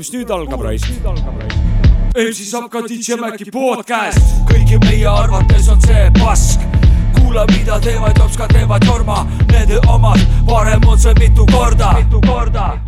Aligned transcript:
mis 0.00 0.12
nüüd 0.14 0.30
algab 0.32 0.62
raisk. 0.64 0.88
MC 2.16 2.44
Sapka 2.48 2.80
DJ 2.88 3.18
Maci 3.20 3.50
podcast. 3.52 4.22
kõigi 4.48 4.78
meie 4.86 5.08
arvates 5.08 5.68
on 5.68 5.80
see 5.84 6.06
pask 6.16 6.64
kuula, 7.18 7.44
mida 7.52 7.76
teevad 7.84 8.16
jops, 8.16 8.38
ka 8.40 8.46
teevad 8.48 8.86
Jorma, 8.88 9.26
nende 9.52 9.76
omad, 9.92 10.20
varem 10.48 10.88
on 10.88 10.98
see 10.98 11.12
mitu 11.20 11.44
korda. 11.52 11.92
mitu 12.00 12.20
korda. 12.24 12.80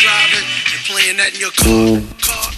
Driving 0.00 0.46
and 0.72 0.82
playing 0.88 1.16
that 1.16 1.34
in 1.34 1.40
your 1.40 1.52
car. 1.56 2.00
car. 2.24 2.50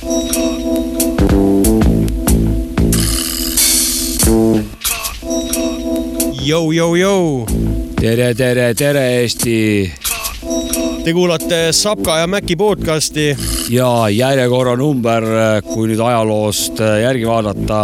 Jou, 6.43 6.73
jou, 6.73 6.97
jou, 6.97 7.47
tere, 8.01 8.35
tere, 8.35 8.75
tere 8.75 9.23
Eesti 9.23 10.02
te 11.05 11.13
kuulate 11.13 11.73
Sapka 11.75 12.19
ja 12.19 12.27
Mäki 12.27 12.57
podcasti. 12.57 13.37
ja 13.71 14.09
järjekorranumber, 14.09 15.25
kui 15.67 15.89
nüüd 15.91 15.99
ajaloost 15.99 16.79
järgi 16.79 17.27
vaadata, 17.27 17.81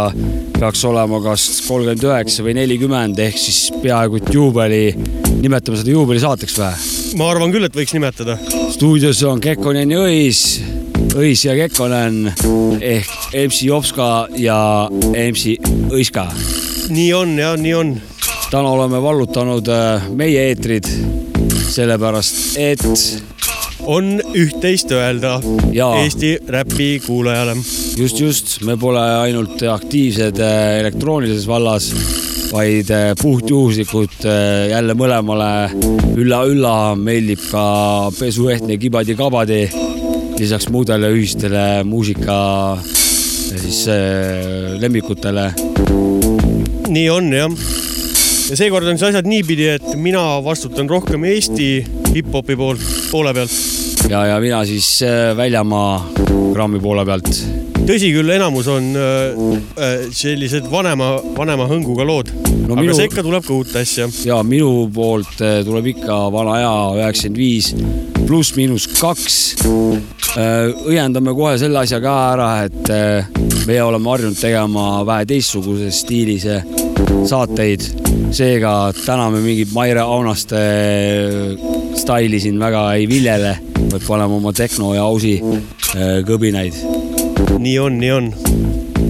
peaks 0.55 0.85
olema 0.87 1.19
kas 1.23 1.47
kolmkümmend 1.67 2.05
üheksa 2.07 2.45
või 2.45 2.55
nelikümmend 2.55 3.19
ehk 3.19 3.39
siis 3.39 3.73
peaaegu 3.83 4.21
et 4.21 4.31
juubeli, 4.33 4.93
nimetame 5.41 5.81
seda 5.81 5.91
juubelisaateks 5.91 6.55
või? 6.61 6.87
ma 7.19 7.29
arvan 7.33 7.51
küll, 7.51 7.67
et 7.67 7.75
võiks 7.75 7.95
nimetada. 7.95 8.37
stuudios 8.71 9.23
on 9.27 9.43
Kekkonen 9.43 9.91
ja 9.91 10.05
Õis, 10.07 10.43
Õis 11.19 11.43
ja 11.43 11.57
Kekkonen 11.59 12.29
ehk 12.79 13.35
MC 13.35 13.65
Jopska 13.67 14.29
ja 14.39 14.59
MC 15.11 15.57
Õiska. 15.91 16.29
nii 16.87 17.11
on 17.13 17.35
ja 17.39 17.55
nii 17.59 17.75
on. 17.83 17.97
täna 18.49 18.71
oleme 18.77 19.03
vallutanud 19.03 19.67
äh, 19.75 20.07
meie 20.15 20.47
eetrid, 20.53 20.87
sellepärast 21.69 22.57
et 22.59 22.85
on 23.87 24.17
üht-teist 24.35 24.91
öelda 24.93 25.37
Jaa. 25.73 26.01
Eesti 26.03 26.37
räpi 26.47 26.99
kuulajale. 27.05 27.55
just, 27.97 28.19
just, 28.19 28.61
me 28.67 28.75
pole 28.77 29.01
ainult 29.01 29.61
aktiivsed 29.63 30.39
äh, 30.43 30.79
elektroonilises 30.79 31.47
vallas, 31.47 31.89
vaid 32.51 32.91
äh, 32.91 33.11
puhtjuhuslikult 33.21 34.25
äh, 34.25 34.69
jälle 34.73 34.95
mõlemale 34.99 35.51
ülla-ülla 36.19 36.95
meeldib 36.99 37.43
ka 37.51 37.65
pesuehtne 38.19 38.77
kibadi-kabadi, 38.81 39.61
lisaks 40.39 40.69
muudele 40.73 41.11
ühistele 41.15 41.83
muusika 41.87 42.39
siis 42.83 43.85
lemmikutele. 44.79 45.51
nii 46.89 47.09
on 47.13 47.33
jah. 47.33 47.78
Ja 48.49 48.57
seekord 48.57 48.87
on 48.89 48.97
siis 48.97 49.11
asjad 49.11 49.27
niipidi, 49.29 49.67
et 49.75 49.89
mina 50.01 50.23
vastutan 50.43 50.89
rohkem 50.89 51.23
Eesti 51.29 51.69
hip-hopi 52.15 52.55
poolt, 52.57 52.81
poole 53.11 53.33
pealt. 53.37 53.53
ja, 54.09 54.25
ja 54.31 54.39
mina 54.41 54.63
siis 54.65 54.87
äh, 55.05 55.35
väljamaa 55.37 55.91
grammi 56.53 56.79
poole 56.81 57.05
pealt. 57.05 57.29
tõsi 57.85 58.09
küll, 58.13 58.29
enamus 58.33 58.67
on 58.73 58.89
äh, 58.97 59.37
äh, 59.77 60.07
sellised 60.15 60.65
vanema, 60.71 61.15
vanema 61.37 61.69
hõnguga 61.69 62.07
lood 62.07 62.33
No 62.69 62.73
aga 62.75 62.81
minu- 62.83 62.89
minu... 62.91 62.97
sekka 62.97 63.23
tuleb 63.25 63.45
ka 63.45 63.53
uut 63.53 63.75
asja. 63.81 64.09
ja 64.25 64.41
minu 64.45 64.89
poolt 64.93 65.41
äh, 65.45 65.61
tuleb 65.65 65.91
ikka 65.93 66.19
vana 66.33 66.57
hea 66.59 66.73
üheksakümmend 67.03 67.39
viis 67.39 67.73
pluss-miinus 68.29 68.85
kaks. 68.99 69.37
õiendame 70.85 71.33
kohe 71.33 71.55
selle 71.57 71.79
asja 71.81 71.97
ka 72.03 72.13
ära, 72.35 72.49
et 72.67 72.91
meie 73.65 73.81
oleme 73.81 74.11
harjunud 74.11 74.37
tegema 74.37 74.83
vähe 75.07 75.25
teistsuguses 75.31 76.03
stiilis 76.03 76.45
saateid. 77.25 78.08
Seega 78.35 78.73
täna 78.93 79.29
me 79.33 79.41
mingit 79.43 79.71
Maire 79.73 80.03
Aunaste 80.03 80.59
staili 81.99 82.39
siin 82.39 82.59
väga 82.61 82.83
ei 82.97 83.07
viljele, 83.09 83.55
vaid 83.91 84.05
paneme 84.07 84.37
oma 84.39 84.53
tehno 84.55 84.93
ja 84.95 85.03
ausi 85.07 85.37
äh, 85.41 86.19
kõbinaid. 86.27 86.77
nii 87.59 87.77
on, 87.79 87.97
nii 87.99 88.11
on. 88.15 88.31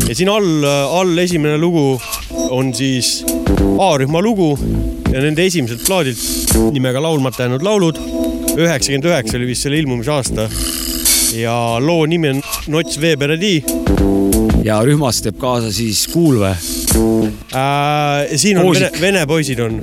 ja 0.08 0.16
siin 0.16 0.32
all, 0.34 0.66
all 0.66 1.26
esimene 1.26 1.58
lugu 1.62 2.00
on 2.50 2.74
siis 2.74 3.24
A-rühma 3.80 4.22
lugu 4.24 4.54
ja 5.12 5.22
nende 5.22 5.46
esimeselt 5.46 5.84
plaadilt 5.86 6.56
nimega 6.74 7.02
Laulmata 7.02 7.46
jäänud 7.46 7.64
laulud. 7.66 8.00
üheksakümmend 8.58 9.06
üheksa 9.06 9.38
oli 9.38 9.48
vist 9.48 9.68
selle 9.68 9.80
ilmumise 9.80 10.12
aasta 10.12 10.50
ja 11.38 11.54
loo 11.80 12.06
nimi 12.06 12.30
on 12.30 12.42
Nots 12.68 13.02
Veeperedi 13.02 13.64
ja 14.64 14.80
rühmas 14.86 15.22
teeb 15.24 15.38
kaasa 15.40 15.72
siis 15.72 16.08
Kuulve. 16.12 16.56
äh,. 16.96 18.38
siin 18.40 18.58
on 18.58 18.66
Muusik. 18.70 18.90
vene, 19.00 19.02
vene 19.02 19.26
poisid 19.30 19.60
on, 19.64 19.80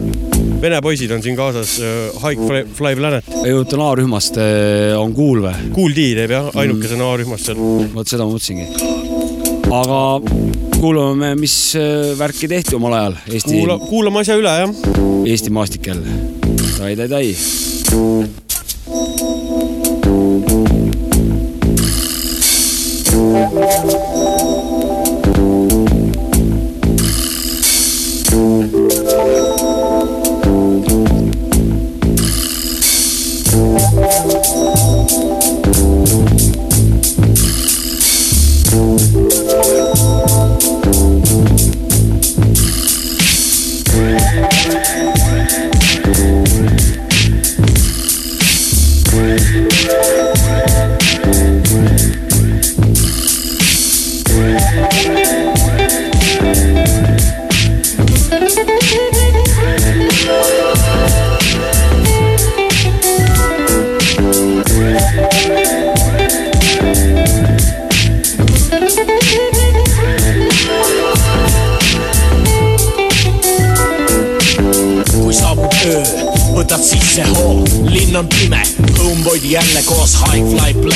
vene 0.62 0.80
poisid 0.84 1.12
on 1.14 1.22
siin 1.24 1.36
kaasas 1.38 1.76
äh, 1.80 2.16
High 2.22 2.46
Fly, 2.46 2.64
Fly 2.78 2.96
Planet. 2.98 3.30
jututan 3.46 3.84
A-rühmast 3.86 4.40
äh, 4.42 4.94
on 4.98 5.14
Kuulve 5.16 5.54
Kool 5.74 5.96
D 5.96 6.12
teeb 6.18 6.36
jah, 6.36 6.50
ainukesena 6.54 7.10
A-rühmast 7.12 7.50
seal. 7.50 7.60
vot 7.94 8.08
seda 8.08 8.26
ma 8.26 8.36
mõtlesingi. 8.36 8.66
aga 9.80 10.00
kuulame, 10.80 11.34
mis 11.40 11.58
äh, 11.78 12.14
värki 12.18 12.48
tehti 12.50 12.76
omal 12.78 12.96
ajal 12.98 13.20
Eesti 13.30 13.58
kuula, 13.58 13.78
kuulame 13.88 14.22
asja 14.22 14.38
üle 14.38 14.56
jah. 14.62 14.74
Eesti 15.26 15.52
maastikel. 15.54 16.02
Tai, 16.76 16.92
tai, 17.08 17.24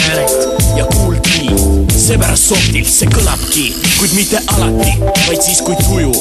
Planet 0.04 0.48
ja 0.76 0.86
Cool 0.86 1.16
D. 1.20 1.50
seepärast 1.96 2.48
softilt 2.48 2.88
see 2.90 3.08
kõlabki, 3.12 3.66
kuid 3.98 4.14
mitte 4.16 4.40
alati, 4.54 4.96
vaid 5.26 5.42
siis, 5.44 5.60
kui 5.66 5.76
tuju, 5.82 6.14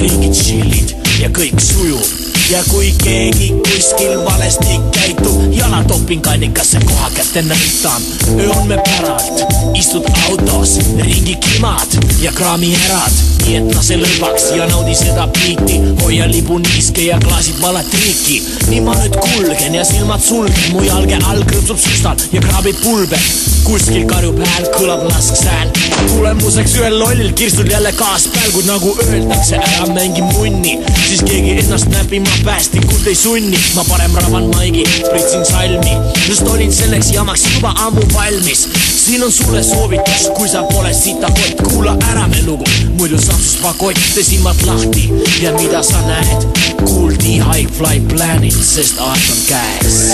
riigid 0.00 0.34
chill'id 0.42 0.96
ja 1.22 1.30
kõik 1.34 1.62
sujub 1.62 2.29
ja 2.50 2.62
kui 2.68 2.94
keegi 3.04 3.48
kuskil 3.62 4.24
valesti 4.24 4.80
käitub, 4.92 5.52
jalatoping 5.52 6.22
kannikasse 6.22 6.78
koha 6.84 7.10
kätte 7.10 7.42
näitan. 7.42 8.02
öö 8.38 8.50
on 8.50 8.68
me 8.68 8.76
päralt, 8.76 9.42
istud 9.74 10.04
autos, 10.28 10.78
ringi 10.98 11.34
kimad 11.34 11.88
ja 12.20 12.32
kraamierad, 12.32 13.12
nii 13.46 13.56
et 13.56 13.74
lase 13.74 13.98
lõdvaks 14.00 14.48
ja 14.56 14.66
naudi 14.66 14.94
seda 14.98 15.28
biiti, 15.38 15.78
hoia 16.02 16.26
libu 16.30 16.58
niiske 16.58 17.04
ja 17.06 17.18
klaasid 17.22 17.60
valet 17.62 17.94
riiki. 17.94 18.42
nii 18.68 18.80
ma 18.80 18.96
nüüd 18.98 19.20
kulgen 19.20 19.74
ja 19.74 19.84
silmad 19.84 20.22
sulgen, 20.24 20.72
mu 20.72 20.82
jalge 20.82 21.22
all 21.30 21.46
krõpsub 21.46 21.78
süstal 21.78 22.18
ja 22.32 22.42
kraabib 22.48 22.82
pulber. 22.82 23.30
kuskil 23.64 24.06
karjub 24.10 24.42
hääl, 24.46 24.66
kõlab 24.74 25.06
lasksääl. 25.12 25.70
tulemuseks 26.16 26.74
ühel 26.82 26.98
lollil 26.98 27.32
kirstul 27.32 27.70
jälle 27.70 27.92
kaaspäev, 27.92 28.52
kuid 28.52 28.66
nagu 28.66 28.96
öeldakse, 29.06 29.56
ära 29.56 29.86
mängi 29.94 30.22
munni, 30.22 30.78
siis 31.06 31.22
keegi 31.22 31.58
ennast 31.62 31.86
näppima 31.94 32.39
päästikut 32.44 33.06
ei 33.06 33.14
sunni. 33.14 33.58
ma 33.74 33.84
parem 33.84 34.14
ravan 34.14 34.44
maigi, 34.54 34.84
pritsin 35.10 35.46
salmi, 35.46 35.90
just 36.28 36.48
olin 36.48 36.72
selleks 36.72 37.12
jamaks 37.12 37.44
juba 37.54 37.74
ammu 37.76 38.02
valmis. 38.14 38.68
siin 39.04 39.24
on 39.24 39.32
sulle 39.32 39.62
soovitus, 39.62 40.28
kui 40.36 40.48
sa 40.48 40.62
pole 40.62 40.94
sitakott, 40.94 41.62
kuula 41.68 41.96
ära 42.10 42.28
me 42.28 42.42
lugu, 42.46 42.64
muidu 42.98 43.20
saab 43.20 43.40
sust 43.40 43.62
pakott, 43.62 43.98
tee 44.14 44.24
silmad 44.24 44.56
lahti 44.66 45.12
ja 45.42 45.52
mida 45.52 45.82
sa 45.82 46.00
näed, 46.06 46.46
kuuldi 46.84 47.32
High 47.38 47.72
Fly 47.78 48.00
Planet, 48.08 48.64
sest 48.64 48.98
aeg 48.98 49.22
on 49.30 49.38
käes. 49.48 50.10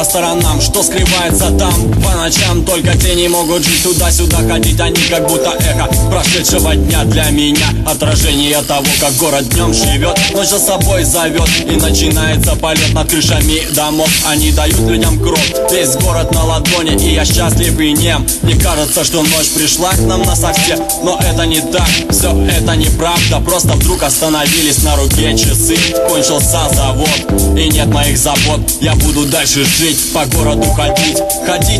По 0.00 0.04
сторонам 0.04 0.60
Что 0.60 0.82
скрывается 0.82 1.50
там. 1.58 1.74
По 2.02 2.16
ночам 2.16 2.64
Только 2.64 2.96
тени 2.96 3.28
могут 3.28 3.64
жить 3.64 3.82
туда-сюда 3.82 4.38
ходить 4.48 4.80
Они 4.80 4.96
как 5.08 5.26
будто 5.28 5.50
эхо 5.50 5.88
прошедшего 6.10 6.74
дня. 6.74 7.04
Для 7.04 7.30
меня 7.30 7.66
Отражение 7.86 8.60
того, 8.62 8.86
как 9.00 9.14
город 9.16 9.48
днем 9.48 9.74
живет 9.74 10.18
Ночь 10.34 10.48
за 10.48 10.58
собой 10.58 11.04
зовет 11.04 11.48
И 11.66 11.76
начинается 11.76 12.56
полет 12.56 12.92
над 12.94 13.10
крышами 13.10 13.72
домов. 13.74 14.08
Они 14.26 14.52
дают 14.52 14.78
людям 14.80 15.18
кровь 15.18 15.54
Весь 15.70 15.96
город 15.96 16.32
на 16.32 16.44
ладони 16.44 16.96
И 17.04 17.14
я 17.14 17.24
счастлив 17.24 17.78
и 17.78 17.92
нем. 17.92 18.26
Мне 18.42 18.56
кажется, 18.56 19.04
что 19.04 19.22
ночь 19.22 19.48
пришла 19.54 19.90
к 19.90 20.00
нам 20.00 20.22
на 20.22 20.34
совсем 20.34 20.78
Но 21.02 21.18
это 21.20 21.44
не 21.46 21.60
так, 21.60 21.88
все 22.10 22.30
это 22.46 22.76
неправда. 22.76 23.40
Просто 23.40 23.68
вдруг 23.74 24.02
остановились 24.02 24.82
на 24.82 24.96
руке 24.96 25.36
часы 25.36 25.76
Кончился 26.08 26.60
завод 26.72 27.08
И 27.56 27.68
нет 27.68 27.88
моих 27.88 28.16
забот 28.16 28.60
Я 28.80 28.94
буду 28.94 29.26
дальше 29.26 29.62
жить, 29.64 30.12
по 30.14 30.24
городу 30.24 30.62
ходить. 30.70 31.18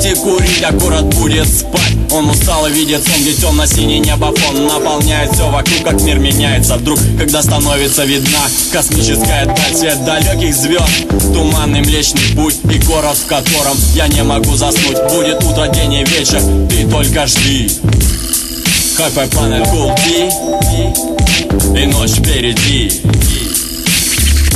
И 0.05 0.15
курить, 0.15 0.63
а 0.63 0.73
город 0.73 1.05
будет 1.15 1.49
спать. 1.49 1.97
Он 2.13 2.29
устал 2.29 2.67
и 2.67 2.73
видит 2.73 3.03
сон, 3.03 3.23
где 3.23 3.33
темно-синий 3.33 4.01
небофон 4.01 4.67
Наполняет 4.67 5.33
все 5.33 5.49
вокруг, 5.51 5.83
как 5.83 6.01
мир 6.03 6.19
меняется 6.19 6.77
вдруг. 6.77 6.99
Когда 7.19 7.43
становится 7.43 8.05
видна 8.05 8.41
космическая 8.73 9.47
даль 9.47 9.97
далеких 10.05 10.55
звезд, 10.55 11.09
туманный 11.33 11.81
млечный 11.81 12.37
путь 12.37 12.59
И 12.65 12.79
город, 12.81 13.17
в 13.17 13.27
котором 13.27 13.77
я 13.95 14.07
не 14.09 14.23
могу 14.23 14.55
заснуть. 14.57 14.99
Будет 15.11 15.43
утро, 15.43 15.69
день 15.69 15.95
и 15.95 16.05
вечер, 16.05 16.41
ты 16.69 16.87
только 16.87 17.27
жди. 17.27 17.71
Planet 18.99 19.65
Cool 19.73 19.97
D 21.73 21.81
И 21.81 21.87
ночь 21.87 22.11
впереди 22.11 23.50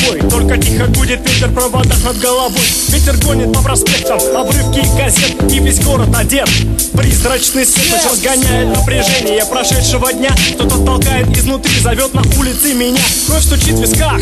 Покой 0.00 0.20
Только 0.30 0.58
тихо 0.58 0.86
гудит 0.86 1.20
ветер 1.28 1.48
в 1.48 1.54
проводах 1.54 2.02
над 2.04 2.18
головой. 2.18 2.60
Ветер 2.88 3.16
гонит 3.18 3.52
по 3.52 3.62
проспектам 3.62 4.18
обрывки 4.36 4.80
газет 4.96 5.52
И 5.52 5.58
весь 5.58 5.80
город 5.80 6.08
одет. 6.14 6.48
Призрачный 6.92 7.64
свет 7.64 8.04
разгоняет 8.10 8.76
напряжение 8.76 9.44
прошедшего 9.46 10.12
дня. 10.12 10.30
Кто-то 10.54 10.84
толкает 10.84 11.28
изнутри, 11.36 11.78
зовет 11.80 12.12
на 12.14 12.22
улице 12.38 12.74
меня. 12.74 13.00
Кровь 13.26 13.44
стучит 13.44 13.76
в 13.76 13.80
висках, 13.80 14.20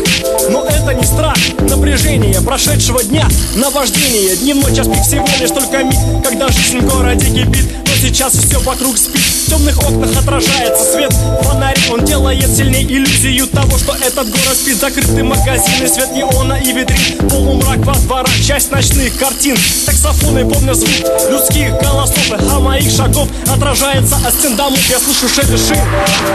но 0.49 0.65
это 0.65 0.93
не 0.93 1.03
страх. 1.03 1.37
Напряжение 1.59 2.39
прошедшего 2.41 3.03
дня, 3.03 3.27
наваждение. 3.55 4.35
Дневной 4.37 4.75
час 4.75 4.87
пик 4.87 5.01
всего 5.03 5.27
лишь 5.39 5.49
только 5.49 5.83
миг 5.83 5.97
Когда 6.23 6.47
жизнь 6.49 6.79
в 6.79 6.89
городе 6.89 7.25
кипит. 7.25 7.65
Но 7.85 7.93
сейчас 8.01 8.33
все 8.33 8.59
вокруг 8.59 8.97
спит. 8.97 9.19
В 9.19 9.49
темных 9.49 9.77
окнах 9.79 10.15
отражается 10.15 10.93
свет. 10.93 11.13
Фонарей 11.41 11.81
Он 11.91 12.05
делает 12.05 12.55
сильнее 12.55 12.83
иллюзию 12.83 13.47
того, 13.47 13.77
что 13.77 13.95
этот 13.95 14.29
город 14.29 14.55
спит. 14.55 14.79
Закрыты 14.79 15.23
магазины, 15.69 15.87
свет 15.87 16.11
неона 16.11 16.53
и 16.53 16.71
витрин. 16.71 17.29
Полумрак 17.29 17.79
во 17.79 17.93
дворах, 17.93 18.31
часть 18.45 18.71
ночных 18.71 19.17
картин. 19.17 19.57
Таксофоны, 19.85 20.45
помню 20.49 20.73
звук 20.73 20.89
людских 21.29 21.71
голосов. 21.81 22.31
А 22.31 22.59
моих 22.59 22.91
шагов 22.91 23.27
отражается 23.47 24.15
от 24.25 24.33
стен 24.33 24.55
домов. 24.55 24.79
Я 24.89 24.99
слышу 24.99 25.27
шин 25.27 25.45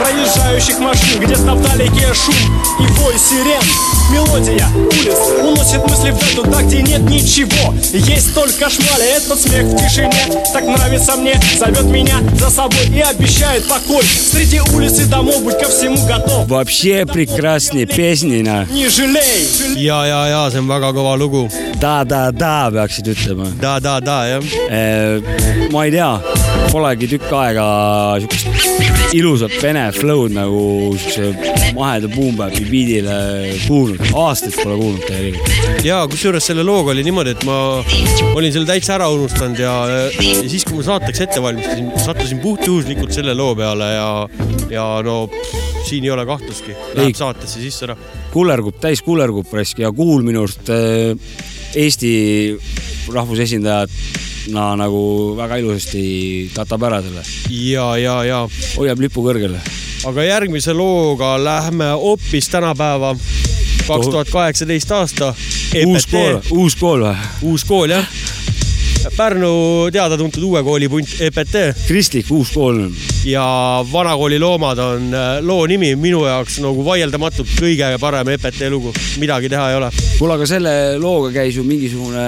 проезжающих 0.01 0.79
машин. 0.79 1.21
Где-то 1.21 1.55
вдалеке 1.55 2.13
шум 2.15 2.35
и 2.81 2.87
вой 2.93 3.15
сирен. 3.19 3.63
Мелодия 4.11 4.69
улиц 4.75 5.17
уносит 5.43 5.87
мысли 5.89 6.11
вдаль 6.11 6.35
Туда, 6.35 6.63
где 6.63 6.83
нет 6.83 7.03
ничего. 7.03 7.75
Есть 7.93 8.35
только 8.35 8.69
шмали, 8.69 9.17
этот 9.17 9.41
смех 9.41 9.65
в 9.65 9.77
тишине. 9.77 10.45
Так 10.53 10.65
нравится 10.65 11.17
мне, 11.17 11.41
зовет 11.59 11.85
меня 11.85 12.17
за 12.39 12.51
собой 12.51 12.87
И 12.89 13.01
обещает 13.01 13.67
покой. 13.67 14.05
Среди 14.05 14.61
улиц 14.61 14.99
и 14.99 15.05
домов 15.05 15.43
быть 15.43 15.59
ко 15.59 15.69
всему 15.69 15.97
готов. 16.07 16.47
Вообще 16.49 17.07
прекрасne 17.07 17.87
песнina. 17.87 18.67
Не 18.71 18.89
жалей 18.89 19.24
ja, 19.77 19.99
ja, 20.07 20.21
ja 20.31 20.41
see 20.53 20.63
on 20.63 20.71
väga 20.71 20.93
kõva 20.97 21.15
lugu. 21.21 21.45
Da-da-da 21.81 22.55
peaksid 22.75 23.11
ütlema. 23.15 23.51
da, 23.61 23.77
da, 23.83 23.99
da 24.05 24.19
jah. 24.29 24.51
ma 25.73 25.87
ei 25.87 25.95
tea, 25.95 26.11
polegi 26.73 27.11
tükk 27.17 27.33
aega 27.43 27.69
siukest 28.23 28.95
ilusat 29.15 29.55
vene 29.63 29.85
flow'd 29.95 30.33
nagu 30.35 30.63
siukse 30.99 31.53
maheda 31.77 32.09
boom-bap'i 32.11 32.65
beat'ile 32.67 33.19
kuulnud. 33.67 34.01
aastaid 34.25 34.57
pole 34.59 34.79
kuulnud 34.81 35.05
tegelikult. 35.07 35.85
ja 35.87 36.01
kusjuures 36.11 36.49
selle 36.51 36.65
looga 36.67 36.95
oli 36.95 37.05
niimoodi, 37.07 37.35
et 37.37 37.47
ma 37.47 37.59
olin 38.35 38.55
selle 38.55 38.67
täitsa 38.71 38.97
ära 38.97 39.09
unustanud 39.15 39.61
ja, 39.63 39.75
ja 39.93 40.03
siis, 40.49 40.67
kui 40.67 40.81
ma 40.81 40.87
saateks 40.89 41.25
ette 41.29 41.43
valmistasin, 41.45 41.93
sattusin 42.03 42.43
puhtjuhuslikult 42.43 43.15
selle 43.15 43.37
loo 43.39 43.55
peale 43.59 43.93
ja, 43.95 44.11
ja 44.73 44.89
no 45.07 45.25
pff, 45.31 45.65
siin 45.87 46.07
ei 46.07 46.15
ole 46.15 46.27
kahtlustki, 46.27 46.75
läheb 46.97 47.13
Ei. 47.13 47.19
saatesse 47.19 47.63
sisse 47.63 47.91
ära. 47.91 47.99
kullerkupp, 48.35 48.81
täis 48.83 49.03
kullerkupp 49.05 49.53
raisk 49.55 49.81
ja 49.85 49.93
Kuul 49.95 50.25
minu 50.27 50.45
arust 50.45 50.71
äh, 50.73 51.15
Eesti 51.75 52.13
rahvusesindajana 53.15 54.67
nagu 54.79 55.01
väga 55.39 55.59
ilusasti 55.63 56.05
katab 56.55 56.87
ära 56.89 57.01
selle, 57.03 57.25
ja, 57.51 57.89
ja, 57.99 58.19
ja 58.27 58.43
hoiab 58.77 59.03
lipu 59.03 59.25
kõrgel. 59.27 59.57
aga 60.07 60.27
järgmise 60.27 60.75
looga 60.77 61.35
lähme 61.43 61.91
hoopis 61.99 62.51
tänapäeva, 62.53 63.15
kaks 63.87 64.11
tuhat 64.11 64.31
kaheksateist 64.31 64.93
aasta. 64.93 65.35
uus 65.87 66.07
kool, 66.11 66.41
uus 66.51 66.79
kool 66.79 67.07
või? 67.09 67.17
uus 67.51 67.67
kool 67.69 67.95
jah. 67.95 68.07
Pärnu 69.13 69.91
teada-tuntud 69.93 70.45
uue 70.49 70.63
kooli 70.65 70.89
punt 70.89 71.11
EPT 71.27 71.57
kristlik 71.85 72.31
uus 72.33 72.53
kool. 72.55 72.79
ja 73.29 73.45
vanakooli 73.93 74.39
loomad 74.41 74.79
on 74.81 75.13
äh, 75.15 75.39
loo 75.45 75.67
nimi 75.69 75.93
minu 75.97 76.25
jaoks 76.25 76.59
nagu 76.65 76.85
vaieldamatult 76.85 77.53
kõige 77.59 77.91
parem 78.01 78.33
EPT 78.35 78.65
lugu, 78.73 78.95
midagi 79.21 79.53
teha 79.53 79.69
ei 79.71 79.77
ole. 79.77 79.91
kuule, 80.19 80.39
aga 80.39 80.49
selle 80.49 80.75
looga 81.03 81.33
käis 81.37 81.59
ju 81.59 81.65
mingisugune 81.69 82.25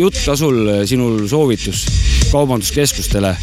jutt 0.00 0.20
ka 0.24 0.36
sul, 0.36 0.62
sinul 0.88 1.26
soovitus 1.28 1.84
kaubanduskeskustele. 2.32 3.36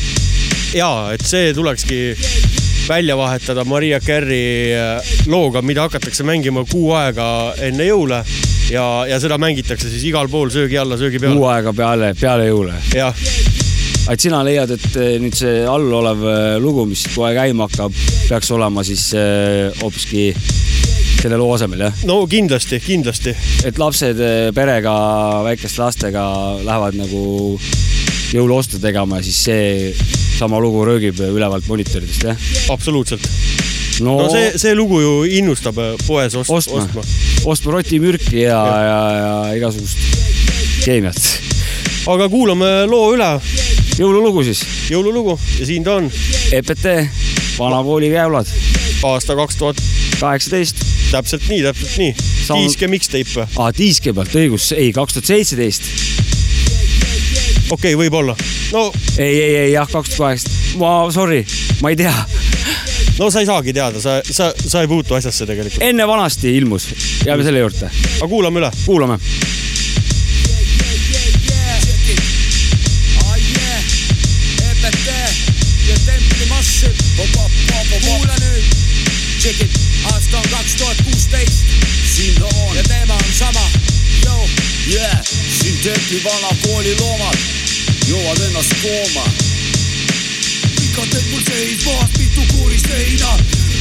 ja 0.74 0.92
et 1.14 1.26
see 1.26 1.54
tulekski 1.54 2.63
välja 2.88 3.16
vahetada 3.18 3.64
Maria 3.66 4.00
Carey 4.00 4.74
äh, 4.76 5.02
looga, 5.28 5.62
mida 5.62 5.86
hakatakse 5.86 6.24
mängima 6.28 6.66
kuu 6.68 6.92
aega 6.98 7.26
enne 7.64 7.86
jõule 7.88 8.20
ja, 8.72 8.84
ja 9.08 9.20
seda 9.24 9.38
mängitakse 9.40 9.88
siis 9.92 10.04
igal 10.10 10.28
pool 10.32 10.52
söögi 10.52 10.78
alla, 10.82 10.98
söögi 11.00 11.22
kuu 11.22 11.30
peale. 11.30 11.54
aega 11.54 11.74
peale, 11.78 12.10
peale 12.20 12.48
jõule. 12.50 12.76
jah, 12.96 13.24
et 14.12 14.20
sina 14.20 14.42
leiad, 14.44 14.74
et 14.76 15.00
eh, 15.00 15.16
nüüd 15.24 15.38
see 15.38 15.64
all 15.70 15.88
olev 16.02 16.26
eh, 16.28 16.58
lugu, 16.64 16.86
mis 16.90 17.06
kohe 17.14 17.32
käima 17.38 17.70
hakkab, 17.70 17.96
peaks 18.28 18.52
olema 18.52 18.84
siis 18.84 19.06
hoopiski 19.80 20.34
selle 21.22 21.40
loo 21.40 21.54
asemel, 21.56 21.86
jah? 21.88 22.04
no 22.10 22.20
kindlasti, 22.28 22.82
kindlasti 22.84 23.36
et 23.64 23.80
lapsed 23.80 24.20
perega, 24.56 24.98
väikeste 25.48 25.86
lastega 25.86 26.28
lähevad 26.66 27.00
nagu 27.00 27.24
jõuluostu 28.34 28.82
tegema 28.84 29.24
siis 29.24 29.40
see 29.48 30.23
sama 30.38 30.60
lugu 30.62 30.84
röögib 30.88 31.20
ülevalt 31.24 31.68
monitoridest, 31.70 32.24
jah? 32.28 32.38
absoluutselt. 32.74 33.28
no, 34.02 34.18
no 34.24 34.30
see, 34.34 34.52
see 34.58 34.74
lugu 34.76 35.02
ju 35.04 35.14
innustab 35.40 35.78
äh, 35.82 35.94
poes 36.08 36.36
ost, 36.40 36.50
ostma, 36.50 36.82
ostma. 36.84 37.04
ostma 37.52 37.76
rotimürki 37.78 38.42
ja, 38.46 38.62
ja, 38.88 39.00
ja 39.20 39.34
igasugust 39.58 40.00
keemiat. 40.84 41.20
aga 42.12 42.28
kuulame 42.32 42.72
loo 42.90 43.14
üle, 43.16 43.30
jõululugu 44.00 44.44
siis, 44.48 44.64
jõululugu 44.92 45.38
ja 45.60 45.70
siin 45.70 45.86
ta 45.86 46.00
on, 46.02 46.10
EPT, 46.52 46.90
vanakooli 47.60 48.10
käevlad, 48.14 48.50
aasta 49.08 49.38
kaks 49.40 49.62
tuhat, 49.62 49.80
kaheksateist 50.20 50.84
täpselt 51.14 51.46
nii, 51.50 51.62
täpselt 51.68 51.98
nii. 52.02 52.14
Saun- 52.44 52.64
Kiiske 52.64 52.90
mixtape 52.92 53.30
või? 53.38 53.46
aa, 53.62 53.72
diiski 53.78 54.14
pealt, 54.18 54.34
õigus, 54.40 54.72
ei, 54.76 54.90
kaks 54.96 55.14
tuhat 55.20 55.30
seitseteist. 55.30 55.86
Okei 57.74 57.96
okay,, 57.96 58.00
võib-olla. 58.00 58.36
no, 58.74 58.92
ei, 59.18 59.42
ei, 59.42 59.56
ei 59.66 59.72
jah, 59.74 59.90
kaks 59.90 60.14
tuhat 60.16 60.38
kaheksa, 60.38 60.78
ma, 60.82 60.94
sorry, 61.14 61.42
ma 61.82 61.94
ei 61.94 61.98
tea. 62.00 62.14
no 63.20 63.30
sa 63.34 63.42
ei 63.42 63.50
saagi 63.50 63.74
teada, 63.74 64.02
sa, 64.02 64.20
sa, 64.30 64.52
sa 64.58 64.84
ei 64.84 64.90
puutu 64.92 65.18
asjasse 65.18 65.48
tegelikult. 65.50 65.84
enne 65.86 66.08
vanasti 66.08 66.54
ilmus, 66.58 66.90
jääme 67.26 67.46
selle 67.46 67.64
juurde, 67.66 67.90
aga 68.20 68.30
kuulame 68.30 68.64
üle. 68.64 68.72
kuulame. 68.86 69.20
Kuula 78.04 78.36
nüüd, 78.42 78.66
check 79.40 79.62
it, 79.64 79.76
aasta 80.12 80.38
on 80.40 80.48
kaks 80.50 80.76
tuhat 80.80 81.04
kuusteist, 81.06 81.76
siin 82.16 82.36
ta 82.40 82.50
on 82.50 82.76
ja 82.76 82.84
teema 82.88 83.14
on 83.14 83.32
sama. 83.38 83.64
Yeah, 84.88 85.20
siin 85.24 85.78
Templi 85.84 86.24
vana 86.24 86.56
kooli 86.64 86.96
loomad 87.00 87.38
joovad 88.08 88.40
ennast 88.48 88.74
kooma. 88.82 89.24
Pikad 90.76 91.08
teed 91.10 91.26
mul 91.32 91.42
seismas, 91.48 92.10
mitu 92.18 92.42
kuuri 92.52 92.80
seina. 92.80 93.38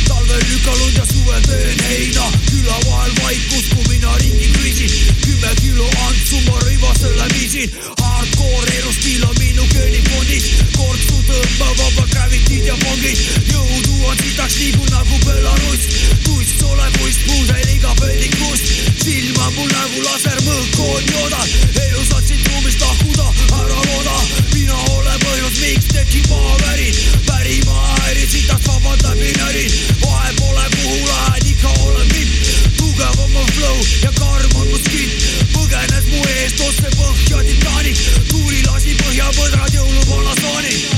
Talvel 0.08 0.42
lükanud 0.50 0.96
ja 0.96 1.06
suvel 1.12 1.42
teen 1.46 1.84
heina. 1.88 2.32
Küla 2.50 2.78
vahel 2.86 3.12
vaikus, 3.22 3.66
kui 3.74 3.84
mina 3.88 4.16
ringi 4.18 4.52
kriisin. 4.52 5.16
Kümme 5.26 5.54
kilo 5.60 5.90
antsu 6.06 6.40
ma 6.46 6.58
rõivasele 6.60 7.28
viisin 7.34 8.01
hardcore 8.22 8.74
elustiil 8.78 9.24
on 9.26 9.34
minu 9.38 9.64
geenifondis 9.72 10.44
kortsu 10.76 11.16
tõmbab 11.26 11.80
vaba 11.80 12.04
gravitid 12.12 12.68
ja 12.68 12.76
pongid 12.84 13.22
jõudu 13.50 13.96
on 14.06 14.20
sitaks 14.20 14.58
liigun 14.60 14.90
nagu 14.94 15.18
Belarus. 15.24 15.88
Tuss 16.22 16.62
olevuist 16.68 17.24
puudel 17.26 17.72
iga 17.74 17.94
pellikust 17.98 18.70
silma 19.02 19.50
mul 19.56 19.70
nagu 19.74 20.04
lasermõõk 20.06 20.78
on 20.86 21.10
joodad 21.10 21.56
elu 21.82 22.04
saad 22.12 22.30
siit 22.30 22.46
ruumist 22.52 22.86
lahkuda 22.86 23.26
ära 23.58 23.82
looda. 23.88 24.16
Mina 24.54 24.78
olen 24.94 25.18
põhjus, 25.26 25.58
miks 25.64 25.90
tekib 25.90 26.30
maavärin 26.30 27.02
pärima 27.26 27.78
häirid 28.04 28.36
sitaks 28.36 28.70
vabad 28.70 29.06
läbi 29.08 29.34
närin 29.40 29.78
vahet 30.04 30.38
pole 30.38 30.68
kuhu 30.76 30.98
lähen 31.10 31.54
ikka 31.56 31.74
olen 31.88 32.14
vipp 32.14 32.51
tugevam 32.92 33.36
on 33.36 33.46
flow 33.46 33.78
ja 34.02 34.10
karm 34.18 34.56
on 34.60 34.68
mu 34.68 34.78
skill. 34.84 35.12
Põgenes 35.52 36.08
mu 36.12 36.20
eest 36.36 36.60
otse 36.60 36.92
põhja 36.96 37.44
Titanic 37.48 38.02
tuuli 38.28 38.60
lasi 38.68 38.96
põhjapõdrad 39.00 39.78
jõuluvana 39.78 40.36
saanik 40.40 40.91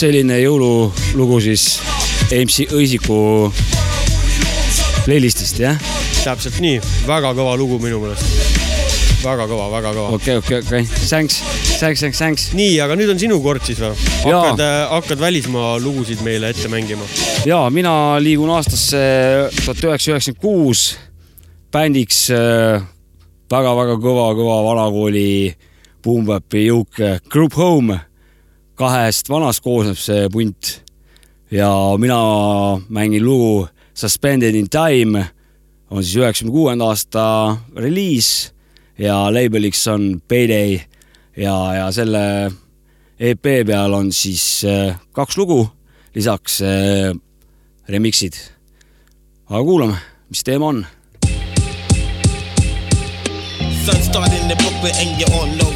selline 0.00 0.38
jõululugu 0.40 1.40
siis 1.44 1.74
MC 2.32 2.70
Õisiku 2.72 3.50
playlist'ist 5.04 5.60
jah? 5.60 5.76
täpselt 6.20 6.56
nii, 6.60 6.78
väga 7.08 7.34
kõva 7.36 7.52
lugu 7.60 7.76
minu 7.82 8.00
meelest. 8.00 8.24
väga 9.20 9.44
kõva, 9.50 9.66
väga 9.74 9.92
kõva. 9.96 10.14
okei, 10.16 10.38
okei, 10.40 10.60
okei, 10.64 10.88
thanks, 11.02 11.40
thanks, 11.76 12.00
thanks, 12.00 12.16
thanks. 12.16 12.48
nii, 12.56 12.78
aga 12.80 12.96
nüüd 12.96 13.12
on 13.12 13.20
sinu 13.20 13.40
kord 13.44 13.64
siis 13.66 13.80
või? 13.82 13.92
Hakkad, 14.24 14.64
hakkad 14.94 15.20
välismaa 15.20 15.76
lugusid 15.84 16.24
meile 16.24 16.54
ette 16.54 16.72
mängima? 16.72 17.04
ja 17.48 17.62
mina 17.72 17.94
liigun 18.24 18.52
aastasse 18.56 19.00
tuhat 19.62 19.84
üheksasada 19.84 20.16
üheksakümmend 20.16 20.44
kuus 20.44 20.84
bändiks 21.72 22.28
väga-väga 23.50 24.00
kõva-kõva 24.00 24.60
vanakooli 24.70 25.32
Boom-Bapi 26.00 26.70
jõuk 26.70 27.02
Group 27.28 27.60
Home. 27.60 28.00
Kahest 28.80 29.28
vanast 29.28 29.60
koosneb 29.64 29.98
see 30.00 30.28
punt. 30.32 30.80
Ja 31.50 31.68
mina 31.98 32.20
mängin 32.88 33.24
lugu 33.24 33.68
Suspended 33.94 34.54
in 34.54 34.70
Time, 34.70 35.26
on 35.90 36.04
siis 36.04 36.16
üheksakümne 36.16 36.54
kuuenda 36.54 36.86
aasta 36.88 37.24
reliis 37.76 38.52
ja 38.98 39.26
label'iks 39.32 39.82
on 39.92 40.22
Payday. 40.28 40.78
Ja, 41.36 41.56
ja 41.74 41.90
selle 41.92 42.22
EP 43.20 43.42
peal 43.42 43.92
on 43.94 44.12
siis 44.12 44.62
äh, 44.64 44.96
kaks 45.12 45.36
lugu, 45.36 45.66
lisaks 46.14 46.60
äh, 46.62 47.12
remix'id. 47.88 48.38
aga 49.50 49.64
kuulame, 49.64 49.98
mis 50.30 50.44
teema 50.46 50.70
on. 50.70 50.86
Sun 53.84 54.02
started 54.02 54.40
in 54.40 54.56
Brooklyn 54.56 54.94
and 54.94 55.20
you 55.20 55.26
all 55.34 55.48
know 55.58 55.69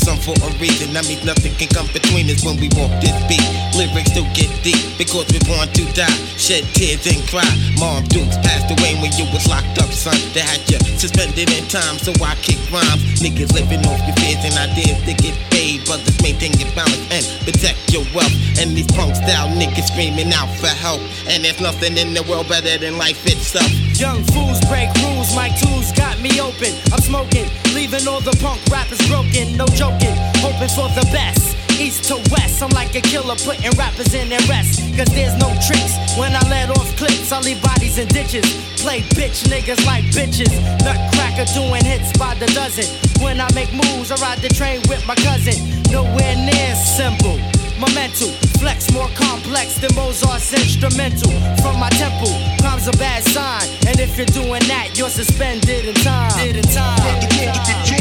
I 0.00 0.16
son 0.16 0.16
for 0.24 0.32
a 0.32 0.48
reason. 0.56 0.92
That 0.96 1.04
means 1.04 1.24
nothing 1.24 1.52
can 1.60 1.68
come 1.68 1.86
between 1.92 2.30
us 2.32 2.40
when 2.40 2.56
we 2.56 2.72
walk 2.72 2.88
this 3.04 3.12
beat. 3.28 3.44
Lyrics 3.76 4.16
do 4.16 4.24
get 4.32 4.48
deep 4.64 4.80
because 4.96 5.28
we're 5.28 5.44
born 5.44 5.68
to 5.68 5.84
die. 5.92 6.08
Shed 6.40 6.64
tears 6.72 7.04
and 7.04 7.20
cry. 7.28 7.44
Mom 7.76 8.04
Dukes 8.08 8.40
passed 8.40 8.72
away 8.72 8.96
when 9.04 9.12
you 9.20 9.28
was 9.28 9.44
locked 9.44 9.76
up 9.76 9.92
son. 9.92 10.16
They 10.32 10.40
had 10.40 10.64
you 10.72 10.80
suspended 10.96 11.52
in 11.52 11.64
time 11.68 12.00
so 12.00 12.16
I 12.24 12.34
kick 12.40 12.60
rhymes. 12.72 13.20
Niggas 13.20 13.52
living 13.52 13.84
off 13.84 14.00
your 14.08 14.16
fears 14.16 14.40
and 14.48 14.56
ideas 14.56 15.00
to 15.04 15.12
get 15.20 15.36
paid 15.52 15.69
Brothers 15.90 16.22
maintain 16.22 16.52
your 16.54 16.70
balance 16.76 17.02
and 17.10 17.26
protect 17.42 17.92
your 17.92 18.06
wealth 18.14 18.30
And 18.62 18.76
these 18.76 18.86
punk 18.92 19.16
style 19.16 19.48
niggas 19.58 19.90
screaming 19.90 20.32
out 20.32 20.46
for 20.62 20.68
help 20.68 21.00
And 21.26 21.42
there's 21.42 21.60
nothing 21.60 21.98
in 21.98 22.14
the 22.14 22.22
world 22.30 22.48
better 22.48 22.78
than 22.78 22.96
life 22.96 23.26
itself 23.26 23.66
Young 23.98 24.22
fools 24.30 24.60
break 24.70 24.88
rules, 25.02 25.34
my 25.36 25.50
tools 25.60 25.92
got 25.92 26.18
me 26.22 26.40
open. 26.40 26.72
I'm 26.88 27.02
smoking, 27.04 27.44
leaving 27.74 28.08
all 28.08 28.22
the 28.22 28.32
punk 28.40 28.64
rappers 28.72 29.02
broken. 29.08 29.56
No 29.58 29.66
joking, 29.66 30.16
hoping 30.40 30.72
for 30.72 30.88
the 30.96 31.04
best. 31.12 31.56
East 31.78 32.04
to 32.08 32.16
west, 32.32 32.62
I'm 32.62 32.70
like 32.70 32.94
a 32.94 33.02
killer 33.02 33.36
putting 33.36 33.70
rappers 33.76 34.14
in 34.14 34.30
their 34.30 34.40
rest. 34.48 34.80
Cause 34.96 35.08
there's 35.12 35.36
no 35.36 35.52
tricks. 35.68 35.92
When 36.16 36.34
I 36.34 36.40
let 36.48 36.70
off 36.70 36.88
clips, 36.96 37.30
I 37.32 37.40
leave 37.40 37.60
bodies 37.62 37.98
in 37.98 38.08
ditches. 38.08 38.44
Play 38.80 39.00
bitch 39.16 39.44
niggas 39.52 39.84
like 39.84 40.04
bitches. 40.16 40.52
Nutcracker 40.80 41.44
doing 41.52 41.84
hits 41.84 42.16
by 42.16 42.34
the 42.36 42.46
dozen. 42.56 42.88
When 43.22 43.40
I 43.40 43.52
make 43.52 43.72
moves, 43.72 44.10
I 44.10 44.16
ride 44.16 44.38
the 44.38 44.48
train 44.48 44.80
with 44.88 45.06
my 45.06 45.14
cousin. 45.16 45.79
Nowhere 45.90 46.36
near 46.36 46.74
simple. 46.76 47.36
Momental, 47.78 48.30
flex 48.58 48.92
more 48.92 49.08
complex 49.14 49.78
than 49.78 49.94
Mozart's 49.94 50.52
instrumental. 50.52 51.32
From 51.62 51.80
my 51.80 51.88
temple, 51.90 52.32
crime's 52.60 52.86
a 52.88 52.92
bad 52.92 53.24
sign. 53.24 53.68
And 53.88 53.98
if 53.98 54.16
you're 54.16 54.26
doing 54.26 54.62
that, 54.68 54.96
you're 54.96 55.08
suspended 55.08 55.86
in 55.86 55.94
time. 55.94 56.30
In 56.46 56.62
time. 56.62 57.99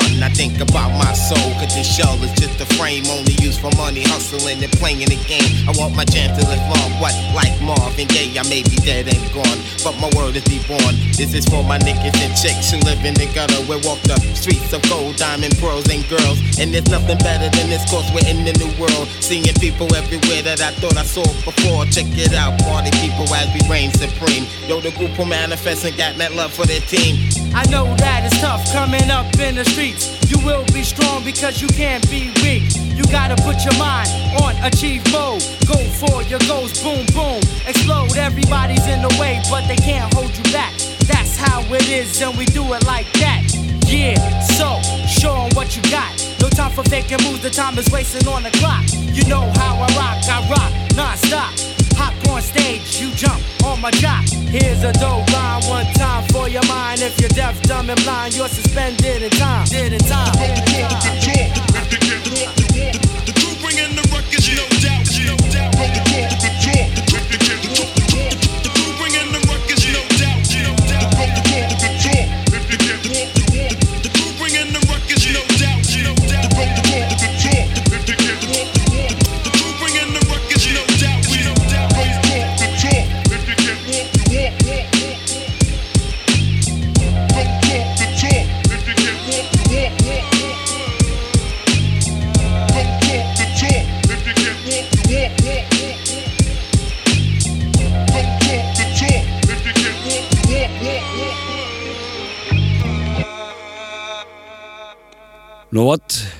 Son, 0.00 0.22
I 0.22 0.28
think 0.30 0.60
about 0.60 0.90
my 0.98 1.12
soul. 1.12 1.50
Cause 1.58 1.74
this 1.74 1.86
shell 1.86 2.14
is 2.22 2.32
just 2.38 2.60
a 2.60 2.66
frame 2.76 3.06
only 3.10 3.34
used 3.42 3.60
for 3.60 3.70
money, 3.76 4.02
hustling 4.02 4.62
and 4.62 4.72
playing 4.78 5.08
the 5.08 5.18
game. 5.26 5.68
I 5.68 5.72
want 5.78 5.94
my 5.94 6.04
chance 6.04 6.38
to 6.38 6.42
live 6.46 6.62
long. 6.70 6.90
What, 7.02 7.14
like 7.34 7.54
Marvin 7.62 8.06
Gaye, 8.08 8.38
I 8.38 8.44
may 8.48 8.62
be 8.62 8.76
dead 8.82 9.08
and 9.08 9.22
gone, 9.34 9.58
but 9.82 9.94
my 9.98 10.10
word 10.16 10.36
is 10.36 10.44
be 10.46 10.62
born. 10.66 10.94
This 11.14 11.34
is 11.34 11.44
for 11.46 11.62
my 11.64 11.78
niggas 11.78 12.16
and 12.22 12.32
chicks 12.36 12.70
who 12.70 12.78
live 12.86 13.02
in 13.04 13.14
the 13.14 13.26
gutter. 13.34 13.60
We 13.66 13.76
walk 13.86 14.00
the 14.06 14.18
streets 14.34 14.72
of 14.72 14.82
gold, 14.88 15.16
diamond, 15.16 15.56
pearls, 15.58 15.88
and 15.90 16.06
girls. 16.08 16.38
And 16.58 16.72
there's 16.72 16.90
nothing 16.90 17.18
better 17.18 17.48
than 17.50 17.66
this, 17.70 17.84
cause 17.90 18.06
we're 18.14 18.26
in 18.28 18.44
the 18.44 18.54
new 18.58 18.70
world. 18.78 19.06
Seeing 19.20 19.46
people 19.58 19.88
everywhere 19.94 20.42
that 20.42 20.60
I 20.60 20.70
thought 20.78 20.96
I 20.96 21.04
saw 21.04 21.26
before. 21.44 21.86
Check 21.90 22.06
it 22.14 22.34
out, 22.34 22.58
party 22.62 22.90
people 23.02 23.26
as 23.34 23.48
we 23.54 23.62
reign 23.70 23.90
supreme. 23.92 24.46
Yo, 24.68 24.80
the 24.80 24.92
group 24.92 25.10
who 25.18 25.24
manifest 25.24 25.84
and 25.84 25.96
got 25.96 26.16
that 26.18 26.34
love 26.34 26.52
for 26.52 26.66
their 26.66 26.80
team. 26.80 27.16
I 27.54 27.64
know 27.70 27.88
that 27.96 28.24
it's 28.24 28.40
tough 28.40 28.62
coming 28.72 29.10
up 29.10 29.26
in 29.40 29.56
the 29.56 29.64
streets. 29.92 30.30
You 30.30 30.44
will 30.44 30.64
be 30.72 30.82
strong 30.82 31.24
because 31.24 31.60
you 31.60 31.68
can't 31.68 32.04
be 32.10 32.32
weak. 32.42 32.62
You 32.96 33.04
gotta 33.10 33.36
put 33.42 33.64
your 33.64 33.76
mind 33.78 34.08
on 34.42 34.56
achieve 34.64 35.02
mode. 35.12 35.42
Go 35.66 35.78
for 36.00 36.22
your 36.24 36.40
goals, 36.40 36.82
boom, 36.82 37.06
boom. 37.14 37.40
Explode, 37.66 38.16
everybody's 38.16 38.86
in 38.86 39.02
the 39.02 39.14
way, 39.20 39.40
but 39.50 39.66
they 39.68 39.76
can't 39.76 40.12
hold 40.14 40.36
you 40.36 40.44
back. 40.52 40.72
That's 41.06 41.36
how 41.36 41.60
it 41.72 41.88
is, 41.88 42.20
and 42.20 42.36
we 42.36 42.44
do 42.46 42.64
it 42.74 42.84
like 42.86 43.10
that. 43.20 43.42
Yeah, 43.86 44.18
so 44.58 44.80
show 45.06 45.34
'em 45.44 45.50
what 45.54 45.76
you 45.76 45.82
got. 45.90 46.12
No 46.40 46.48
time 46.48 46.72
for 46.72 46.84
faking 46.84 47.22
moves, 47.24 47.40
the 47.40 47.50
time 47.50 47.78
is 47.78 47.88
wasting 47.90 48.28
on 48.28 48.42
the 48.42 48.50
clock. 48.50 48.84
You 49.16 49.24
know 49.24 49.50
how 49.56 49.76
I 49.76 49.88
rock, 49.96 50.18
I 50.28 50.38
rock 50.50 50.72
non-stop. 50.94 51.52
Hop 51.96 52.14
on 52.28 52.42
stage, 52.42 53.00
you 53.00 53.10
jump 53.12 53.40
on 53.64 53.80
my 53.80 53.90
jock. 53.90 54.24
Here's 54.54 54.84
a 54.84 54.92
dope 54.92 55.28
line, 55.32 55.62
one 55.66 55.86
time 55.94 56.24
for 56.28 56.48
your 56.48 56.64
mind. 56.66 57.00
If 57.00 57.18
you're 57.20 57.30
deaf, 57.30 57.60
dumb, 57.62 57.90
and 57.90 58.00
blind, 58.04 58.36
you're 58.36 58.48
suspended 58.48 59.22
in 59.22 59.30
time. 59.30 59.47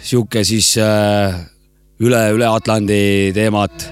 Sihuke 0.08 0.44
siis 0.46 0.72
äh, 0.80 1.36
üle, 2.00 2.20
üle 2.36 2.48
Atlandi 2.48 3.32
teemat. 3.36 3.88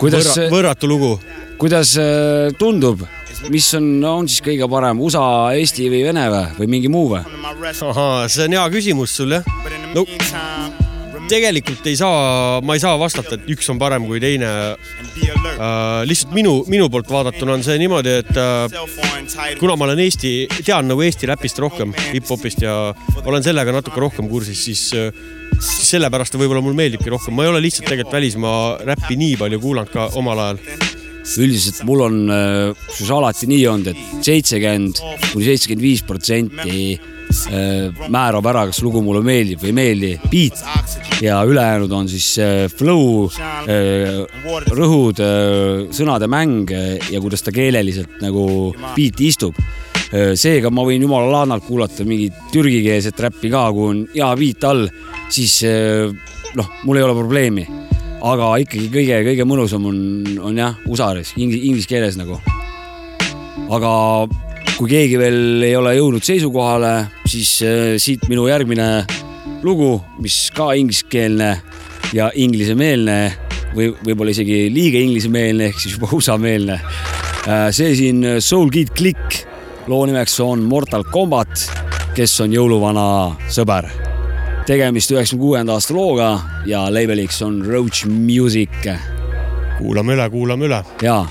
kuidas 0.00 0.32
Võrra,, 0.34 0.48
võrratu 0.52 0.90
lugu. 0.90 1.12
kuidas 1.60 1.94
äh, 2.00 2.50
tundub, 2.58 3.04
mis 3.52 3.68
on, 3.78 3.88
on 4.04 4.28
siis 4.28 4.44
kõige 4.44 4.68
parem, 4.70 5.00
USA, 5.00 5.54
Eesti 5.56 5.88
või 5.92 6.02
Vene 6.08 6.26
või, 6.32 6.44
või 6.58 6.72
mingi 6.76 6.92
muu 6.92 7.08
või? 7.14 7.22
ahaa, 7.22 8.28
see 8.28 8.48
on 8.48 8.58
hea 8.58 8.66
küsimus 8.74 9.16
sul 9.20 9.38
jah. 9.38 9.48
no 9.94 10.04
tegelikult 11.28 11.86
ei 11.88 11.96
saa, 11.98 12.60
ma 12.64 12.76
ei 12.76 12.82
saa 12.82 12.96
vastata, 13.00 13.36
et 13.36 13.48
üks 13.52 13.68
on 13.72 13.80
parem 13.80 14.06
kui 14.08 14.20
teine 14.22 14.48
äh,. 14.48 16.04
lihtsalt 16.08 16.32
minu, 16.36 16.62
minu 16.70 16.88
poolt 16.92 17.10
vaadatuna 17.12 17.56
on 17.58 17.64
see 17.66 17.78
niimoodi, 17.80 18.14
et 18.22 18.32
äh, 18.36 19.56
kuna 19.60 19.76
ma 19.76 19.88
olen 19.88 20.04
Eesti, 20.04 20.34
tean 20.60 20.88
nagu 20.90 21.04
Eesti 21.04 21.28
räpist 21.30 21.60
rohkem, 21.62 21.92
hip-hopist 22.14 22.64
ja 22.64 22.78
olen 23.24 23.44
sellega 23.44 23.74
natuke 23.76 24.00
rohkem 24.04 24.30
kursis, 24.30 24.64
siis 24.68 24.88
äh, 24.96 25.10
sellepärast 25.60 26.34
ta 26.34 26.40
võib-olla 26.40 26.62
mulle 26.62 26.78
meeldibki 26.78 27.10
rohkem, 27.12 27.34
ma 27.36 27.46
ei 27.46 27.52
ole 27.52 27.62
lihtsalt 27.64 27.88
tegelikult 27.88 28.14
välismaa 28.18 28.62
räppi 28.86 29.18
nii 29.18 29.36
palju 29.40 29.60
kuulanud 29.62 29.92
ka 29.92 30.08
omal 30.20 30.42
ajal. 30.44 30.62
üldiselt 31.28 31.82
mul 31.84 32.00
on 32.06 32.14
äh, 32.32 32.86
kusjuures 32.86 33.10
alati 33.18 33.48
nii 33.50 33.64
olnud, 33.68 33.90
et 33.92 34.24
seitsekümmend 34.24 35.00
kuni 35.32 35.44
seitsekümmend 35.44 35.84
viis 35.84 36.00
protsenti 36.06 36.78
äh, 36.94 38.06
määrab 38.08 38.46
ära, 38.48 38.62
kas 38.70 38.80
lugu 38.84 39.02
mulle 39.04 39.20
meeldib 39.26 39.60
või 39.60 39.72
ei 39.72 39.76
meeldi, 39.76 40.12
beat 40.32 41.20
ja 41.20 41.42
ülejäänud 41.44 41.92
on 41.92 42.08
siis 42.08 42.30
äh, 42.40 42.64
flow, 42.72 43.28
rõhud, 44.78 45.20
sõnade 45.92 46.30
mäng 46.30 46.72
ja 46.72 47.20
kuidas 47.20 47.44
ta 47.44 47.52
keeleliselt 47.52 48.22
nagu 48.24 48.72
beat 48.96 49.20
istub. 49.20 49.58
seega 50.08 50.70
ma 50.72 50.86
võin 50.88 51.02
jumala 51.04 51.28
laanalt 51.28 51.66
kuulata 51.66 52.04
mingit 52.08 52.32
türgikeelset 52.52 53.18
räppi 53.20 53.50
ka, 53.52 53.66
kui 53.76 53.90
on 53.90 53.98
hea 54.14 54.30
beat 54.40 54.64
all, 54.64 54.86
siis 55.28 55.60
äh, 55.68 56.08
noh, 56.58 56.72
mul 56.84 57.00
ei 57.00 57.06
ole 57.06 57.16
probleemi 57.18 57.66
aga 58.24 58.50
ikkagi 58.64 58.88
kõige-kõige 58.92 59.46
mõnusam 59.46 59.86
on, 59.88 59.98
on 60.42 60.58
jah, 60.58 60.78
usaris, 60.90 61.34
inglise 61.38 61.88
keeles 61.90 62.18
nagu. 62.18 62.38
aga 63.68 63.92
kui 64.78 64.88
keegi 64.90 65.18
veel 65.18 65.64
ei 65.66 65.74
ole 65.76 65.94
jõudnud 65.96 66.24
seisukohale, 66.24 67.08
siis 67.28 67.58
äh, 67.66 67.96
siit 68.00 68.28
minu 68.30 68.46
järgmine 68.48 69.04
lugu, 69.66 69.98
mis 70.22 70.48
ka 70.54 70.72
ingliskeelne 70.78 71.50
ja 72.14 72.30
inglisemeelne 72.34 73.18
või 73.74 73.90
võib-olla 74.06 74.32
isegi 74.32 74.66
liiga 74.72 75.00
inglisemeelne 75.02 75.70
ehk 75.70 75.82
siis 75.82 75.98
juba 75.98 76.10
USA-meelne. 76.16 76.80
see 77.72 77.94
siin 77.96 78.24
Soul 78.44 78.70
Kid 78.70 78.94
Click, 78.96 79.42
loo 79.88 80.06
nimeks 80.06 80.40
on 80.44 80.64
Mortal 80.68 81.06
Combat, 81.12 81.68
kes 82.16 82.40
on 82.44 82.54
jõuluvana 82.54 83.08
sõber 83.52 83.97
tegemist 84.68 85.10
üheksakümne 85.10 85.40
kuuenda 85.46 85.72
aasta 85.78 85.94
looga 85.96 86.26
ja 86.68 86.82
label'iks 86.92 87.40
on 87.42 87.62
Roach 87.64 88.04
Music 88.06 88.90
kuulame 89.78 90.12
üle, 90.12 90.30
kuulame 90.30 90.68
üle. 90.68 90.82
ja 91.02 91.24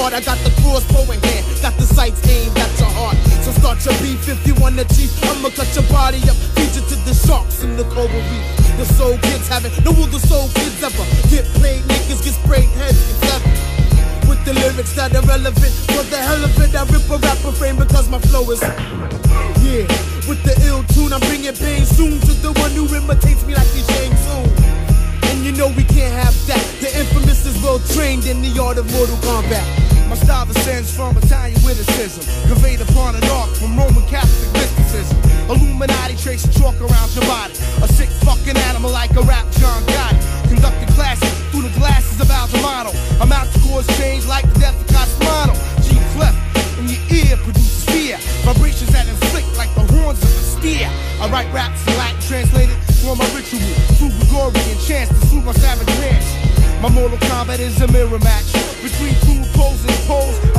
apart. 0.00 0.14
I 0.14 0.20
got 0.24 0.38
the 0.44 0.50
crossbow 0.62 1.04
in 1.12 1.20
hand, 1.20 1.44
got 1.60 1.76
the 1.76 1.84
sights 1.84 2.20
aimed 2.28 2.56
at 2.56 2.72
your 2.80 2.88
heart. 2.96 3.16
So 3.44 3.52
start 3.52 3.84
your 3.84 3.94
B51 4.00 4.76
the 4.76 4.84
chief. 4.96 5.12
I'ma 5.28 5.50
cut 5.52 5.68
your 5.76 5.84
body 5.92 6.20
up, 6.24 6.36
feed 6.56 6.72
you 6.72 6.82
to 6.88 6.96
the 7.04 7.12
sharks 7.12 7.62
in 7.62 7.76
the 7.76 7.84
coral 7.92 8.08
reef. 8.08 8.46
The 8.80 8.86
soul 8.96 9.18
kids 9.18 9.48
have 9.48 9.64
it, 9.64 9.72
no 9.84 9.92
will 9.92 10.08
the 10.08 10.20
soul 10.20 10.48
kids 10.56 10.80
ever 10.82 11.04
get 11.28 11.44
played. 11.60 11.84
Niggas 11.84 12.24
get 12.24 12.34
sprayed, 12.34 12.70
heads 12.80 12.96
get 12.96 13.18
severed 13.28 14.28
with 14.28 14.40
the 14.44 14.54
lyrics 14.54 14.94
that 14.96 15.14
are 15.14 15.26
relevant. 15.28 15.74
For 15.92 16.04
the 16.08 16.16
hell 16.16 16.42
of 16.44 16.56
it, 16.56 16.72
I 16.74 16.84
rip 16.88 17.04
a 17.10 17.18
rapper 17.20 17.52
frame 17.52 17.76
because 17.76 18.08
my 18.08 18.18
flow 18.32 18.48
is. 18.50 18.62
Yeah, 19.60 19.84
with 20.24 20.40
the 20.48 20.56
ill 20.64 20.82
tune, 20.96 21.12
I'm 21.12 21.20
bringing 21.28 21.54
pain 21.54 21.84
soon 21.84 22.18
to 22.20 22.32
the 22.40 22.52
one 22.56 22.72
who 22.72 22.88
imitates 22.88 23.44
me 23.44 23.54
like 23.54 23.68
he's 23.76 23.86
Shang 23.92 24.16
Tsung. 24.16 24.48
And 25.28 25.44
you 25.44 25.52
know 25.52 25.68
we 25.76 25.84
can't 25.84 26.14
have 26.16 26.34
that. 26.48 26.64
The 26.80 26.88
infamous 26.98 27.44
is 27.44 27.60
well 27.62 27.78
trained 27.92 28.24
in 28.26 28.40
the 28.40 28.58
art 28.58 28.78
of 28.78 28.90
Mortal 28.92 29.16
Kombat. 29.20 29.79
My 30.10 30.16
style 30.16 30.44
descends 30.44 30.90
from 30.90 31.16
Italian 31.18 31.54
witticism, 31.62 32.26
conveyed 32.50 32.80
upon 32.80 33.14
an 33.14 33.22
arc 33.30 33.54
from 33.54 33.78
Roman 33.78 34.02
Catholic 34.10 34.50
mysticism. 34.58 35.16
Illuminati 35.46 36.16
trace 36.16 36.42
a 36.42 36.50
chalk 36.50 36.74
around 36.82 37.14
your 37.14 37.22
body. 37.30 37.54
A 37.78 37.86
sick 37.86 38.10
fucking 38.26 38.58
animal 38.66 38.90
like 38.90 39.14
a 39.14 39.22
rap 39.22 39.46
John 39.62 39.86
Gotti. 39.86 40.18
Conducting 40.50 40.90
classes 40.98 41.30
through 41.54 41.62
the 41.62 41.74
glasses 41.78 42.18
of 42.18 42.26
Altamano. 42.26 42.90
I'm 43.22 43.30
out 43.30 43.46
to 43.54 43.58
cause 43.60 43.86
change 44.02 44.26
like 44.26 44.42
the 44.52 44.58
death 44.58 44.74
of 44.82 44.86
Cosmano. 44.90 45.54
G 45.86 45.94
clef 46.18 46.34
in 46.82 46.90
your 46.90 47.02
ear 47.14 47.36
produces 47.46 47.84
fear. 47.86 48.18
Vibrations 48.42 48.90
that 48.90 49.06
inflict 49.06 49.46
like 49.56 49.72
the 49.76 49.86
horns 49.94 50.18
of 50.18 50.28
a 50.28 50.42
steer. 50.58 50.90
I 51.22 51.30
write 51.30 51.46
raps 51.54 51.86
in 51.86 51.94
Latin 51.94 52.20
translated 52.26 52.74
for 52.98 53.14
my 53.14 53.30
ritual. 53.30 53.62
Through 53.94 54.10
Gregorian 54.26 54.78
chants 54.82 55.14
to 55.14 55.26
soothe 55.30 55.44
my 55.44 55.52
savage 55.52 55.86
rants. 56.02 56.49
My 56.80 56.88
Mortal 56.88 57.18
Kombat 57.18 57.58
is 57.58 57.78
a 57.82 57.88
mirror 57.88 58.18
match. 58.20 58.52
Between 58.82 59.14
two 59.26 59.40
opposing 59.50 60.06
poles 60.06 60.49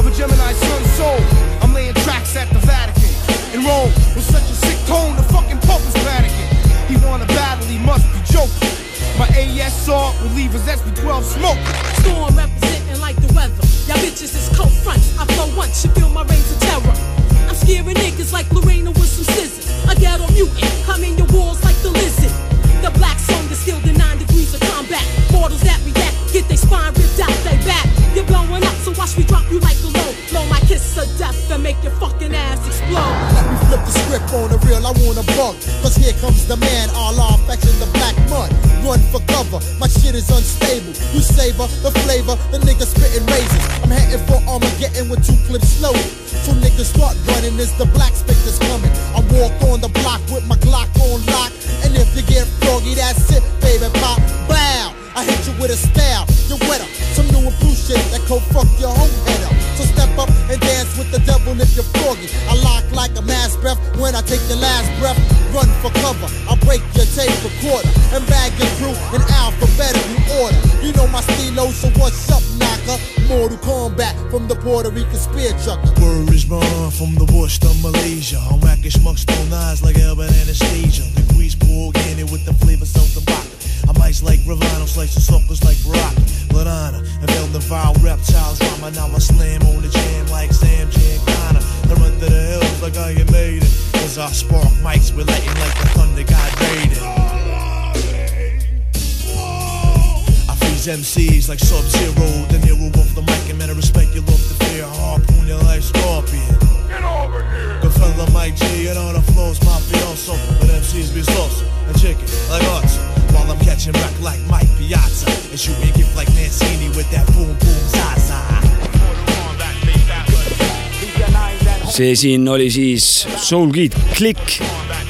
siin 122.22 122.48
oli 122.50 122.70
siis 122.72 123.06
Soul 123.42 123.72
Kid 123.74 123.96
Click, 124.14 124.60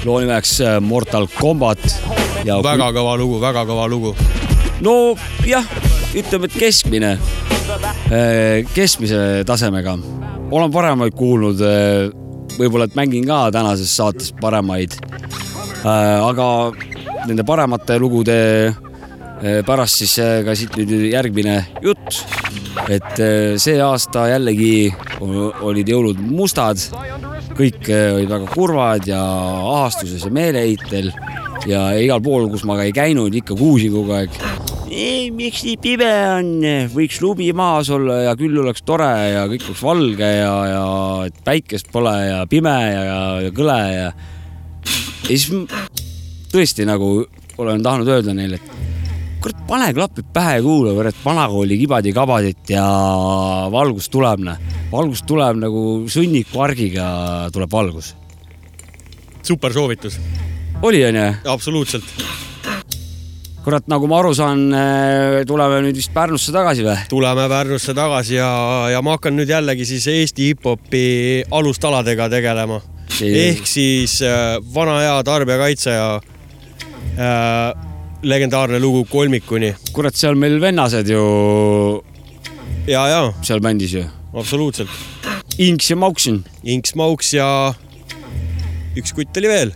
loo 0.07 0.19
nimeks 0.23 0.57
äh, 0.63 0.77
Mortal 0.83 1.27
Combat. 1.27 1.81
ja 2.47 2.57
väga 2.63 2.91
kõva 2.95 3.17
lugu, 3.19 3.39
väga 3.41 3.65
kõva 3.67 3.87
lugu. 3.91 4.15
no 4.85 5.15
jah, 5.47 5.67
ütleme, 6.15 6.47
et 6.47 6.55
keskmine, 6.55 7.17
keskmise 8.73 9.43
tasemega. 9.47 9.97
olen 10.51 10.71
paremaid 10.71 11.15
kuulnud, 11.15 11.59
võib-olla, 12.57 12.87
et 12.87 12.95
mängin 12.95 13.27
ka 13.27 13.43
tänases 13.51 13.91
saates 13.95 14.31
paremaid. 14.41 14.95
aga 15.83 16.47
nende 17.27 17.45
paremate 17.45 17.97
lugude 18.01 18.37
äh, 18.69 19.61
pärast 19.65 20.01
siis 20.01 20.17
äh, 20.21 20.41
ka 20.45 20.55
siit 20.57 20.75
nüüd 20.79 21.11
järgmine 21.11 21.61
jutt. 21.83 22.23
Et 22.89 23.19
äh, 23.19 23.57
see 23.61 23.79
aasta 23.83 24.27
jällegi 24.31 24.91
olid 25.21 25.89
jõulud 25.91 26.19
mustad, 26.31 26.81
kõik 27.57 27.89
äh, 27.91 28.11
olid 28.15 28.31
väga 28.31 28.49
kurvad 28.53 29.07
ja 29.09 29.21
ahastuses 29.21 30.25
ja 30.25 30.33
meeleheitel 30.33 31.11
ja 31.69 31.91
igal 32.01 32.21
pool, 32.23 32.47
kus 32.51 32.65
ma 32.65 32.77
ka 32.79 32.87
ei 32.87 32.95
käinud, 32.95 33.33
ikka 33.37 33.57
kuulsin 33.59 33.93
kogu 33.93 34.15
aeg. 34.17 34.37
miks 35.35 35.63
nii 35.63 35.77
pime 35.81 36.11
on, 36.37 36.51
võiks 36.93 37.21
lumi 37.23 37.51
maas 37.55 37.89
olla 37.93 38.21
ja 38.25 38.35
küll 38.39 38.57
oleks 38.59 38.83
tore 38.87 39.11
ja 39.31 39.45
kõik 39.51 39.69
oleks 39.69 39.83
valge 39.83 40.31
ja, 40.41 40.53
ja 40.71 40.85
et 41.29 41.43
päikest 41.45 41.91
pole 41.91 42.15
ja 42.27 42.45
pime 42.49 42.77
ja, 42.91 43.03
ja, 43.45 43.51
kõle 43.55 43.79
ja. 43.93 44.11
ja 44.11 45.29
siis 45.29 45.47
tõesti 46.51 46.87
nagu 46.87 47.21
olen 47.61 47.83
tahtnud 47.83 48.09
öelda 48.09 48.33
neile, 48.35 48.57
et 48.57 48.80
kurat, 49.41 49.61
pane 49.67 49.89
klapid 49.95 50.27
pähe 50.33 50.57
ja 50.59 50.63
kuula, 50.63 50.93
kurat, 50.95 51.17
vanakooli 51.25 51.77
kibadi-kabadit 51.81 52.73
ja 52.75 52.83
valgus 53.73 54.09
tuleb, 54.13 54.43
noh. 54.45 54.59
valgus 54.91 55.23
tuleb 55.27 55.57
nagu 55.63 55.81
sõnnikuargiga 56.11 57.07
tuleb 57.53 57.71
valgus. 57.71 58.13
super 59.43 59.73
soovitus. 59.73 60.19
oli, 60.81 61.03
onju? 61.05 61.25
absoluutselt. 61.49 62.05
kurat, 63.65 63.89
nagu 63.89 64.07
ma 64.09 64.21
aru 64.21 64.33
saan, 64.37 64.67
tuleme 65.47 65.81
nüüd 65.87 65.97
vist 65.97 66.13
Pärnusse 66.13 66.53
tagasi 66.53 66.85
või? 66.85 66.97
tuleme 67.09 67.49
Pärnusse 67.49 67.97
tagasi 67.97 68.37
ja, 68.37 68.51
ja 68.93 69.01
ma 69.01 69.17
hakkan 69.17 69.37
nüüd 69.37 69.49
jällegi 69.49 69.89
siis 69.89 70.07
Eesti 70.07 70.51
hip-hopi 70.51 71.05
alustaladega 71.49 72.29
tegelema. 72.29 72.81
ehk 73.21 73.65
siis 73.65 74.21
äh, 74.21 74.59
vana 74.73 74.99
hea 75.01 75.23
tarbijakaitse 75.25 75.97
ja 75.97 76.11
äh, 77.17 77.90
legendaarne 78.21 78.79
lugu 78.79 79.05
Kolmikuni. 79.09 79.73
kurat, 79.93 80.15
seal 80.15 80.35
meil 80.35 80.59
vennased 80.61 81.09
ju. 81.09 81.21
ja, 82.87 83.05
ja. 83.09 83.21
seal 83.41 83.61
bändis 83.61 83.93
ju. 83.93 84.05
absoluutselt. 84.33 84.89
Inks 85.57 85.89
ja 85.91 85.95
Mauksin. 85.99 86.43
Inks, 86.63 86.95
Mauks 86.95 87.33
ja 87.33 87.73
üks 88.97 89.13
kutt 89.15 89.37
oli 89.41 89.51
veel. 89.51 89.73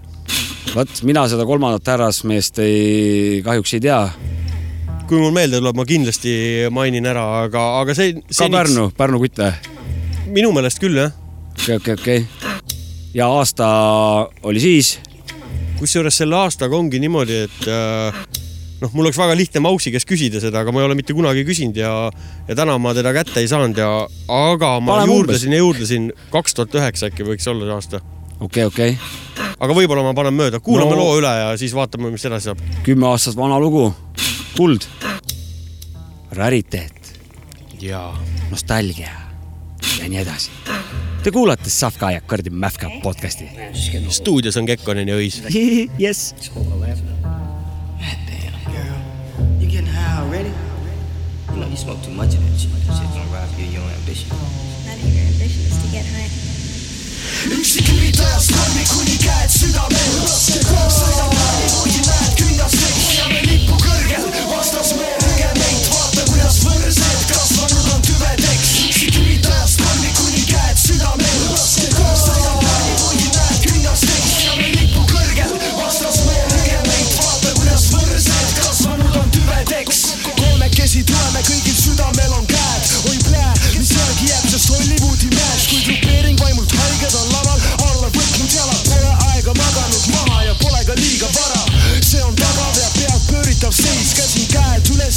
vot 0.76 1.02
mina 1.08 1.26
seda 1.32 1.46
kolmandat 1.48 1.88
härrasmeest 1.94 2.60
ei, 2.64 3.42
kahjuks 3.46 3.76
ei 3.78 3.84
tea. 3.88 4.00
kui 5.08 5.22
mul 5.22 5.34
meelde 5.36 5.60
tuleb, 5.62 5.78
ma 5.78 5.86
kindlasti 5.86 6.34
mainin 6.74 7.06
ära, 7.06 7.26
aga, 7.46 7.66
aga 7.82 7.96
see. 7.98 8.20
ka 8.30 8.50
Pärnu, 8.52 8.90
Pärnu 8.98 9.22
kutt 9.22 9.42
või? 9.42 9.54
minu 10.36 10.52
meelest 10.56 10.82
küll 10.82 10.98
jah. 10.98 11.14
okei, 11.56 11.78
okei, 11.78 11.94
okei. 11.94 12.54
ja 13.14 13.30
aasta 13.30 13.68
oli 14.44 14.64
siis? 14.64 14.98
Kusjuures 15.80 16.18
selle 16.22 16.38
aastaga 16.40 16.78
ongi 16.78 17.00
niimoodi, 17.04 17.38
et 17.48 17.68
äh, 17.72 18.20
noh, 18.82 18.92
mul 18.94 19.08
oleks 19.08 19.20
väga 19.20 19.36
lihtne 19.38 19.62
Mausi 19.66 19.92
käest 19.94 20.08
küsida 20.10 20.42
seda, 20.44 20.62
aga 20.64 20.74
ma 20.74 20.82
ei 20.82 20.90
ole 20.90 20.98
mitte 21.00 21.16
kunagi 21.16 21.46
küsinud 21.48 21.78
ja, 21.80 21.94
ja 22.48 22.58
täna 22.58 22.78
ma 22.82 22.94
teda 22.98 23.14
kätte 23.16 23.42
ei 23.44 23.50
saanud 23.52 23.80
ja, 23.80 23.90
aga 24.32 24.76
ma 24.84 25.00
Paneme 25.00 25.14
juurdlesin 25.14 25.56
ja 25.56 25.62
juurdlesin, 25.64 26.12
kaks 26.34 26.58
tuhat 26.58 26.78
üheksa 26.80 27.12
äkki 27.12 27.28
võiks 27.28 27.48
olla 27.52 27.68
see 27.68 27.76
aasta. 27.80 28.02
okei, 28.40 28.68
okei. 28.70 28.96
aga 29.60 29.78
võib-olla 29.78 30.06
ma 30.08 30.16
panen 30.18 30.38
mööda, 30.38 30.62
kuulame 30.64 30.96
No- 30.96 31.04
loo 31.04 31.20
üle 31.20 31.36
ja 31.42 31.52
siis 31.60 31.76
vaatame, 31.76 32.14
mis 32.14 32.26
edasi 32.28 32.52
saab. 32.52 32.64
kümme 32.88 33.10
aastat 33.12 33.38
vana 33.40 33.60
lugu, 33.62 33.90
kuld, 34.56 34.88
rariteet. 36.36 36.94
Ja 37.84 38.08
nostalgia 38.50 39.25
ja 40.00 40.10
nii 40.10 40.20
edasi. 40.20 40.52
Te 41.24 41.32
kuulate 41.32 41.70
Safka 41.70 42.12
ja 42.12 42.22
Kardi 42.22 42.50
Mäfka 42.50 42.90
podcasti. 43.04 43.50
stuudios 44.10 44.58
on 44.58 44.66
Kekkonen 44.66 45.08
ja 45.08 45.16
Õis. 45.16 45.42
Yes. 46.06 46.36
You 51.56 51.62
know, 51.62 51.70
you 51.70 51.78
smoke 51.78 52.04
too 52.04 52.12
much 52.12 52.36
of 52.36 52.44
that 52.44 52.60
shit. 52.60 52.72
That 52.72 52.98
shit's 52.98 53.16
gonna 53.16 53.32
rob 53.32 53.48
you 53.58 53.68
of 53.68 53.74
your 53.74 53.88
ambition. 53.96 54.28
I 54.92 55.00
think 55.00 55.16
your 55.16 55.24
ambition 55.24 55.64
is 55.72 55.78
to 55.80 55.88
get 55.92 56.06
high. 56.06 56.30
üksikviitajas 57.46 58.48
kolmikuni 58.52 59.18
käed 59.24 59.50
südamel 59.54 60.12
raske 60.24 60.60
koos 60.66 61.00
sõidab 61.00 61.34
läbi 61.38 61.72
kuigi 61.78 62.04
näed 62.10 62.36
künnastik 62.42 63.00
hoiame 63.06 63.42
lippu 63.48 63.80
kõrgel 63.86 64.28
vastasmeelega 64.52 65.50
meid 65.60 65.90
vaata 65.94 66.28
kuidas 66.30 66.62
võrsed 66.66 67.28
kasvanud 67.32 67.85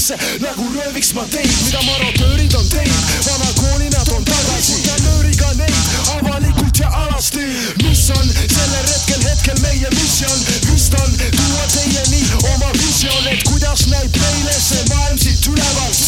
sisse 0.08 0.40
nagu 0.40 0.64
rööviks 0.72 1.12
ma 1.12 1.24
teid, 1.28 1.50
mida 1.64 1.80
marodöörid 1.84 2.54
on 2.54 2.68
teinud, 2.68 3.04
vana 3.26 3.50
kooli 3.60 3.88
nad 3.92 4.08
on 4.16 4.24
tagasi, 4.24 4.78
nööriga 5.04 5.50
neid 5.58 5.74
avalikult 6.16 6.80
ja 6.80 6.88
alasti. 6.88 7.44
mis 7.82 8.06
on 8.14 8.24
sellel 8.54 8.86
hetkel, 8.88 9.20
hetkel 9.28 9.60
meie 9.60 9.90
missioon, 9.96 10.40
vist 10.70 10.94
on 11.02 11.12
tuua 11.36 11.66
teieni 11.74 12.24
oma 12.54 12.72
visioon, 12.78 13.28
et 13.34 13.44
kuidas 13.50 13.86
näib 13.92 14.16
meile 14.16 14.56
see 14.56 14.88
maailm 14.94 15.18
siit 15.18 15.46
ülevalt. 15.52 16.00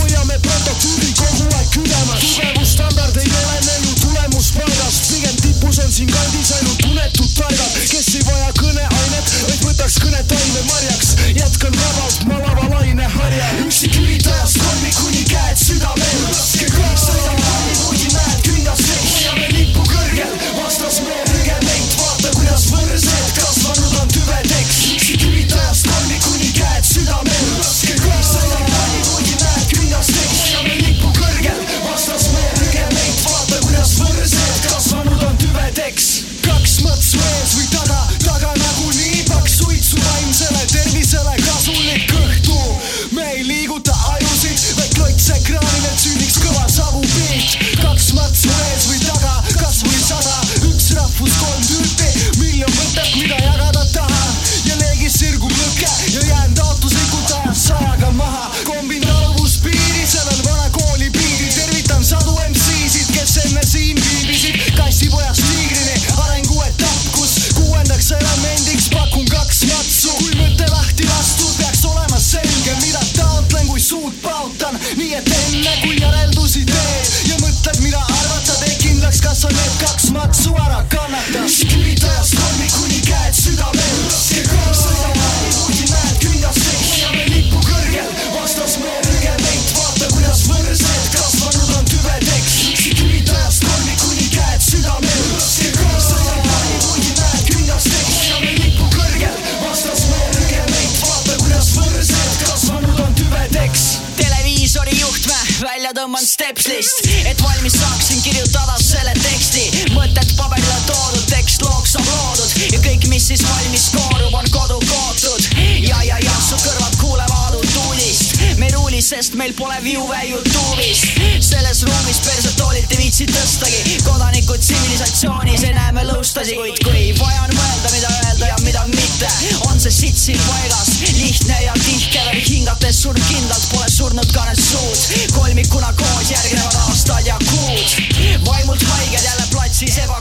hoiame 0.00 0.38
protokolli 0.48 1.14
kogu 1.22 1.48
aeg 1.54 1.80
ülemas. 1.84 2.53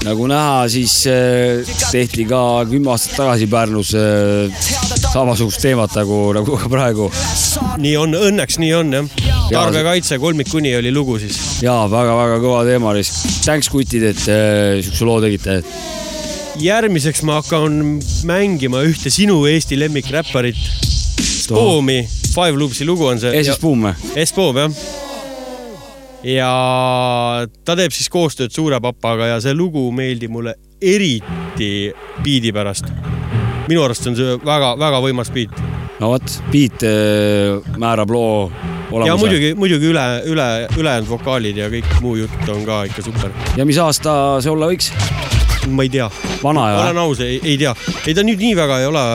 Nagu 0.04 0.28
näha, 0.28 0.63
siis 0.72 0.94
äh, 1.10 1.63
tehti 1.92 2.26
ka 2.28 2.39
kümme 2.70 2.92
aastat 2.94 3.16
tagasi 3.22 3.48
Pärnus 3.52 3.94
äh, 3.96 4.52
samasugust 5.13 5.62
teemat 5.63 5.96
nagu, 5.98 6.20
nagu 6.36 6.58
ka 6.60 6.70
praegu. 6.72 7.10
nii 7.82 7.94
on, 8.00 8.16
õnneks 8.18 8.60
nii 8.62 8.72
on 8.78 8.98
jah. 8.98 9.10
tarbijakaitse 9.52 10.20
kolmik 10.22 10.52
kuni 10.52 10.74
oli 10.78 10.92
lugu 10.94 11.20
siis. 11.24 11.39
ja 11.63 11.84
väga-väga 11.92 12.39
kõva 12.44 12.63
teema, 12.68 12.96
thanks 13.46 13.72
kutid, 13.72 14.08
et 14.13 14.24
äh, 14.32 14.82
siukse 14.84 15.08
loo 15.08 15.20
tegite. 15.24 15.62
järgmiseks 16.63 17.24
ma 17.28 17.39
hakkan 17.42 18.00
mängima 18.30 18.84
ühte 18.88 19.13
sinu 19.13 19.44
Eesti 19.50 19.80
lemmikräpparit, 19.80 20.60
Spoomi, 21.44 22.04
Five 22.34 22.58
Loopsi 22.58 22.86
lugu 22.88 23.08
on 23.08 23.20
see. 23.22 23.36
S-Spoom 23.44 23.88
või? 23.88 23.96
S-Spoom 24.24 24.62
jah. 24.63 24.84
Ja 26.23 26.51
ta 27.65 27.75
teeb 27.77 27.93
siis 27.93 28.09
koostööd 28.12 28.53
Suure 28.55 28.79
Papaga 28.83 29.33
ja 29.33 29.39
see 29.43 29.55
lugu 29.55 29.89
meeldib 29.95 30.31
mulle 30.33 30.55
eriti 30.81 31.91
biidi 32.23 32.51
pärast. 32.55 32.88
minu 33.67 33.83
arust 33.83 34.07
on 34.07 34.15
see 34.19 34.38
väga-väga 34.43 35.01
võimas 35.03 35.31
biit. 35.33 35.51
no 35.99 36.13
vot, 36.13 36.39
beat 36.51 36.83
äh, 36.88 37.59
määrab 37.77 38.12
loo 38.12 38.51
olemuse. 38.91 39.09
ja 39.09 39.17
muidugi, 39.19 39.53
muidugi 39.59 39.91
üle, 39.91 40.05
üle, 40.29 40.47
ülejäänud 40.77 41.09
vokaalid 41.09 41.57
ja 41.57 41.69
kõik 41.71 41.91
muu 42.01 42.15
jutt 42.23 42.49
on 42.55 42.65
ka 42.67 42.83
ikka 42.89 43.05
super. 43.05 43.36
ja 43.57 43.67
mis 43.67 43.79
aasta 43.79 44.39
see 44.43 44.51
olla 44.51 44.71
võiks? 44.71 44.91
ma 45.67 45.83
ei 45.83 45.91
tea. 45.91 46.09
vana 46.43 46.69
ja 46.71 46.81
olen 46.88 47.03
aus, 47.03 47.23
ei, 47.23 47.39
ei 47.43 47.57
tea. 47.57 47.75
ei 48.07 48.15
ta 48.15 48.23
nüüd 48.25 48.39
nii 48.39 48.55
väga 48.59 48.79
ei 48.83 48.89
ole, 48.91 49.05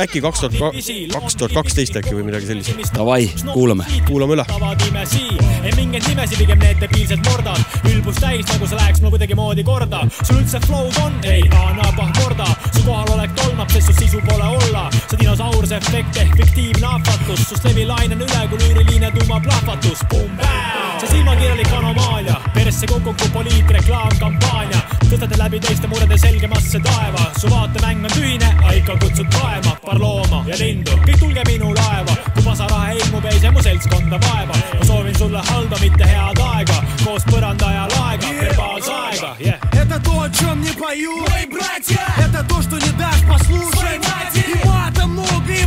äkki 0.00 0.20
kaks 0.20 0.40
tuhat, 0.40 0.74
kaks 1.12 1.36
tuhat 1.36 1.52
kaksteist 1.52 1.96
äkki 1.96 2.14
või 2.16 2.24
midagi 2.28 2.48
sellist. 2.48 2.92
Davai, 2.94 3.30
kuulame. 3.52 3.84
kuulame 4.06 4.36
üle. 4.36 4.44
mingeid 5.76 6.08
nimesid, 6.08 6.38
pigem 6.38 6.58
need 6.58 6.80
debiilsed 6.80 7.20
mordad. 7.28 7.60
ülbus 7.90 8.16
täis, 8.20 8.46
nagu 8.48 8.66
see 8.66 8.78
läheks 8.78 9.00
mul 9.02 9.12
kuidagimoodi 9.14 9.64
korda. 9.64 10.02
sul 10.22 10.40
üldse 10.40 10.60
flow'd 10.66 10.96
on? 11.04 11.12
ei, 11.24 11.42
Anna 11.64 11.92
Pahmorda. 11.96 12.46
su 12.74 12.82
kohalolek 12.86 13.34
tolmab, 13.36 13.70
sest 13.70 13.86
su 13.86 13.92
sisu 13.98 14.20
pole 14.28 14.48
olla. 14.56 14.88
see 15.10 15.18
dinosauruse 15.20 15.76
efekt 15.76 16.16
ehk 16.16 16.36
fiktiivne 16.36 16.86
ahvatlus, 16.86 17.48
sust 17.48 17.64
levilaine 17.64 18.14
on 18.14 18.24
üle 18.26 18.48
kui 18.48 18.58
lüüriline 18.58 19.12
tuumaplahvatus. 19.18 20.04
see 21.00 21.08
silmakirjalik 21.08 21.72
anomaalia, 21.78 22.36
persse 22.54 22.86
kukuku 22.86 23.30
poliitreklaamkampaania. 23.32 24.82
tõstate 25.10 25.38
läbi 25.38 25.60
teiste 25.60 25.86
murede 25.86 26.18
selgemasse 26.18 26.80
taeva, 26.80 27.30
su 27.38 27.50
vaatemäng 27.50 28.04
on 28.04 28.10
tühine, 28.16 28.54
aga 28.58 28.72
ikka 28.72 28.96
kutsud 29.04 29.28
kaema, 29.40 29.76
paar 29.85 29.99
looma 29.99 30.43
ja 30.47 30.55
lindu , 30.57 30.91
kõik 31.05 31.19
tulge 31.19 31.43
minu 31.47 31.73
laeva , 31.73 32.17
kui 32.33 32.43
pasarahe 32.43 32.95
ilmub , 32.97 33.25
ei 33.25 33.39
see 33.39 33.51
mu 33.51 33.61
seltskonda 33.61 34.19
vaeva . 34.27 34.53
ma 34.79 34.85
soovin 34.85 35.15
sulle 35.15 35.41
halba , 35.51 35.77
mitte 35.81 36.03
head 36.03 36.39
aega , 36.39 36.83
koos 37.03 37.23
põranda 37.31 37.71
ja 37.73 37.87
laega , 37.97 38.27
verbaalse 38.41 38.91
aega , 38.91 39.35
yeah . 39.39 39.59
Это 39.87 39.99
то, 40.03 40.21
о 40.21 40.29
чем 40.29 40.61
не 40.61 40.71
пою 40.71 41.23
Ой, 41.23 41.45
братья 41.47 42.05
Это 42.17 42.43
то, 42.43 42.61
что 42.61 42.75
не 42.77 42.91
дашь 42.97 43.23
послушать 43.29 44.01
И 44.35 44.67
мата 44.67 44.67
много, 44.67 44.80
и 44.80 44.80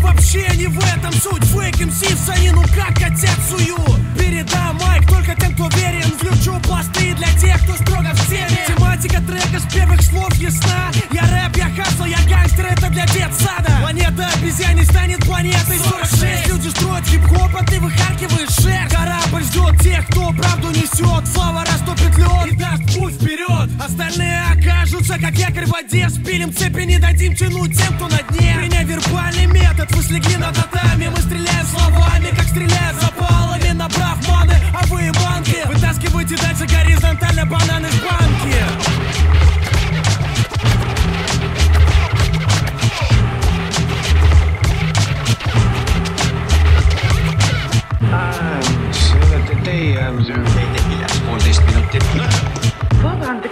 Вообще 0.05 0.47
не 0.55 0.67
в 0.67 0.77
этом 0.77 1.11
суть. 1.13 1.43
Фейк 1.45 1.79
МС 1.79 2.01
в 2.01 2.25
санину, 2.25 2.63
как 2.75 2.97
отец 3.01 3.37
сую. 3.49 3.77
Передам 4.17 4.77
майк 4.77 5.07
только 5.09 5.35
тем, 5.35 5.53
кто 5.53 5.67
верен. 5.69 6.11
Включу 6.17 6.59
пласты 6.61 7.13
для 7.15 7.31
тех, 7.39 7.61
кто 7.63 7.73
строго 7.73 8.11
в 8.13 8.29
теме 8.29 8.65
Тематика 8.67 9.21
трека 9.21 9.59
с 9.59 9.73
первых 9.73 10.01
слов 10.01 10.33
ясна. 10.35 10.91
Я 11.11 11.21
рэп, 11.21 11.57
я 11.57 11.69
хасл, 11.69 12.05
я 12.05 12.19
гангстер, 12.29 12.65
это 12.65 12.89
для 12.89 13.05
детсада. 13.05 13.71
Планета 13.81 14.29
обезьян 14.35 14.75
не 14.75 14.83
станет 14.83 15.25
планетой. 15.25 15.77
46 15.77 16.47
Люди 16.47 16.69
строят 16.69 17.05
хип-хоп, 17.07 17.51
а 17.59 17.65
ты 17.65 17.79
выхаркиваешь 17.79 18.49
шерсть. 18.49 18.93
Корабль 18.93 19.43
ждет 19.43 19.81
тех, 19.81 20.05
кто 20.07 20.31
правду 20.31 20.69
несет. 20.69 21.27
Слава 21.33 21.63
растопит 21.65 22.17
лед 22.17 22.51
и 22.51 22.55
даст 22.55 22.83
путь 22.97 23.13
вперед. 23.13 23.69
Остальные 23.83 24.41
окажутся, 24.51 25.17
как 25.19 25.33
якорь 25.35 25.65
в 25.65 25.71
воде. 25.71 26.09
Спилим 26.09 26.53
цепи, 26.53 26.81
не 26.81 26.97
дадим 26.99 27.35
тянуть 27.35 27.75
тем, 27.77 27.95
кто 27.95 28.07
на 28.07 28.21
дне. 28.21 28.55
Меня 28.61 28.83
вербальный 28.83 29.47
метод, 29.47 29.94
мы 29.95 30.01
слегли 30.03 30.35
на 30.37 30.51
татами 30.51 31.07
Мы 31.07 31.17
стреляем 31.21 31.65
словами, 31.65 32.27
как 32.35 32.45
стреляют 32.45 32.99
запалами 32.99 33.69
на 33.71 33.89
маны, 34.27 34.59
а 34.73 34.85
вы 34.87 35.07
и 35.07 35.11
банки 35.11 35.57
Вытаскивайте 35.65 36.35
дальше 36.37 36.65
горизонтально 36.65 37.45
бананы 37.45 37.89
с 37.89 37.99
банки 38.01 38.25
I'm 53.25 53.44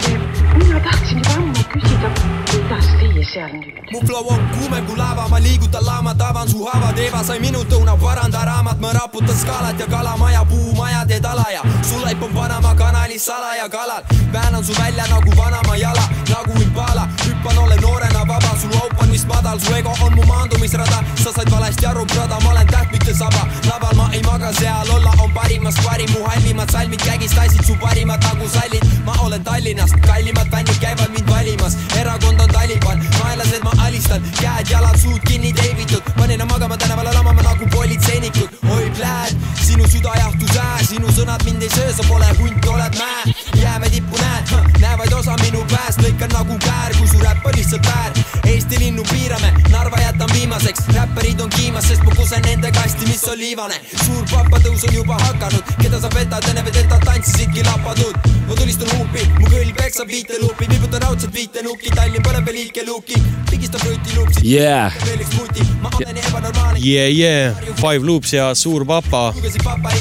seal 3.33 3.53
nüüd? 3.53 3.83
mu 3.91 3.99
flow 4.07 4.27
on 4.33 4.41
kuumem 4.53 4.85
kui 4.87 4.97
lava, 4.97 5.27
ma 5.29 5.39
liigutan 5.39 5.85
laamat, 5.85 6.21
avan 6.21 6.49
su 6.49 6.63
haavad, 6.65 6.99
Eva 6.99 7.23
sai 7.23 7.39
minut 7.39 7.71
õuna, 7.77 7.95
paranda 8.01 8.43
raamat, 8.49 8.79
ma 8.81 8.93
raputan 8.97 9.37
skaalat 9.37 9.79
ja 9.79 9.87
kalamaja, 9.87 10.45
puumaja 10.49 11.05
teed 11.09 11.25
ala 11.25 11.45
ja 11.53 11.61
su 11.89 12.01
laip 12.03 12.23
on 12.23 12.33
Panama 12.33 12.75
kanalis 12.75 13.25
salaja 13.25 13.69
kalal. 13.69 14.03
väänan 14.33 14.63
su 14.65 14.73
välja 14.79 15.05
nagu 15.09 15.31
vanaema 15.37 15.75
jala, 15.77 16.05
nagu 16.29 16.61
Impala, 16.61 17.07
hüppan, 17.25 17.57
olen 17.57 17.81
noorena 17.81 18.27
vaba, 18.27 18.51
su 18.61 18.67
laup 18.73 19.01
on 19.01 19.11
vist 19.11 19.27
madal, 19.27 19.59
su 19.59 19.73
ego 19.75 19.93
on 20.01 20.15
mu 20.15 20.23
maandumisrada, 20.25 21.03
sa 21.23 21.31
said 21.35 21.51
valesti 21.51 21.85
aru, 21.85 22.05
brada, 22.05 22.39
ma 22.43 22.49
olen 22.51 22.67
täht, 22.67 22.91
mitte 22.91 23.13
saba, 23.13 23.43
laval 23.69 23.95
ma 23.95 24.09
ei 24.13 24.23
maga, 24.23 24.53
seal 24.59 24.89
olla 24.95 25.13
on 25.23 25.33
parimast 25.33 25.83
parim, 25.85 26.09
mu 26.13 26.25
halvimad 26.25 26.71
salmid 26.71 27.01
kägistasid 27.05 27.65
su 27.65 27.75
parimad 27.81 28.23
nagu 28.23 28.47
sallid, 28.49 28.83
ma 29.05 29.13
olen 29.25 29.43
Tallinnast, 29.43 29.95
kallimad 30.07 30.49
fännid 30.51 30.79
käivad 30.81 31.11
mind 31.13 31.29
valimas, 31.29 31.77
erakond 31.99 32.39
on 32.39 32.49
Taliban, 32.49 33.05
vaenlased 33.23 33.63
ma 33.63 33.71
alistan, 33.85 34.21
käed-jalad, 34.39 34.97
suud 34.99 35.21
kinni 35.27 35.53
teibitud, 35.53 36.11
panin 36.17 36.39
nad 36.39 36.49
magama 36.49 36.77
tänavale 36.77 37.13
lamama 37.13 37.41
nagu 37.41 37.67
politseinikud, 37.75 38.49
oi 38.75 38.91
pläät, 38.97 39.35
sinu 39.61 39.87
süda 39.87 40.15
jahtus 40.19 40.57
ää, 40.57 40.77
sinu 40.89 41.07
sõnad 41.17 41.43
mind 41.47 41.63
ei 41.63 41.71
söö, 41.75 41.93
sa 41.93 42.03
pole 42.07 42.29
hunt, 42.39 42.65
oled 42.75 42.99
mäe, 42.99 43.35
jääme 43.61 43.89
tippu 43.89 44.19
näed, 44.21 44.55
näe 44.81 44.97
vaid 44.97 45.13
osa 45.19 45.37
minu 45.45 45.65
pääst, 45.71 46.03
lõikan 46.03 46.33
nagu 46.35 46.59
käär, 46.67 46.95
kui 46.99 47.07
su 47.07 47.22
on 47.45 47.55
lihtsalt 47.57 47.87
väär, 47.87 48.11
Eesti 48.53 48.79
linnu 48.79 49.03
piirame, 49.11 49.53
Narva 49.71 49.97
jätan 50.01 50.29
viimaseks, 50.33 50.87
räpparid 50.95 51.41
on 51.41 51.49
kiimas, 51.49 51.87
sest 51.87 52.03
ma 52.03 52.15
kusen 52.15 52.41
nende 52.47 52.71
kasti, 52.71 53.07
mis 53.07 53.23
on 53.31 53.39
liivane, 53.39 53.79
suur 54.05 54.23
papatõus 54.31 54.85
on 54.89 54.95
juba 54.95 55.17
hakanud, 55.27 55.73
keda 55.81 56.01
sa 56.03 56.11
petad, 56.13 56.49
enne 56.51 56.65
vedetad 56.65 57.05
tantsisidki 57.05 57.65
lapatud, 57.69 58.31
ma 58.47 58.59
tulistan 58.59 58.91
huupi, 58.97 59.25
mu 59.39 59.49
kõll 59.49 59.73
peksab 59.79 60.11
viiteluupi, 60.11 60.69
viibutan 60.69 61.07
raudselt 61.07 61.33
viitenukki, 61.33 61.95
Tallinn 61.95 62.25
põleb 62.25 62.45
veel 62.51 62.59
liikeluuki, 62.61 63.21
pigistab 63.51 63.87
rutiluupsi 63.87 64.43
Yeah. 64.43 64.91
veel 65.05 65.21
üks 65.23 65.35
puti, 65.37 65.63
ma 65.81 65.89
olen 65.95 66.17
ebanormaalne. 66.19 66.79
Yeah, 66.83 67.07
yeah, 67.15 67.55
Five 67.79 68.03
Loops 68.05 68.33
ja 68.33 68.49
Suur 68.55 68.83
Papa 68.85 69.33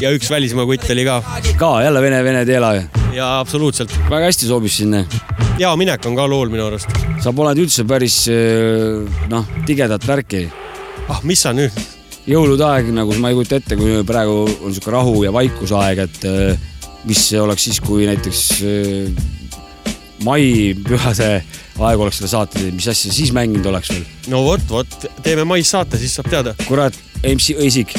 ja 0.00 0.10
üks 0.10 0.30
välismaa 0.30 0.66
kutt 0.66 0.88
oli 0.90 1.04
ka. 1.06 1.20
ka 1.56 1.70
jälle 1.84 2.02
vene, 2.02 2.22
vene 2.24 2.44
teela 2.46 2.74
ju. 2.74 2.82
ja 3.14 3.38
absoluutselt. 3.38 3.94
väga 4.10 4.24
hästi 4.26 4.46
sobis 4.46 4.76
sinna. 4.76 5.04
ja 5.58 5.76
minek 5.76 6.06
on 6.06 6.16
ka 6.16 6.26
lool 6.26 6.50
minu 6.50 6.66
arust. 6.66 6.88
Sa 7.22 7.30
paned 7.30 7.60
üldse 7.62 7.84
päris 7.86 8.24
äh, 8.32 9.02
noh, 9.30 9.46
tigedat 9.66 10.02
värki. 10.06 10.48
ah, 11.08 11.20
mis 11.26 11.44
sa 11.44 11.52
nüüd? 11.54 11.74
jõulude 12.26 12.66
aeg 12.66 12.92
nagu 12.94 13.14
ma 13.18 13.30
ei 13.30 13.36
kujuta 13.38 13.58
ette, 13.58 13.78
kui 13.78 14.00
praegu 14.06 14.44
on 14.62 14.74
sihuke 14.74 14.92
rahu 14.94 15.22
ja 15.26 15.32
vaikusaeg, 15.34 16.02
et 16.06 16.26
äh, 16.30 16.68
mis 17.06 17.22
oleks 17.38 17.66
siis, 17.68 17.80
kui 17.82 18.06
näiteks 18.10 18.42
äh, 18.66 19.24
maipühade 20.26 21.30
aeg 21.82 22.02
oleks 22.04 22.20
selle 22.20 22.30
saate 22.30 22.58
teinud, 22.58 22.78
mis 22.78 22.90
asja 22.90 23.14
siis 23.14 23.32
mänginud 23.34 23.66
oleks 23.70 23.90
veel? 23.94 24.04
no 24.34 24.42
vot, 24.46 24.66
vot, 24.70 24.98
teeme 25.22 25.46
mais 25.48 25.70
saate, 25.70 25.98
siis 26.02 26.14
saab 26.18 26.30
teada. 26.30 26.54
kurat, 26.66 26.98
MC 27.22 27.58
Õisik, 27.62 27.94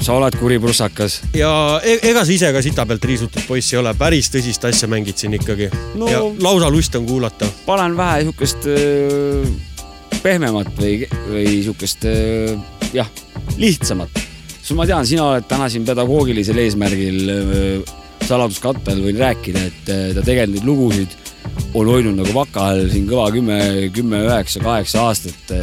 sa 0.00 0.14
oled 0.16 0.36
kuri 0.40 0.58
prussakas. 0.62 1.20
ja 1.34 1.80
e 1.84 1.98
ega 2.10 2.24
sa 2.24 2.32
ise 2.32 2.52
ka 2.54 2.62
sita 2.62 2.86
pealt 2.86 3.04
riisutud 3.04 3.44
poiss 3.48 3.72
ei 3.74 3.80
ole, 3.80 3.94
päris 3.98 4.30
tõsist 4.32 4.64
asja 4.68 4.88
mängid 4.88 5.18
siin 5.20 5.34
ikkagi 5.38 5.70
No- 5.98 6.08
ja 6.08 6.22
lausa 6.40 6.70
lust 6.70 6.94
on 6.96 7.06
kuulata. 7.06 7.48
panen 7.66 7.96
vähe 7.96 8.22
sihukest 8.24 8.68
pehmemat 10.22 10.72
või, 10.78 11.06
või 11.28 11.46
sihukest 11.62 12.04
jah, 12.92 13.08
lihtsamat. 13.58 14.20
sest 14.60 14.76
ma 14.76 14.86
tean, 14.86 15.06
sina 15.06 15.24
oled 15.32 15.48
täna 15.48 15.68
siin 15.72 15.84
pedagoogilisel 15.88 16.58
eesmärgil 16.64 17.84
saladuskattel 18.26 19.00
võin 19.02 19.18
rääkida, 19.18 19.66
et 19.66 19.88
ta 20.14 20.22
tegelikult 20.22 20.60
neid 20.60 20.66
lugusid 20.68 21.16
on 21.74 21.88
hoidnud 21.88 22.18
nagu 22.20 22.34
vaka 22.34 22.70
all 22.72 22.88
siin 22.92 23.06
kõva 23.08 23.30
kümme, 23.34 23.58
kümme, 23.94 24.22
üheksa, 24.28 24.62
kaheksa 24.62 25.06
aastat. 25.08 25.54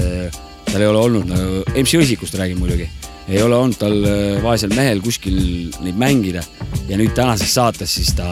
tal 0.68 0.82
ei 0.84 0.88
ole 0.88 1.00
olnud 1.00 1.30
nagu, 1.30 1.62
MC 1.78 2.02
Õsikust 2.02 2.36
räägin 2.36 2.60
muidugi, 2.60 2.90
ei 3.28 3.42
ole 3.44 3.56
olnud 3.56 3.80
tal 3.80 3.98
äh, 4.08 4.38
vaesel 4.44 4.72
mehel 4.76 5.02
kuskil 5.04 5.38
neid 5.84 6.00
mängida 6.00 6.44
ja 6.88 7.00
nüüd 7.00 7.14
tänases 7.18 7.54
saates 7.54 7.98
siis 8.00 8.14
ta 8.16 8.30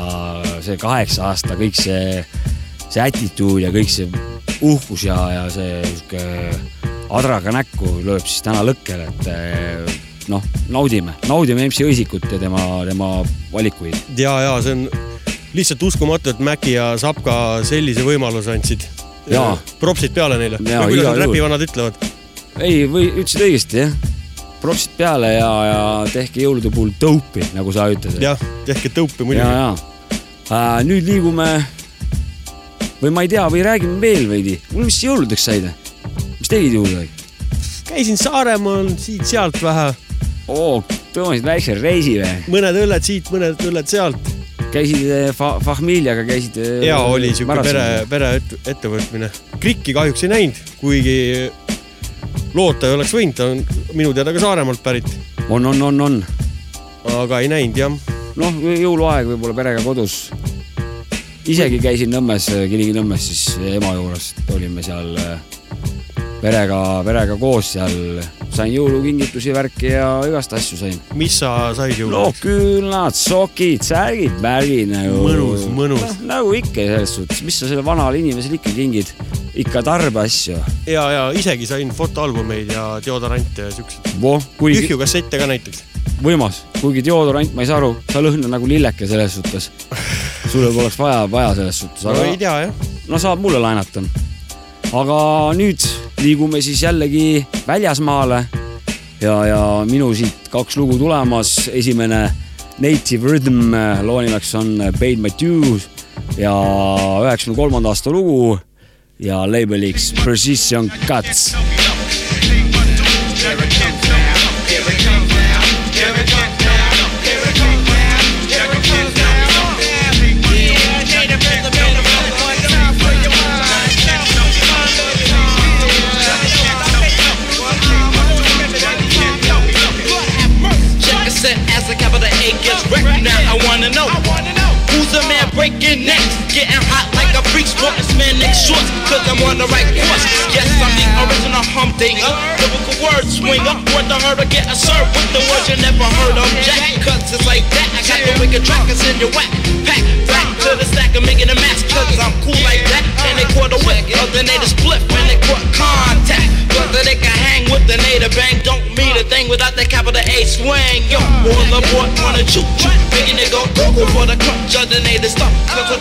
see 0.63 0.77
kaheksa 0.79 1.29
aasta, 1.31 1.57
kõik 1.59 1.75
see, 1.77 2.23
see 2.87 3.03
attitude 3.03 3.65
ja 3.65 3.73
kõik 3.75 3.91
see 3.91 4.07
uhkus 4.63 5.05
ja, 5.09 5.17
ja 5.33 5.45
see 5.51 5.81
sihuke 5.83 6.23
adraga 7.15 7.53
näkku 7.53 7.99
lööb 8.05 8.23
siis 8.25 8.43
täna 8.45 8.63
lõkkele, 8.65 9.09
et 9.11 9.29
äh, 9.31 9.97
noh, 10.31 10.43
naudime, 10.71 11.15
naudime 11.29 11.67
MC 11.67 11.85
Õisikut 11.85 12.29
ja 12.31 12.39
tema, 12.41 12.61
tema 12.87 13.09
valikuid. 13.51 13.97
ja, 14.17 14.37
ja 14.47 14.55
see 14.63 14.77
on 14.77 14.87
lihtsalt 15.55 15.83
uskumatu, 15.87 16.33
et 16.33 16.41
Maci 16.43 16.75
ja 16.75 16.93
Sapka 16.99 17.61
sellise 17.67 18.03
võimaluse 18.03 18.51
andsid. 18.51 18.83
Propsid 19.79 20.13
peale 20.13 20.37
neile. 20.37 20.59
Või 20.59 20.89
kuidas 20.91 21.07
need 21.07 21.21
räpivanad 21.23 21.63
ütlevad. 21.65 22.03
ei, 22.59 22.83
või 22.91 23.07
ütlesid 23.13 23.45
õigesti 23.47 23.79
jah, 23.79 23.95
propsid 24.61 24.95
peale 24.97 25.33
ja, 25.35 25.49
ja 25.69 25.79
tehke 26.11 26.43
jõulude 26.45 26.71
puhul 26.73 26.93
dope'i, 27.01 27.45
nagu 27.55 27.73
sa 27.75 27.87
ütlesid. 27.93 28.21
jah, 28.23 28.39
tehke 28.67 28.91
tõupi 28.93 29.27
muidugi. 29.27 29.89
äh,. 30.49 30.83
nüüd 30.87 31.05
liigume 31.07 31.49
või 33.01 33.11
ma 33.13 33.25
ei 33.25 33.31
tea, 33.31 33.45
või 33.51 33.63
räägime 33.65 33.99
veel 34.01 34.29
veidi, 34.29 34.55
mul 34.73 34.87
vist 34.89 35.03
jõuludeks 35.05 35.45
said, 35.49 35.67
mis 36.39 36.49
tegid 36.51 36.77
jõuludeks? 36.77 37.25
käisin 37.89 38.17
Saaremaal 38.19 38.89
siit-sealt 38.99 39.59
vähe. 39.63 39.91
oo, 40.51 40.79
tõmbasid 41.13 41.45
väikse 41.45 41.75
reisi 41.79 42.17
või? 42.21 42.33
mõned 42.55 42.81
õlled 42.85 43.05
siit, 43.05 43.29
mõned 43.33 43.61
õlled 43.67 43.91
sealt. 43.91 44.33
käisid 44.73 45.05
eh, 45.07 45.29
fa-, 45.35 45.57
Fahmiljaga 45.63 46.25
käisid. 46.27 46.57
ja 46.83 46.97
oli 47.07 47.31
siuke 47.35 47.61
pere, 47.63 47.85
pere 48.09 48.33
ette- 48.41 48.59
ettevõtmine. 48.73 49.29
Krikki 49.63 49.93
kahjuks 49.95 50.25
ei 50.25 50.33
näinud, 50.33 50.59
kuigi 50.81 51.15
loota 52.55 52.87
ei 52.87 52.95
oleks 52.95 53.13
võinud, 53.15 53.35
ta 53.35 53.49
on 53.51 53.63
minu 53.97 54.13
teada 54.15 54.33
ka 54.35 54.41
Saaremaalt 54.43 54.83
pärit, 54.83 55.09
on, 55.49 55.65
on, 55.71 55.81
on, 55.89 56.01
on. 56.07 56.19
aga 57.19 57.41
ei 57.43 57.51
näinud 57.51 57.79
jah. 57.79 57.97
noh, 58.39 58.61
jõuluaeg 58.79 59.27
võib-olla 59.33 59.57
perega 59.57 59.83
kodus. 59.83 60.29
isegi 61.45 61.81
käisin 61.83 62.13
Nõmmes, 62.15 62.47
Kilingi-Nõmmes 62.71 63.27
siis 63.27 63.59
ema 63.75 63.93
juures, 63.97 64.31
olime 64.55 64.83
seal 64.85 65.11
eh, 65.19 65.35
perega, 66.41 66.79
perega 67.05 67.37
koos 67.41 67.75
seal, 67.75 68.21
sain 68.55 68.71
jõulukingitusi, 68.73 69.51
värki 69.55 69.91
ja 69.91 70.09
igast 70.29 70.55
asju 70.55 70.79
sain. 70.79 70.99
mis 71.19 71.39
sa 71.43 71.73
said 71.75 71.91
no 71.99 72.05
jõuludeks? 72.05 72.43
küünlad, 72.45 73.19
sokid, 73.19 73.83
särgid, 73.83 74.39
värgid 74.43 74.93
nagu. 74.95 75.25
Mõnus, 75.27 75.67
mõnus. 75.75 76.05
noh, 76.07 76.21
nagu 76.31 76.55
ikka 76.55 76.87
selles 76.87 77.17
suhtes, 77.19 77.43
mis 77.43 77.59
sa 77.59 77.67
selle 77.67 77.83
vanale 77.85 78.23
inimesele 78.23 78.61
ikka 78.61 78.71
kingid, 78.79 79.11
ikka 79.55 79.83
tarbeasju. 79.83 80.57
ja, 80.87 81.03
ja 81.11 81.23
isegi 81.31 81.67
sain 81.67 81.91
fotoalbumeid 81.95 82.71
ja 82.73 82.85
deodorante 83.05 83.67
ja 83.67 83.71
siukseid. 83.71 84.15
voh, 84.21 84.43
kuigi 84.57 84.83
tühju 84.83 84.99
kassette 84.99 85.39
ka 85.39 85.47
näiteks. 85.47 85.83
võimas, 86.23 86.63
kuigi 86.81 87.03
deodorant, 87.05 87.53
ma 87.55 87.63
ei 87.63 87.69
saa 87.69 87.79
aru, 87.79 87.93
sa 88.11 88.23
lõhnad 88.23 88.51
nagu 88.51 88.67
lilleke 88.67 89.07
selles 89.07 89.37
suhtes. 89.39 89.71
sulle 90.51 90.73
poleks 90.75 90.99
vaja, 90.99 91.25
vaja 91.31 91.55
selles 91.61 91.79
suhtes, 91.85 92.03
no 92.03 92.13
aga 92.13 92.27
ei 92.31 92.37
tea 92.41 92.55
jah. 92.65 92.85
no 93.07 93.19
saab 93.21 93.41
mulle 93.43 93.61
laenata. 93.63 94.03
aga 94.91 95.19
nüüd 95.57 95.87
liigume 96.23 96.61
siis 96.61 96.83
jällegi 96.83 97.45
väljasmaale 97.67 98.45
ja, 99.21 99.35
ja 99.47 99.61
minu 99.87 100.11
siit 100.15 100.49
kaks 100.51 100.77
lugu 100.77 100.99
tulemas, 100.99 101.69
esimene 101.71 102.27
Native 102.83 103.29
Rhythm, 103.31 103.71
loo 104.03 104.19
nimeks 104.21 104.49
on 104.59 104.75
Paid 104.99 105.21
My 105.23 105.31
Dues 105.39 105.87
ja 106.35 106.51
üheksakümne 107.23 107.55
kolmanda 107.55 107.93
aasta 107.93 108.11
lugu 108.11 108.57
ja 109.19 109.45
label'iks 109.45 110.11
Precision 110.23 110.91
Cuts. 111.07 111.53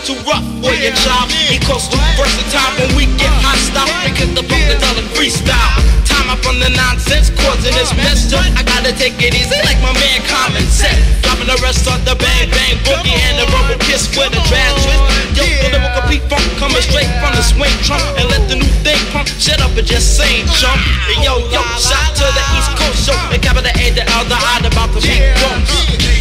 Too 0.05 0.13
rough 0.21 0.45
for 0.61 0.69
your 0.77 0.93
job. 1.01 1.25
Equals 1.49 1.89
too 1.89 1.97
versatile 2.13 2.71
when 2.77 2.93
we 2.93 3.09
get 3.17 3.33
hot 3.41 3.57
hostile. 3.57 3.89
Because 4.05 4.29
the 4.37 4.45
buck 4.45 4.61
the 4.69 4.77
dollar 4.77 5.01
freestyle. 5.17 5.81
Time 6.05 6.29
up 6.29 6.45
on 6.45 6.61
the 6.61 6.69
nonsense, 6.77 7.33
causing 7.33 7.73
this 7.73 7.89
mess. 7.97 8.29
So 8.29 8.37
I 8.37 8.61
gotta 8.61 8.93
take 8.93 9.17
it 9.17 9.33
easy 9.33 9.57
like 9.65 9.81
my 9.81 9.89
man 9.97 10.21
Common 10.29 10.61
said. 10.69 10.93
Dropping 11.25 11.49
the 11.49 11.57
rest 11.65 11.89
on 11.89 11.97
the 12.05 12.13
bang 12.21 12.45
bang 12.53 12.77
boogie 12.85 13.17
and 13.17 13.41
the 13.41 13.45
rubber 13.49 13.81
kiss 13.81 14.05
with 14.13 14.29
a 14.29 14.41
drag 14.45 14.77
twist. 14.77 15.01
Yo, 15.33 15.43
the 15.65 15.73
lyrical 15.73 16.05
beat 16.05 16.21
funk 16.29 16.45
coming 16.61 16.85
straight 16.85 17.09
from 17.17 17.33
the 17.33 17.41
swing 17.41 17.73
trunk 17.81 18.05
and 18.21 18.29
let 18.29 18.45
the 18.45 18.61
new 18.61 18.73
thing 18.85 19.01
pump. 19.09 19.25
Shut 19.41 19.57
up 19.57 19.73
and 19.73 19.89
just 19.89 20.21
sing, 20.21 20.45
jump 20.61 20.77
Hey, 21.09 21.17
yo, 21.25 21.41
yo, 21.49 21.65
shout 21.81 22.13
to 22.13 22.25
the 22.29 22.43
East 22.53 22.71
Coast 22.77 23.09
show. 23.09 23.17
And 23.33 23.41
capital 23.41 23.73
A, 23.73 23.85
the 23.89 24.05
L, 24.05 24.21
the 24.29 24.37
I, 24.37 24.61
about 24.69 24.93
to 24.93 25.01
be 25.01 25.17
drunk. 25.41 26.14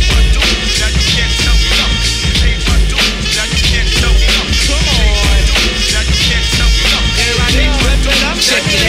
It 8.75 8.81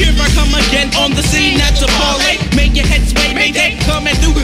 here 0.00 0.14
I 0.24 0.32
come 0.32 0.56
again 0.56 0.88
on 0.96 1.12
the 1.12 1.22
scene 1.22 1.60
the 1.84 1.92
parlay. 2.00 2.40
Make 2.56 2.72
your 2.72 2.88
head 2.88 3.04
sway, 3.04 3.36
mayday, 3.36 3.76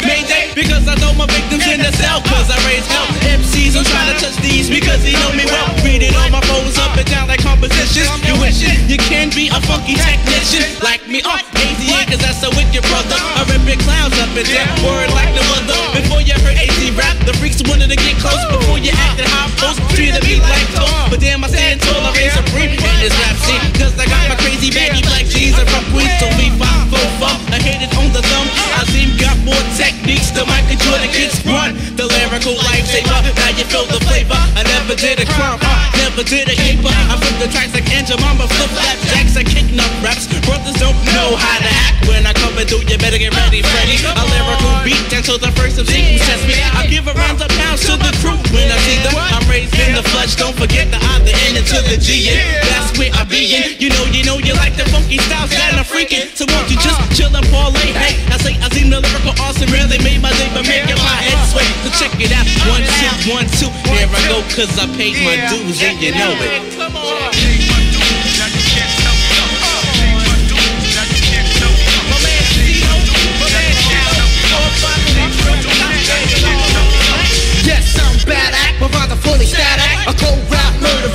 mayday. 0.04 0.52
Because 0.52 0.84
I 0.84 0.94
throw 1.00 1.16
my 1.16 1.24
victims 1.24 1.64
in 1.64 1.80
the 1.80 1.92
cell, 1.96 2.20
cause 2.28 2.52
I 2.52 2.58
raise 2.68 2.84
hell. 2.84 3.08
MCs, 3.24 3.80
I'm 3.80 3.84
trying 3.88 4.12
to 4.12 4.16
touch 4.20 4.36
these 4.44 4.68
because 4.68 5.00
they 5.00 5.16
know 5.16 5.32
me 5.32 5.48
well. 5.48 5.72
Reading 5.80 6.12
all 6.20 6.28
my 6.28 6.44
phones 6.44 6.76
up 6.76 6.92
and 7.00 7.08
down 7.08 7.28
like 7.28 7.40
compositions. 7.40 8.12
You 8.28 8.36
wishing 8.36 8.76
you 8.92 8.98
can 8.98 9.32
be 9.32 9.48
a 9.48 9.60
funky 9.64 9.96
technician 9.96 10.68
like 10.84 10.99
me. 11.10 11.20
Oh, 11.26 11.34
AZA, 11.34 12.06
cause 12.06 12.22
that's 12.22 12.40
a 12.46 12.50
wicked 12.54 12.86
brother. 12.86 13.18
I 13.18 13.42
rip 13.50 13.66
big 13.66 13.82
clowns 13.82 14.14
up 14.22 14.30
and 14.30 14.46
down, 14.46 14.70
word 14.86 15.10
like 15.10 15.34
no 15.34 15.42
other. 15.58 15.78
Before 15.98 16.22
you 16.22 16.38
heard 16.38 16.54
AZ 16.54 16.78
rap, 16.94 17.18
the 17.26 17.34
freaks 17.42 17.58
wanted 17.66 17.90
to 17.90 17.98
get 17.98 18.14
close. 18.22 18.38
Before 18.46 18.78
you 18.78 18.94
acted 18.94 19.26
high 19.26 19.50
post, 19.58 19.82
treated 19.90 20.22
me 20.22 20.38
like 20.38 20.70
toast. 20.70 21.10
But 21.10 21.18
damn, 21.18 21.42
I 21.42 21.50
stand 21.50 21.82
tall, 21.82 21.98
I 21.98 22.14
reign 22.14 22.30
supreme 22.30 22.72
in 22.78 22.96
this 23.02 23.14
rap 23.26 23.36
scene. 23.42 23.62
Cause 23.74 23.92
I 23.98 24.06
got 24.06 24.22
my 24.30 24.38
crazy 24.38 24.70
baggy 24.70 25.02
black 25.02 25.26
jeans 25.26 25.58
and 25.58 25.66
from 25.66 25.82
Queens, 25.90 26.14
so 26.22 26.30
we 26.38 26.46
five, 26.54 26.86
four, 26.86 27.08
four. 27.18 27.34
I 27.50 27.58
hit 27.58 27.82
it 27.82 27.90
on 27.98 28.06
the 28.14 28.22
thumb. 28.22 28.46
I 28.78 28.86
seem 28.94 29.18
got 29.18 29.34
more 29.42 29.64
techniques 29.74 30.30
than 30.30 30.46
Michael 30.46 30.78
Jordan 30.78 31.10
kids 31.10 31.42
run. 31.42 31.74
The 31.98 32.06
lyrical 32.06 32.54
lifesaver, 32.54 33.34
now 33.34 33.50
you 33.58 33.66
feel 33.66 33.84
the 33.90 33.98
flavor. 34.06 34.38
I 34.54 34.62
never 34.62 34.94
did 34.94 35.18
a 35.18 35.26
crime, 35.26 35.58
uh, 35.58 35.90
never 36.06 36.22
did 36.22 36.46
a 36.46 36.54
caper. 36.54 36.94
I 37.10 37.18
flip 37.18 37.34
the 37.42 37.50
tracks 37.50 37.74
like 37.74 37.90
Angel 37.90 38.18
Mama, 38.22 38.46
flip 38.46 38.70
flap 38.78 39.09
Brothers 40.28 40.76
don't 40.76 40.92
know 41.16 41.32
how 41.32 41.56
to 41.64 41.72
act 41.88 42.04
when 42.04 42.28
I 42.28 42.36
come 42.36 42.52
through. 42.68 42.84
You 42.84 43.00
better 43.00 43.16
get 43.16 43.32
ready, 43.32 43.64
Freddy. 43.64 43.96
A 44.04 44.24
lyrical 44.28 44.76
beat 44.84 45.00
until 45.16 45.40
the 45.40 45.48
first 45.56 45.80
MC 45.80 45.96
who 45.96 46.20
test 46.20 46.44
me. 46.44 46.60
I 46.76 46.84
give 46.92 47.08
a 47.08 47.14
round 47.16 47.40
of 47.40 47.48
pounds 47.56 47.88
to 47.88 47.96
the 47.96 48.12
crew 48.20 48.36
when 48.52 48.68
I 48.68 48.76
see 48.84 49.00
them. 49.00 49.16
I'm 49.16 49.40
raised 49.48 49.72
in 49.80 49.96
the 49.96 50.04
flesh, 50.12 50.36
don't 50.36 50.52
forget 50.52 50.92
the 50.92 51.00
I, 51.00 51.24
the 51.24 51.32
N, 51.48 51.56
and 51.56 51.64
to 51.72 51.80
the 51.88 51.96
G. 51.96 52.28
And 52.28 52.36
that's 52.68 52.92
where 53.00 53.08
I 53.16 53.24
be 53.24 53.48
in. 53.48 53.80
You 53.80 53.88
know, 53.96 54.04
you 54.12 54.20
know, 54.28 54.36
you 54.36 54.52
like 54.60 54.76
the 54.76 54.84
funky 54.92 55.16
styles 55.24 55.56
that 55.56 55.72
I'm 55.72 55.88
freaking. 55.88 56.28
So 56.36 56.44
won't 56.52 56.68
you 56.68 56.76
just 56.76 57.00
chill 57.16 57.32
and 57.32 57.46
parlay? 57.48 57.96
Hey, 57.96 58.20
I 58.28 58.36
say 58.36 58.60
I 58.60 58.68
seen 58.76 58.92
the 58.92 59.00
lyrical 59.00 59.32
awesome, 59.40 59.72
really 59.72 59.96
made 60.04 60.20
my 60.20 60.36
day, 60.36 60.52
but 60.52 60.68
making 60.68 61.00
my 61.00 61.16
head 61.16 61.40
sway. 61.48 61.64
So 61.80 61.88
check 61.96 62.12
it 62.20 62.28
out, 62.36 62.44
one, 62.68 62.84
two, 62.84 63.32
one, 63.32 63.48
two. 63.56 63.72
Here 63.88 64.04
I 64.04 64.20
go, 64.28 64.44
cause 64.52 64.76
I 64.76 64.84
paid 65.00 65.16
my 65.24 65.40
dues, 65.48 65.80
and 65.80 65.96
you 65.96 66.12
know 66.12 66.36
it. 66.44 67.69
bad 78.24 78.52
act, 78.54 78.80
but 78.80 78.92
rather 78.92 79.16
fully 79.16 79.46
stat 79.46 79.78
act. 79.78 80.10
A 80.10 80.14
cold 80.16 80.40
rap 80.50 80.70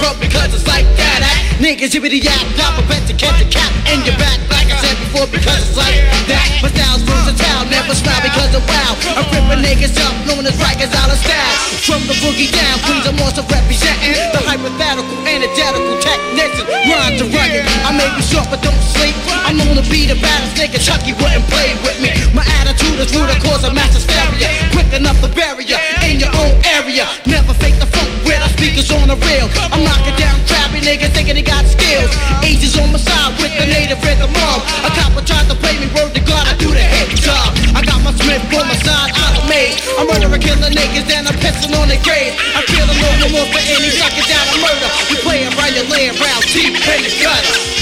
up 0.05 0.21
because 0.21 0.53
it's 0.53 0.67
like 0.67 0.85
that 0.99 1.21
act. 1.25 1.61
Niggas 1.61 1.95
yibbity 1.95 2.21
yap, 2.21 2.41
yap, 2.59 2.77
I 2.77 2.83
bet 2.85 3.03
to 3.07 3.15
catch 3.15 3.41
a 3.41 3.47
cap 3.49 3.71
in 3.89 4.03
your 4.05 4.15
back, 4.21 4.37
like 4.51 4.69
I 4.69 4.77
said 4.83 4.97
before, 5.01 5.27
because 5.27 5.65
it's 5.65 5.77
like 5.77 5.97
that. 6.29 6.47
My 6.61 6.69
style's 6.69 7.03
town, 7.35 7.67
never 7.71 7.95
smile 7.95 8.21
because 8.21 8.51
of 8.53 8.63
wow. 8.69 8.93
I'm 9.17 9.25
ripping 9.33 9.63
niggas 9.65 9.95
up, 10.03 10.13
known 10.27 10.45
as 10.45 10.55
out 10.59 11.09
of 11.09 11.17
style. 11.17 11.55
From 11.85 12.01
the 12.09 12.15
boogie 12.21 12.51
down, 12.51 12.75
Queens, 12.85 13.05
I'm 13.07 13.17
also 13.21 13.41
representing 13.49 14.13
the 14.33 14.41
hypothetical, 14.45 15.15
antithetical 15.25 15.97
technician. 16.01 16.65
Run 16.89 17.17
to 17.21 17.25
rugged, 17.29 17.65
I 17.85 17.93
may 17.93 18.09
be 18.13 18.21
short 18.21 18.49
but 18.49 18.61
don't 18.61 18.81
sleep. 18.93 19.15
I'm 19.45 19.61
on 19.61 19.77
the 19.77 19.85
beat, 19.89 20.09
the 20.09 20.17
baddest 20.17 20.57
nigga 20.57 20.81
Chucky 20.81 21.13
wouldn't 21.17 21.45
play 21.49 21.73
with 21.85 21.97
me. 22.01 22.13
My 22.33 22.45
attitude 22.61 22.99
is 22.99 23.13
rude, 23.13 23.29
I 23.29 23.37
cause 23.41 23.63
a 23.63 23.71
mass 23.73 23.93
hysteria. 23.93 24.49
Quick 24.73 24.91
enough 24.93 25.17
to 25.21 25.29
bury 25.29 25.65
ya 25.65 25.77
in 26.15 26.23
your 26.23 26.35
own 26.39 26.55
area. 26.79 27.03
Never 27.27 27.51
fake 27.59 27.75
the 27.75 27.87
funk 27.91 28.07
with 28.23 28.39
our 28.39 28.51
speakers 28.55 28.87
on 28.95 29.11
the 29.11 29.19
rail. 29.19 29.51
I'm 29.75 29.83
knocking 29.83 30.15
down 30.15 30.39
trappy 30.47 30.79
niggas 30.79 31.11
thinking 31.11 31.35
they 31.35 31.43
got 31.43 31.67
skills. 31.67 32.07
Asians 32.39 32.79
on 32.79 32.95
my 32.95 32.99
side 32.99 33.35
with 33.43 33.51
the 33.59 33.67
native 33.67 33.99
rhythm 33.99 34.31
on. 34.31 34.59
A 34.87 34.89
copper 34.95 35.19
tried 35.27 35.51
to 35.51 35.55
play 35.59 35.75
me, 35.75 35.91
word 35.91 36.15
to 36.15 36.23
God, 36.23 36.47
I 36.47 36.55
do 36.55 36.71
the 36.71 36.79
hip 36.79 37.11
job. 37.19 37.51
I 37.75 37.83
got 37.83 37.99
my 37.99 38.15
Smith 38.15 38.47
on 38.55 38.63
my 38.71 38.77
side, 38.79 39.11
out 39.11 39.35
of 39.35 39.45
made. 39.51 39.75
I'm 39.99 40.07
murdering 40.07 40.39
killer 40.39 40.71
niggas, 40.71 41.05
then 41.11 41.27
I'm 41.27 41.35
pissing 41.43 41.75
on 41.75 41.91
their 41.91 41.99
grave. 41.99 42.31
I 42.55 42.63
kill 42.63 42.87
them 42.87 42.95
no 42.95 43.27
more 43.35 43.47
for 43.51 43.59
any 43.59 43.91
suckers 43.91 44.27
down 44.31 44.47
a 44.55 44.57
murder. 44.63 44.89
You 45.11 45.17
play 45.19 45.43
around, 45.43 45.75
you 45.75 45.83
lay 45.91 46.07
around, 46.15 46.41
deep 46.55 46.79
the 46.79 47.11
gutter. 47.19 47.74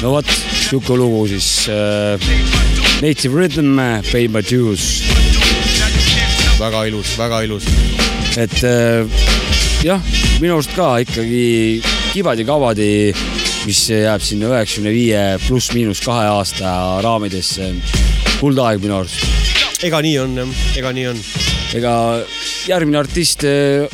No 0.00 0.14
vot, 0.14 0.28
sihuke 0.56 0.96
lugu 0.96 1.26
siis 1.28 1.68
äh, 1.68 2.16
Native 3.02 3.36
Rhythm, 3.36 3.76
Pay 4.10 4.28
my 4.32 4.40
dues. 4.42 5.02
väga 6.60 6.86
ilus, 6.88 7.12
väga 7.18 7.42
ilus. 7.44 7.66
et 8.40 8.62
äh, 8.64 9.04
jah, 9.84 10.00
minu 10.40 10.56
arust 10.56 10.72
ka 10.76 10.94
ikkagi 11.04 11.82
Kibadi-Kabadi, 12.14 13.12
mis 13.68 13.82
jääb 13.92 14.24
sinna 14.24 14.48
üheksakümne 14.50 14.92
viie 14.94 15.20
pluss-miinus 15.44 16.00
kahe 16.04 16.30
aasta 16.32 17.00
raamidesse. 17.04 17.74
kuldaeg 18.40 18.80
minu 18.80 19.02
arust. 19.02 19.84
ega 19.84 20.00
nii 20.00 20.16
on 20.22 20.40
jah, 20.40 20.54
ega 20.80 20.94
nii 20.96 21.10
on. 21.12 21.20
ega 21.76 21.92
järgmine 22.72 23.02
artist 23.04 23.44
äh, 23.44 23.84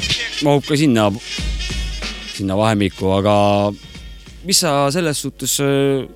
mahub 0.46 0.62
ka 0.66 0.78
sinna, 0.78 1.10
sinna 2.36 2.58
vahemikku, 2.58 3.10
aga 3.18 3.36
mis 4.46 4.62
sa 4.62 4.86
selles 4.94 5.20
suhtes 5.22 5.58
äh, 5.64 6.06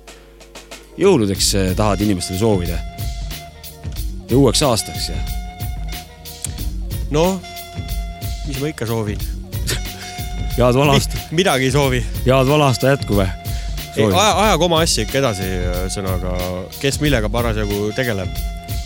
jõuludeks 0.99 1.51
äh, 1.59 1.69
tahad 1.75 2.01
inimestele 2.05 2.39
soovida? 2.39 2.79
ja 4.31 4.37
uueks 4.39 4.61
aastaks 4.63 5.09
ja 5.11 5.19
noh, 7.11 7.35
mis 8.47 8.59
ma 8.61 8.71
ikka 8.71 8.87
soovin. 8.87 9.19
head 10.57 10.77
vana 10.79 10.95
aasta, 10.95 11.19
midagi 11.35 11.67
ei 11.67 11.75
soovi. 11.75 11.99
head 12.23 12.47
vana 12.47 12.69
aasta 12.71 12.93
jätku 12.93 13.19
või? 13.19 13.27
ei, 13.97 14.07
aja, 14.07 14.31
ajagu 14.45 14.67
oma 14.69 14.79
asja 14.85 15.03
ikka 15.03 15.19
edasi, 15.19 15.47
ühesõnaga, 15.73 16.37
kes 16.79 17.01
millega 17.03 17.29
parasjagu 17.31 17.89
tegeleb. 17.97 18.31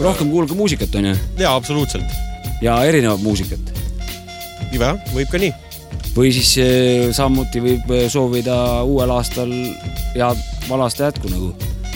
rohkem 0.02 0.34
kuulge 0.34 0.58
muusikat, 0.58 0.98
onju. 0.98 1.14
jaa, 1.38 1.54
absoluutselt. 1.54 2.18
ja 2.66 2.80
erinevat 2.89 3.22
muusikat. 3.22 3.74
jah, 4.74 4.98
võib 5.14 5.30
ka 5.30 5.41
nii. 5.41 5.54
Või 6.15 6.31
siis 6.36 6.55
eh, 6.63 7.09
samuti 7.15 7.61
võib 7.63 7.91
eh, 7.91 8.05
soovida 8.11 8.57
uuel 8.88 9.11
aastal 9.15 9.51
head 10.15 10.43
vana 10.69 10.88
aasta 10.88 11.09
jätku 11.09 11.31
nagu 11.31 11.51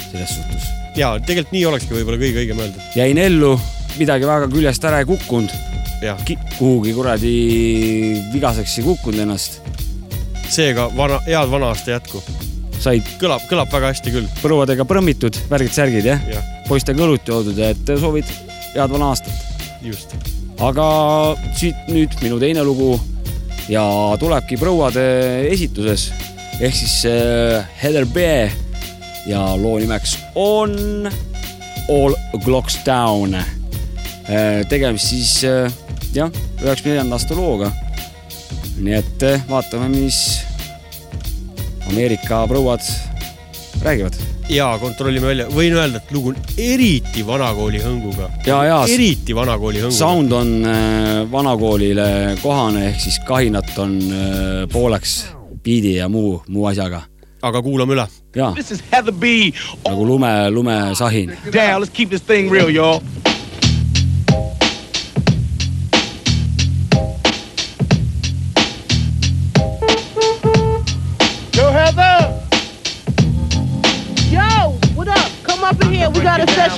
selles 0.10 0.34
suhtes. 0.36 0.68
jaa, 1.00 1.16
tegelikult 1.24 1.56
nii 1.56 1.66
olekski 1.70 1.96
võib-olla 1.96 2.20
kõige 2.22 2.44
õigem 2.44 2.62
öelda. 2.64 2.88
jäin 2.98 3.22
ellu, 3.22 3.54
midagi 3.98 4.28
väga 4.28 4.50
küljest 4.52 4.88
ära 4.90 5.02
ei 5.04 5.10
kukkunud. 5.10 5.56
Kuhugi 6.56 6.94
kuradi 6.96 7.32
vigaseks 8.34 8.78
ei 8.80 8.86
kukkunud 8.86 9.24
ennast. 9.26 9.60
seega 10.50 10.90
vana, 10.96 11.20
head 11.28 11.52
vana 11.52 11.74
aasta 11.74 11.96
jätku. 11.96 12.24
said. 12.80 13.08
kõlab, 13.22 13.46
kõlab 13.52 13.72
väga 13.72 13.94
hästi 13.94 14.16
küll. 14.16 14.28
põruadega 14.44 14.88
prõmmitud, 14.88 15.40
värgid-särgid 15.52 16.12
Jah. 16.12 16.28
ja.? 16.28 16.44
poistega 16.68 17.04
õlut 17.06 17.28
joodud, 17.28 17.60
et 17.60 17.96
soovid 18.00 18.28
head 18.76 18.92
vana 18.92 19.14
aastat. 19.14 19.34
just. 19.82 20.16
aga 20.60 20.90
siit 21.56 21.88
nüüd 21.88 22.20
minu 22.24 22.40
teine 22.40 22.68
lugu 22.68 22.98
ja 23.70 23.84
tulebki 24.20 24.58
prouade 24.58 25.04
esituses 25.52 26.10
ehk 26.60 26.76
siis 26.76 26.96
äh, 27.06 27.66
Heather 27.82 28.08
B 28.10 28.24
ja 29.30 29.44
loo 29.60 29.78
nimeks 29.80 30.18
on 30.36 31.06
All 31.90 32.16
Clocks 32.44 32.80
Down 32.86 33.36
äh,. 33.38 34.66
tegemist 34.70 35.12
siis 35.14 35.44
äh, 35.46 35.72
jah, 36.14 36.32
üheksakümne 36.64 36.98
neljanda 36.98 37.20
aasta 37.20 37.38
looga. 37.38 37.72
nii 38.80 38.96
et 38.96 39.24
vaatame, 39.50 39.90
mis 39.92 40.20
Ameerika 41.90 42.46
prouad 42.48 42.86
räägivad. 43.82 44.14
ja 44.50 44.78
kontrollime 44.82 45.28
välja, 45.28 45.46
võin 45.54 45.76
öelda, 45.78 46.02
et 46.02 46.12
lugu 46.12 46.34
on 46.34 46.38
eriti 46.58 47.26
vanakooli 47.28 47.82
hõnguga. 47.84 48.30
Ja, 48.46 48.64
ja. 48.66 48.80
eriti 48.90 49.36
vanakooli 49.36 49.84
hõnguga. 49.84 49.98
Sound 49.98 50.32
on 50.32 50.54
äh, 50.66 51.32
vanakoolile 51.32 52.38
kohane, 52.42 52.88
ehk 52.90 53.04
siis 53.04 53.20
kahinat 53.28 53.78
on 53.78 54.00
äh, 54.02 54.66
pooleks 54.72 55.22
biidi 55.64 55.96
ja 55.96 56.10
muu, 56.10 56.42
muu 56.48 56.66
asjaga. 56.72 57.04
aga 57.42 57.62
kuulame 57.62 57.94
üle. 57.96 58.08
jaa, 58.36 58.54
nagu 59.88 60.06
lume, 60.06 60.32
lumesahin. 60.52 61.32
Let's 61.54 61.90
keep 61.94 62.10
this 62.10 62.22
thing 62.22 62.52
real, 62.52 62.70
y'all. 62.70 63.02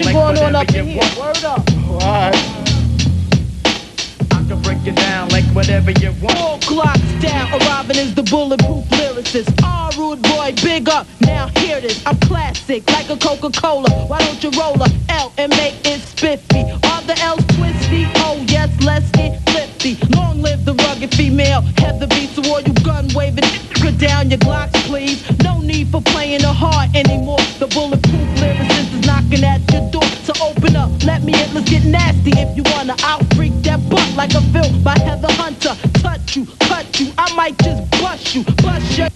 A 0.02 0.14
session 0.14 0.14
going 0.14 0.38
on 0.38 0.56
up 0.56 0.74
in 0.74 0.88
here. 0.88 1.02
Word 1.20 1.44
up. 1.44 1.62
I 4.32 4.44
can 4.48 4.62
break 4.62 4.86
it 4.86 4.96
down 4.96 5.30
like 5.30 5.46
whatever 5.56 5.92
you 5.92 6.12
want. 6.22 6.38
Four 6.38 6.60
clocks 6.60 7.12
down, 7.22 7.50
arriving 7.62 7.98
is 7.98 8.16
the 8.16 8.24
bulletproof 8.24 8.86
lyricist. 8.90 9.54
Ah, 9.64 9.92
rude 9.98 10.22
boy, 10.22 10.54
big 10.64 10.90
up. 10.90 11.08
Now 11.22 11.48
hear 11.58 11.82
this. 11.82 12.06
I'm 12.06 12.18
classic, 12.20 12.90
like 12.92 13.10
a 13.10 13.18
Coca-Cola. 13.18 13.90
Why 14.08 14.20
don't 14.20 14.44
you 14.44 14.50
roll 14.60 14.82
up? 14.82 14.92
a 14.92 15.12
L 15.12 15.34
and 15.38 15.52
make 15.52 15.76
it 15.86 16.02
spiffy? 16.02 16.64
Are 16.90 17.02
the 17.04 17.18
L's 17.20 17.46
twisty? 17.58 18.06
Oh 18.18 18.44
yes, 18.48 18.70
let's 18.84 19.10
get 19.12 19.42
flippy. 19.50 19.98
Long 20.16 20.42
live 20.42 20.66
the 20.66 20.74
rugged 20.74 21.14
female. 21.16 21.62
Heather 21.78 22.08
beats 22.08 22.36
so 22.36 22.42
all 22.52 22.62
you 22.62 22.74
gun 22.86 23.08
waving, 23.14 23.44
put 23.82 23.98
down 23.98 24.30
your 24.30 24.40
Glocks, 24.40 24.74
please. 24.88 25.20
No 25.44 25.60
need 25.60 25.90
for 25.90 26.02
playing 26.02 26.42
the 26.42 26.54
heart 26.54 26.96
anymore. 26.96 27.40
The 27.60 27.68
bulletproof 27.68 28.28
lyricist 28.40 28.80
is 28.80 28.81
knocking 29.32 29.46
at 29.46 29.72
your 29.72 29.92
door. 29.92 30.02
to 30.02 30.44
open 30.44 30.76
up, 30.76 30.90
let 31.04 31.24
me 31.24 31.34
in, 31.34 31.54
let's 31.54 31.70
get 31.70 31.86
nasty. 31.86 32.32
If 32.32 32.56
you 32.56 32.64
wanna, 32.74 32.96
I'll 33.00 33.24
freak 33.36 33.54
that 33.64 33.80
butt 33.90 34.16
like 34.16 34.34
a 34.34 34.42
film 34.54 34.84
by 34.84 34.98
Heather 35.00 35.32
Hunter. 35.34 35.76
Touch 36.00 36.36
you, 36.36 36.46
cut 36.60 37.00
you, 37.00 37.12
I 37.18 37.34
might 37.36 37.58
just 37.60 37.90
bust 37.92 38.36
you, 38.36 38.44
bust 38.64 38.98
your 38.98 39.08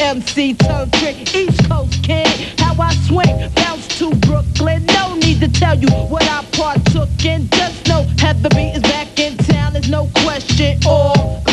MC 0.00 0.54
turn 0.54 0.90
trick, 0.92 1.34
East 1.34 1.68
Coast 1.68 2.02
kid. 2.02 2.26
How 2.58 2.74
I 2.80 2.94
swing, 3.06 3.50
bounce 3.54 3.86
to 3.98 4.14
Brooklyn. 4.26 4.84
No 4.86 5.14
need 5.16 5.40
to 5.40 5.48
tell 5.48 5.78
you 5.78 5.88
what 6.08 6.22
I 6.22 6.44
partook 6.52 7.24
in. 7.24 7.48
Just 7.50 7.88
know 7.88 8.06
Heather 8.18 8.50
B 8.50 8.72
is 8.74 8.82
back 8.82 9.18
in 9.18 9.36
town. 9.36 9.72
There's 9.74 9.90
no 9.90 10.08
question. 10.14 10.78
All 10.86 11.47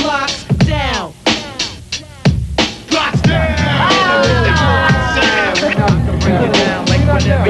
Down. 7.26 7.48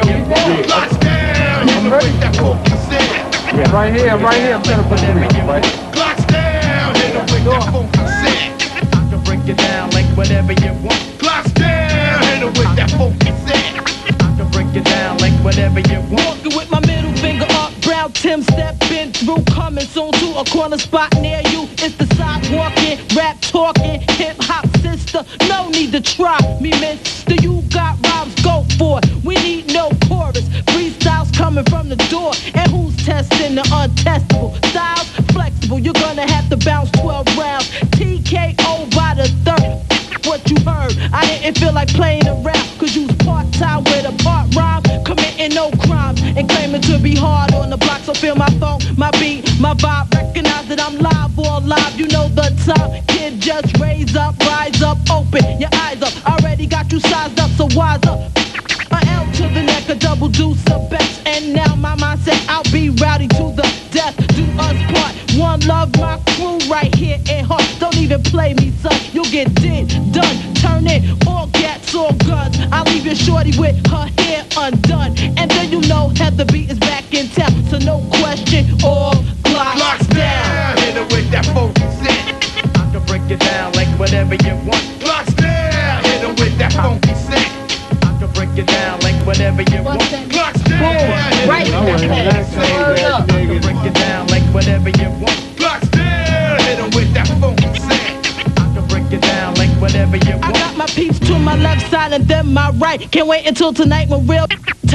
Yeah, 3.55 3.71
right 3.73 3.93
here, 3.93 4.17
right 4.17 4.39
here. 4.39 4.55
I'm 4.55 4.63
trying 4.63 4.81
to 4.81 4.87
put 4.87 5.01
it 5.03 5.13
right. 5.45 5.63
Clocks 5.91 6.25
down. 6.25 6.95
Hit 6.95 7.15
'em 7.15 7.25
with 7.25 7.43
that 7.43 7.63
funky 7.71 8.05
set. 8.21 8.55
I 8.95 9.09
can 9.09 9.19
break 9.23 9.47
it 9.49 9.57
down 9.57 9.89
like 9.91 10.05
whatever 10.15 10.53
you 10.53 10.71
want. 10.81 11.01
Clocks 11.19 11.51
down. 11.51 12.21
Hit 12.23 12.41
'em 12.43 12.53
with 12.53 12.75
that 12.77 12.91
funky 12.91 13.33
set. 13.45 13.63
I 14.21 14.31
can 14.37 14.47
break 14.51 14.73
it 14.75 14.85
down 14.85 15.17
like 15.17 15.33
whatever 15.43 15.81
you 15.81 15.99
want. 16.09 16.25
Walking 16.25 16.55
with 16.57 16.69
my 16.71 16.79
middle 16.79 17.13
finger 17.13 17.47
up, 17.51 17.71
brown 17.81 18.13
Tim 18.13 18.43
stepping 18.43 19.11
through, 19.11 19.43
coming 19.53 19.87
soon 19.87 20.11
to 20.13 20.39
a 20.39 20.45
corner 20.45 20.77
spot 20.77 21.13
near 21.19 21.41
you. 21.51 21.67
It's 21.83 21.95
the 21.95 22.05
sidewalking, 22.15 22.97
rap 23.15 23.41
talking, 23.41 23.99
hip 24.19 24.41
hop 24.41 24.65
sister. 24.81 25.25
No 25.49 25.69
need 25.69 25.91
to 25.91 26.01
try 26.01 26.39
me, 26.61 26.71
mister. 26.79 27.35
You 27.35 27.61
got 27.69 27.95
rhymes, 28.03 28.14
for. 28.77 28.99
We 29.23 29.35
need 29.35 29.73
no 29.73 29.89
chorus. 30.07 30.47
Freestyles 30.71 31.33
coming 31.35 31.65
from 31.65 31.89
the 31.89 31.97
door. 32.09 32.31
And 32.53 32.69
who's 32.71 32.95
testing 33.05 33.55
the 33.55 33.63
untestable? 33.63 34.55
Styles 34.67 35.09
flexible. 35.33 35.79
You're 35.79 35.93
gonna 35.93 36.29
have 36.29 36.49
to 36.49 36.57
bounce 36.57 36.91
12 36.91 37.37
rounds. 37.37 37.69
TKO 37.97 38.95
by 38.95 39.13
the 39.15 39.27
third. 39.43 39.81
What 40.25 40.49
you 40.49 40.57
heard, 40.65 40.97
I 41.13 41.23
didn't 41.27 41.59
feel 41.59 41.73
like 41.73 41.89
playing 41.89 42.27
around. 42.27 42.65
Cause 42.79 42.95
you 42.95 43.05
was 43.05 43.15
part 43.17 43.51
time 43.53 43.83
with 43.83 44.05
a 44.05 44.23
part 44.23 44.55
rhyme, 44.55 44.81
committing 45.03 45.53
no 45.53 45.69
crimes, 45.85 46.19
and 46.21 46.49
claiming 46.49 46.81
to 46.81 46.97
be 46.97 47.15
hard 47.15 47.53
on 47.53 47.69
the 47.69 47.77
block. 47.77 48.01
So 48.01 48.13
feel 48.13 48.35
my 48.35 48.49
phone, 48.59 48.79
my 48.97 49.11
beat, 49.19 49.45
my 49.59 49.75
vibe. 49.75 50.11
Recognize 50.15 50.67
that 50.69 50.79
I'm 50.81 50.97
live 50.97 51.37
or 51.37 51.61
alive. 51.61 51.99
You 51.99 52.07
know 52.07 52.27
the 52.29 52.49
time, 52.65 53.03
kid. 53.07 53.39
Just 53.39 53.77
raise 53.77 54.15
up, 54.15 54.39
rise 54.39 54.81
up, 54.81 54.97
open 55.11 55.61
your 55.61 55.69
eyes 55.73 56.01
up. 56.01 56.13
Already 56.25 56.65
got 56.65 56.91
you 56.91 56.99
sized 56.99 57.39
up, 57.39 57.51
so 57.51 57.67
wise 57.75 58.03
up. 58.05 58.34
To 60.35 60.55
the 60.55 60.65
neck, 60.65 60.65
a 60.65 60.65
double 60.65 60.65
deuce, 60.65 60.65
a 60.67 60.89
best. 60.89 61.27
And 61.27 61.53
now 61.53 61.75
my 61.75 61.95
mind 61.95 62.19
mindset, 62.19 62.45
I'll 62.49 62.63
be 62.71 62.89
rowdy 62.89 63.27
to 63.29 63.53
the 63.55 63.67
death. 63.91 64.15
Do 64.35 64.45
us 64.59 64.77
part. 64.91 65.15
One 65.37 65.59
love, 65.61 65.95
my 65.97 66.19
crew 66.35 66.59
right 66.69 66.93
here 66.95 67.19
in 67.29 67.45
heart. 67.45 67.63
Don't 67.79 67.97
even 67.97 68.23
play 68.23 68.53
me, 68.53 68.71
son. 68.81 68.99
You'll 69.13 69.31
get 69.31 69.53
did, 69.55 69.89
done. 70.11 70.37
Turn 70.55 70.87
it, 70.87 71.03
all 71.27 71.47
gats, 71.47 71.95
all 71.95 72.13
guns. 72.13 72.57
I'll 72.71 72.85
leave 72.85 73.05
your 73.05 73.15
shorty 73.15 73.57
with 73.57 73.75
her 73.87 74.09
hair 74.19 74.45
undone. 74.57 75.17
And 75.37 75.51
then 75.51 75.71
you 75.71 75.81
know 75.81 76.09
Heather 76.17 76.45
B 76.45 76.67
is 76.69 76.79
back 76.79 77.13
in 77.13 77.29
town. 77.29 77.63
So 77.69 77.77
no 77.79 77.99
question, 78.19 78.67
all 78.83 79.15
glocks, 79.43 79.79
Locks 79.79 80.07
down, 80.07 80.77
hit 80.77 80.97
it 80.97 81.11
with 81.11 81.29
that 81.31 81.45
funky 81.47 81.81
set. 82.03 82.77
I 82.77 82.91
can 82.91 83.05
break 83.05 83.29
it 83.31 83.39
down 83.39 83.73
like 83.73 83.89
whatever 83.99 84.35
you 84.35 84.55
want. 84.67 84.85
Locks 85.03 85.33
down, 85.33 86.03
hit 86.03 86.23
it 86.23 86.39
with 86.39 86.57
that 86.59 86.73
funky 86.73 87.15
set. 87.15 87.49
I 88.03 88.19
can 88.19 88.31
break 88.33 88.57
it 88.57 88.67
down 88.67 88.99
like 89.01 89.15
whatever 89.25 89.63
you 89.63 89.83
want. 89.83 89.99
Locks 89.99 90.11
down, 90.11 90.24
can 91.85 93.61
break 93.61 93.85
it 93.85 93.93
down 93.93 94.27
like 94.27 94.43
whatever 94.53 94.89
you 94.89 95.09
want. 95.21 95.41
With 96.95 97.13
that 97.13 97.27
break 98.89 99.11
it 99.11 99.21
down 99.21 99.55
like 99.55 99.69
whatever 99.81 100.17
you 100.17 100.39
I 100.41 100.51
got 100.51 100.77
my 100.77 100.85
peeps 100.85 101.19
to 101.19 101.39
my 101.39 101.55
left 101.55 101.89
side 101.89 102.13
and 102.13 102.27
then 102.27 102.53
my 102.53 102.69
right. 102.71 103.09
Can't 103.11 103.27
wait 103.27 103.47
until 103.47 103.73
tonight 103.73 104.09
when 104.09 104.27
real 104.27 104.45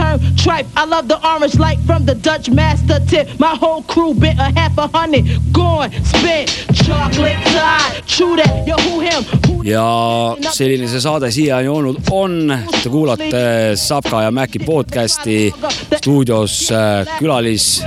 turn 0.01 0.37
tripe. 0.37 0.67
I 0.77 0.85
love 0.85 1.09
the 1.09 1.19
orange 1.27 1.59
light 1.59 1.79
from 1.87 2.05
the 2.07 2.15
Dutch 2.15 2.51
master 2.51 3.01
tip. 3.07 3.29
My 3.39 3.55
whole 3.55 3.83
crew 3.83 4.15
bent 4.15 4.39
a 4.39 4.51
half 4.59 4.77
a 4.79 4.87
hundred. 4.89 5.25
Gone, 5.53 5.91
spent, 6.05 6.49
chocolate 6.75 7.41
tie. 7.55 8.01
True 8.07 8.37
that, 8.37 8.67
yo, 8.67 8.77
who 8.87 9.01
him? 9.01 9.23
ja 9.65 10.37
selline 10.55 10.89
see 10.89 11.01
saade 11.03 11.31
siiani 11.35 11.69
olnud 11.69 12.01
on. 12.11 12.53
Te 12.83 12.89
kuulate 12.89 13.43
Sapka 13.77 14.23
ja 14.25 14.31
Mäki 14.33 14.59
podcasti 14.65 15.53
stuudios 15.97 16.71
äh, 16.73 17.19
külalis 17.19 17.83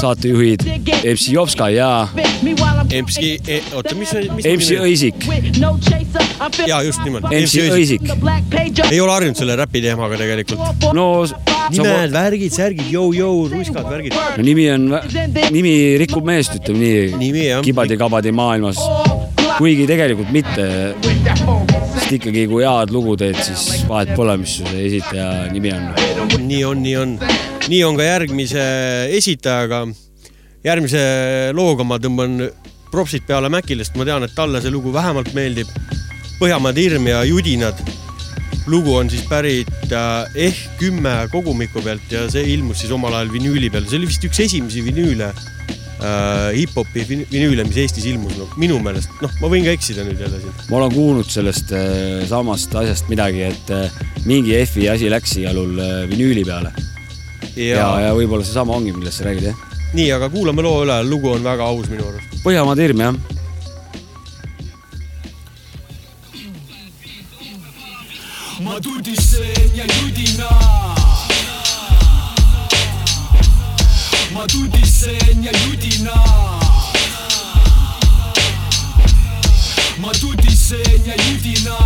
saatejuhid 0.00 0.64
MC 1.04 1.32
Jovska 1.32 1.68
ja 1.74 2.08
MC, 3.02 3.18
oota, 3.74 3.94
mis 3.94 4.10
see, 4.10 4.30
mis 4.34 4.48
MC 4.48 4.80
Õisik. 4.80 5.28
ja 6.66 6.82
just 6.82 7.04
nimelt. 7.04 7.28
MC 7.30 7.68
Õisik. 7.68 8.08
ei 8.90 9.00
ole 9.00 9.12
harjunud 9.12 9.36
selle 9.36 9.56
räpi 9.60 9.84
teemaga 9.84 10.16
tegelikult. 10.20 10.88
no 10.96 11.10
nimed, 11.74 12.12
värgid, 12.14 12.54
särgid, 12.54 12.88
jõu-jõu, 12.92 13.46
ruiskad, 13.52 13.86
värgid. 13.90 14.16
no 14.36 14.46
nimi 14.46 14.66
on, 14.72 14.86
nimi 15.54 15.74
rikub 16.00 16.26
meest, 16.26 16.56
ütleme 16.58 17.18
nii. 17.20 17.44
kibadi-kabadi 17.66 18.32
maailmas. 18.34 18.80
kuigi 19.58 19.86
tegelikult 19.90 20.30
mitte. 20.32 20.66
sest 21.98 22.14
ikkagi, 22.16 22.46
kui 22.50 22.64
head 22.64 22.94
lugu 22.94 23.16
teed, 23.20 23.38
siis 23.44 23.84
vahet 23.88 24.14
pole, 24.16 24.36
mis 24.40 24.58
su 24.60 24.66
esitaja 24.80 25.50
nimi 25.52 25.74
on. 25.76 25.90
nii 26.46 26.64
on, 26.64 26.82
nii 26.82 26.96
on. 26.96 27.16
nii 27.68 27.84
on 27.86 28.00
ka 28.00 28.08
järgmise 28.08 28.64
esitajaga. 29.18 29.86
järgmise 30.64 31.04
looga 31.56 31.86
ma 31.86 32.00
tõmban 32.02 32.50
propsid 32.90 33.24
peale 33.26 33.50
Mäkile, 33.52 33.84
sest 33.86 33.96
ma 33.98 34.06
tean, 34.08 34.26
et 34.26 34.34
talle 34.34 34.60
see 34.62 34.72
lugu 34.74 34.92
vähemalt 34.94 35.32
meeldib. 35.36 35.70
Põhjamaade 36.40 36.82
hirm 36.82 37.06
ja 37.10 37.22
judinad. 37.28 37.78
Lugu 38.68 38.92
on 38.98 39.08
siis 39.10 39.22
pärit 39.28 39.70
äh, 39.92 40.26
ehk 40.48 40.76
kümme 40.80 41.14
kogumiku 41.32 41.80
pealt 41.84 42.12
ja 42.12 42.26
see 42.32 42.44
ilmus 42.54 42.82
siis 42.82 42.92
omal 42.92 43.14
ajal 43.16 43.32
vinüüli 43.32 43.70
peal, 43.72 43.86
see 43.88 43.98
oli 44.00 44.10
vist 44.10 44.24
üks 44.28 44.40
esimesi 44.44 44.82
vinüüle 44.84 45.30
äh,, 45.30 46.50
hip-hopi 46.56 47.04
vin- 47.08 47.26
vinüüle, 47.32 47.64
mis 47.68 47.76
Eestis 47.80 48.06
ilmus, 48.10 48.36
no 48.38 48.46
minu 48.60 48.78
meelest, 48.84 49.10
noh, 49.24 49.32
ma 49.40 49.50
võin 49.52 49.64
ka 49.66 49.74
eksida 49.76 50.04
nüüd 50.06 50.20
jälle 50.20 50.40
siin. 50.42 50.54
ma 50.70 50.78
olen 50.82 50.94
kuulnud 50.94 51.32
sellest 51.32 51.72
äh, 51.76 52.22
samast 52.30 52.74
asjast 52.82 53.08
midagi, 53.12 53.42
et 53.48 53.74
äh, 53.74 53.98
mingi 54.28 54.54
F-i 54.64 54.88
asi 54.92 55.10
läks 55.12 55.36
igal 55.40 55.56
juhul 55.60 55.80
äh, 55.80 55.98
vinüüli 56.10 56.44
peale. 56.48 56.72
ja, 57.56 57.74
ja, 57.80 57.90
ja 58.08 58.14
võib-olla 58.16 58.44
seesama 58.46 58.76
ongi, 58.76 58.92
millest 58.96 59.20
sa 59.22 59.28
räägid, 59.28 59.50
jah. 59.50 59.66
nii, 59.96 60.08
aga 60.16 60.28
kuulame 60.32 60.62
loo 60.64 60.84
üle, 60.84 61.00
lugu 61.08 61.32
on 61.34 61.44
väga 61.44 61.66
aus 61.66 61.88
minu 61.90 62.06
arust. 62.12 62.40
Põhjamaade 62.44 62.86
hirm, 62.88 63.06
jah. 63.08 63.39
Ma 68.70 68.80
tudisen 68.80 69.70
ja 69.74 69.84
judina. 69.84 70.48
ma 74.32 74.46
tudisen 74.46 75.44
ja 75.44 75.52
judina. 75.64 76.14
ma 79.98 80.12
tudisen 80.20 81.06
ja 81.06 81.14
judina. 81.24 81.78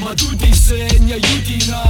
ma 0.00 0.14
tudisen 0.14 1.08
ja 1.08 1.16
judina 1.16 1.82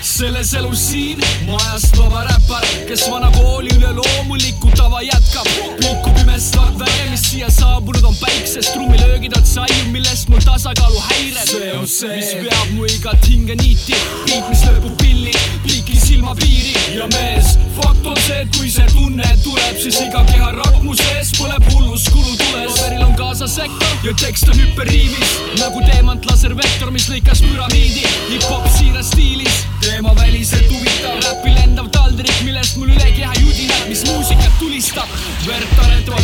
selles 0.00 0.52
elus 0.54 0.88
siin 0.90 1.18
majast 1.46 1.96
vaba 1.98 2.24
räppar, 2.24 2.64
kes 2.88 3.10
vana 3.10 3.30
kooli 3.30 3.70
üle 3.76 3.92
loomulikku 3.92 4.70
tava 4.76 5.02
jätkab. 5.02 5.48
pilku 5.80 6.10
pimestavad 6.34 6.78
väge, 6.78 7.10
mis 7.10 7.22
siia 7.22 7.48
saabunud 7.50 8.04
on 8.04 8.14
päiksest, 8.18 8.72
trummilöögid 8.74 9.36
on 9.38 9.44
saiu, 9.46 9.84
millest 9.92 10.28
mul 10.28 10.40
tasakaalu 10.42 10.98
häired. 11.08 11.46
see 11.46 11.68
on 11.78 11.86
see, 11.86 12.16
mis 12.16 12.32
veab 12.42 12.72
mu 12.74 12.88
igat 12.90 13.28
hinge 13.30 13.54
niiti, 13.60 13.94
beat, 14.26 14.48
mis 14.50 14.64
lõpub 14.66 14.96
pilli, 14.98 15.34
piki 15.62 15.94
silmapiiri 16.00 16.96
ja 16.96 17.06
mees, 17.12 17.54
fakt 17.76 18.08
on 18.10 18.18
see, 18.26 18.40
et 18.42 18.58
kui 18.58 18.72
see 18.72 18.86
tunne 18.96 19.30
tuleb, 19.44 19.78
siis 19.78 20.00
iga 20.02 20.24
keharakk 20.32 20.82
mu 20.82 20.96
sees 20.98 21.30
põleb 21.38 21.70
hullus 21.70 22.08
kulutules. 22.10 22.80
paberil 22.80 23.06
on 23.06 23.14
kaasas 23.20 23.54
sektor 23.54 23.94
ja 24.02 24.16
tekst 24.24 24.50
on 24.50 24.58
hüpperiivis 24.58 25.38
nagu 25.62 25.86
teemant 25.86 26.26
laservektor, 26.32 26.90
mis 26.90 27.06
lõikas 27.12 27.44
püramiidi 27.46 28.02
hip-hop 28.32 28.66
siiras 28.74 29.14
stiilis 29.14 29.62
teema 29.84 30.16
väliselt 30.18 30.66
huvitav, 30.72 31.22
räpi 31.28 31.54
lendav 31.60 31.94
taldrik, 31.94 32.34
millest 32.42 32.78
mul 32.80 32.90
üle 32.90 33.10
keha 33.14 33.38
judinad, 33.38 33.86
mis 33.86 34.02
muusikat 34.10 34.58
tulistab. 34.58 35.18
verd 35.46 35.74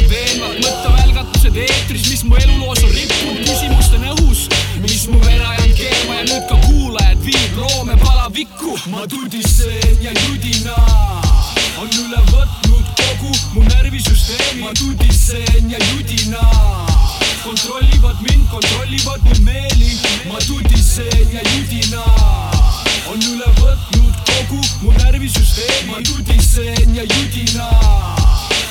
aretavad 0.01 0.09
veenvad 0.09 0.57
mõttevälgatused 0.64 1.57
eetris, 1.57 2.09
mis 2.09 2.22
mu 2.24 2.36
eluloos 2.36 2.82
on 2.84 2.90
rippunud, 2.90 3.44
küsimused 3.44 3.94
on 3.98 4.07
õhus, 4.14 4.48
mis 4.80 5.07
mu 5.09 5.18
vere 5.24 5.44
ajanud 5.44 5.76
keema 5.76 6.14
ja 6.14 6.24
nüüd 6.28 6.46
ka 6.48 6.57
kuulajad 6.66 7.20
viib 7.24 7.57
loome 7.59 7.96
palavikku. 8.01 8.78
ma 8.90 9.07
tudisen 9.07 9.98
ja 10.01 10.12
judina 10.12 10.76
on 11.80 11.88
üle 11.88 12.20
võtnud 12.30 12.86
kogu 12.96 13.32
mu 13.55 13.62
närvisüsteemi, 13.68 14.62
ma 14.62 14.72
tudisen 14.72 15.70
ja 15.70 15.78
judina 15.92 16.40
kontrollivad 17.44 18.20
mind, 18.20 18.48
kontrollivad 18.51 19.20
mu 19.24 19.34
meeli, 19.44 19.98
ma 20.28 20.38
tudisen 20.46 21.28
ja 21.32 21.42
judina 21.55 22.05
on 23.11 23.20
üle 23.20 23.53
võtnud 23.61 24.14
kogu 24.24 24.61
mu 24.82 24.92
närvisüsteemi, 24.96 25.90
ma 25.90 26.01
tudisen 26.03 26.94
ja 26.94 27.05
judina 27.05 27.68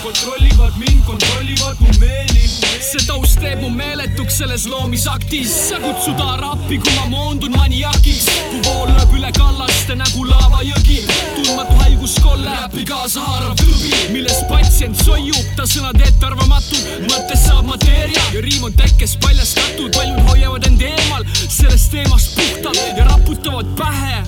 kontrollivad 0.03 0.73
mind, 0.77 1.05
kontrollivad 1.05 1.75
mu 1.79 1.87
meeli. 1.99 2.47
see 2.79 3.05
taust 3.05 3.39
teeb 3.41 3.59
mu 3.61 3.69
meeletuks 3.69 4.37
selles 4.39 4.65
loomisaktis, 4.65 5.51
sa 5.69 5.77
kutsuda 5.83 6.37
rappi, 6.39 6.77
kui 6.79 6.93
ma 6.95 7.05
moondun 7.11 7.51
maniakiks, 7.53 8.25
kui 8.49 8.61
vool 8.65 8.89
lööb 8.95 9.13
üle 9.19 9.31
kallaste 9.35 9.97
nagu 9.99 10.25
laavajõgi, 10.29 10.99
tundmatu 11.35 11.75
haiguskolle, 11.83 12.55
räpi 12.61 12.85
kaasa 12.87 13.25
haarav 13.25 13.57
tõbi, 13.59 13.91
milles 14.13 14.39
patsient 14.49 14.97
soiub, 15.03 15.51
ta 15.57 15.67
sõnad 15.69 15.99
ettearvamatud, 16.07 17.05
mõttes 17.11 17.45
saab 17.45 17.67
mateeria 17.69 18.23
ja 18.33 18.43
riim 18.45 18.63
on 18.69 18.73
tekkes 18.79 19.17
paljastatud, 19.21 19.91
paljud 19.97 20.23
hoiavad 20.31 20.65
end 20.65 20.68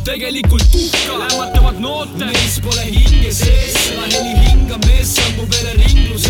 tegelikult 0.03 0.63
tuhka, 0.71 1.17
lämmatavad 1.19 1.79
noote, 1.79 2.25
neis 2.25 2.57
pole 2.63 2.85
hinge 2.85 3.31
sees, 3.33 3.75
seda 3.77 4.07
heli 4.09 4.33
hingab 4.45 4.85
mees, 4.87 5.13
see 5.15 5.25
on 5.27 5.35
mu 5.37 5.45
vereringlus 5.51 6.25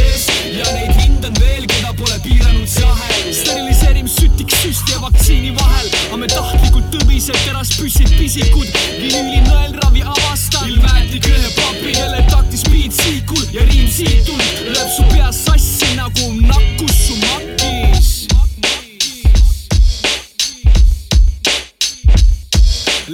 ja 0.52 0.66
neid 0.76 0.92
hindan 1.00 1.36
veel, 1.40 1.68
keda 1.72 1.94
pole 2.00 2.18
piiranud 2.26 2.68
see 2.68 2.88
ahel. 2.88 3.34
steriliseerimissütik 3.40 4.56
süsti 4.62 4.96
ja 4.96 5.02
vaktsiini 5.06 5.54
vahel, 5.60 5.90
aga 6.08 6.22
me 6.24 6.32
tahtlikult 6.34 6.90
tõbised 6.96 7.40
teraspüssid 7.46 8.12
pisikud, 8.18 8.68
vinüüli 9.00 9.44
nõelravi 9.48 10.04
avastan, 10.16 10.68
ilmääti 10.74 11.24
köhe 11.28 11.54
papi, 11.60 11.96
kelle 11.96 12.26
taktis 12.32 12.68
beat 12.68 12.98
siikul 13.00 13.48
ja 13.56 13.68
riim 13.70 13.88
siitult, 13.88 14.66
lööb 14.68 14.96
su 14.98 15.08
peas 15.14 15.46
sassi 15.48 15.82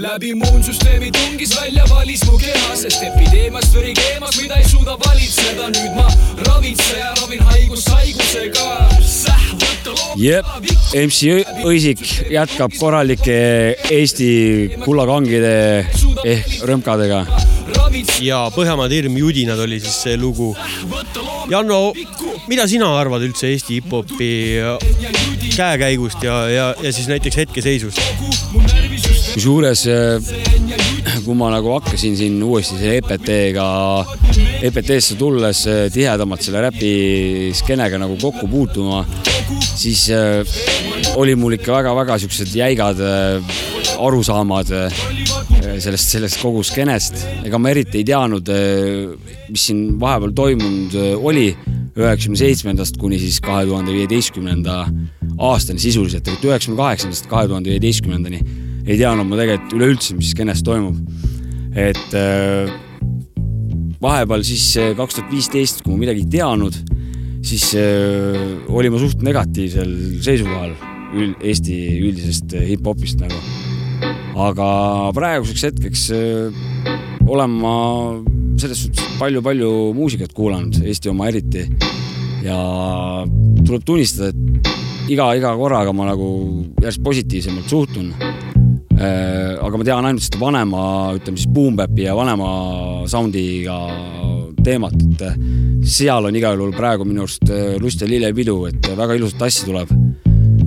läbi 0.01 0.29
immuunsüsteemi 0.29 1.11
tungis 1.11 1.53
välja 1.61 1.85
valis 1.89 2.21
mu 2.25 2.37
keha, 2.37 2.75
sest 2.77 3.01
epideemiast 3.07 3.73
veri 3.73 3.93
keemas, 3.97 4.35
mida 4.41 4.59
ei 4.61 4.67
suuda 4.69 4.97
valitseda. 5.01 5.69
nüüd 5.73 5.95
ma 5.97 6.05
ravitsen 6.45 6.99
ja 6.99 7.13
ravin 7.21 7.41
haigust 7.49 7.89
haigusega. 7.89 8.67
jep, 10.21 10.45
MC 11.01 11.31
Õisik 11.65 12.03
jätkab 12.33 12.75
korralike 12.77 13.37
Eesti 13.89 14.29
kullakangide 14.85 15.55
ehk 16.25 16.59
rõmkadega. 16.69 17.25
ja 18.21 18.43
Põhjamaade 18.53 19.01
hirm 19.01 19.17
judinad 19.17 19.59
oli 19.59 19.79
siis 19.79 19.97
see 20.03 20.17
lugu. 20.17 20.53
Janno, 21.49 21.93
mida 22.47 22.67
sina 22.67 22.91
arvad 22.99 23.25
üldse 23.25 23.49
Eesti 23.49 23.79
hip-hopi 23.79 24.29
käekäigust 25.55 26.21
ja, 26.23 26.43
ja, 26.49 26.67
ja 26.83 26.93
siis 26.93 27.09
näiteks 27.09 27.37
hetkeseisust? 27.45 28.86
kusjuures, 29.37 29.83
kui 31.21 31.35
ma 31.37 31.51
nagu 31.53 31.75
hakkasin 31.75 32.15
siin 32.17 32.39
uuesti 32.41 32.79
selle 32.79 32.95
EPT-ga, 32.97 33.67
EPT-sse 34.65 35.17
tulles 35.19 35.61
eh, 35.69 35.83
tihedamalt 35.93 36.41
selle 36.41 36.63
räpiskeenega 36.65 37.99
nagu 38.01 38.17
kokku 38.17 38.49
puutuma, 38.49 39.03
siis 39.77 40.07
äh, 40.09 40.41
oli 41.21 41.37
mul 41.37 41.53
ikka 41.59 41.75
väga-väga 41.77 42.17
siuksed 42.23 42.55
jäigad 42.57 43.03
arusaamad 44.01 44.73
sellest, 44.73 46.09
sellest 46.15 46.41
kogu 46.41 46.63
skeenest. 46.65 47.21
ega 47.45 47.61
ma 47.61 47.69
eriti 47.69 48.01
ei 48.01 48.07
teadnud, 48.09 48.49
mis 49.53 49.69
siin 49.69 49.99
vahepeal 50.01 50.33
toimunud 50.37 50.97
oli 51.21 51.51
üheksakümne 51.97 52.41
seitsmendast 52.41 52.97
kuni 53.01 53.21
siis 53.21 53.37
kahe 53.41 53.67
tuhande 53.69 53.93
viieteistkümnenda 53.93 54.85
aastani 55.37 55.81
sisuliselt, 55.81 56.25
et 56.25 56.47
üheksakümne 56.49 56.81
kaheksandast 56.81 57.29
kahe 57.29 57.49
tuhande 57.49 57.73
viieteistkümnendani 57.75 58.65
ei 58.87 58.95
teadnud 58.95 59.27
ma 59.27 59.39
tegelikult 59.39 59.77
üleüldse, 59.77 60.15
mis 60.17 60.31
skeenes 60.33 60.63
toimub. 60.65 60.97
et 61.77 62.13
äh, 62.17 62.71
vahepeal 64.01 64.45
siis 64.47 64.69
äh, 64.79 64.93
kaks 64.97 65.19
tuhat 65.19 65.33
viisteist, 65.33 65.83
kui 65.83 65.93
ma 65.93 66.05
midagi 66.05 66.23
ei 66.23 66.31
teadnud, 66.37 66.77
siis 67.45 67.69
äh, 67.77 68.37
oli 68.71 68.91
ma 68.93 69.01
suht 69.01 69.21
negatiivsel 69.25 69.91
seisukohal 70.25 70.73
üld, 71.15 71.37
Eesti 71.43 71.75
üldisest 72.01 72.55
äh, 72.57 72.65
hip-hopist 72.71 73.21
nagu. 73.21 73.37
aga 74.37 74.67
praeguseks 75.17 75.63
hetkeks 75.69 76.07
äh, 76.13 76.65
olen 77.27 77.59
ma 77.61 77.75
selles 78.57 78.85
suhtes 78.85 79.17
palju-palju 79.19 79.71
muusikat 79.97 80.33
kuulanud, 80.33 80.81
Eesti 80.85 81.11
oma 81.11 81.27
eriti. 81.29 81.67
ja 82.45 82.57
tuleb 83.67 83.83
tunnistada, 83.85 84.31
et 84.31 85.11
iga, 85.11 85.31
iga 85.35 85.53
korraga 85.57 85.93
ma 85.95 86.07
nagu 86.11 86.29
järjest 86.79 87.03
positiivsemalt 87.03 87.71
suhtun. 87.71 88.11
Aga 88.97 89.77
ma 89.77 89.85
tean 89.85 90.07
ainult 90.09 90.25
seda 90.25 90.39
vanema, 90.41 90.83
ütleme 91.17 91.37
siis 91.37 91.51
boom 91.53 91.75
bap'i 91.77 92.07
ja 92.07 92.15
vanema 92.17 92.47
sound'iga 93.09 93.77
teemat, 94.67 94.95
et 94.97 95.23
äh, 95.23 95.35
seal 95.87 96.27
on 96.27 96.37
igal 96.37 96.57
juhul 96.59 96.75
praegu 96.75 97.07
minu 97.07 97.25
arust 97.25 97.47
äh, 97.51 97.75
lust 97.81 98.01
ja 98.03 98.09
lillepidu, 98.09 98.59
et 98.71 98.89
väga 98.97 99.17
ilusat 99.19 99.45
asja 99.47 99.67
tuleb. 99.69 99.93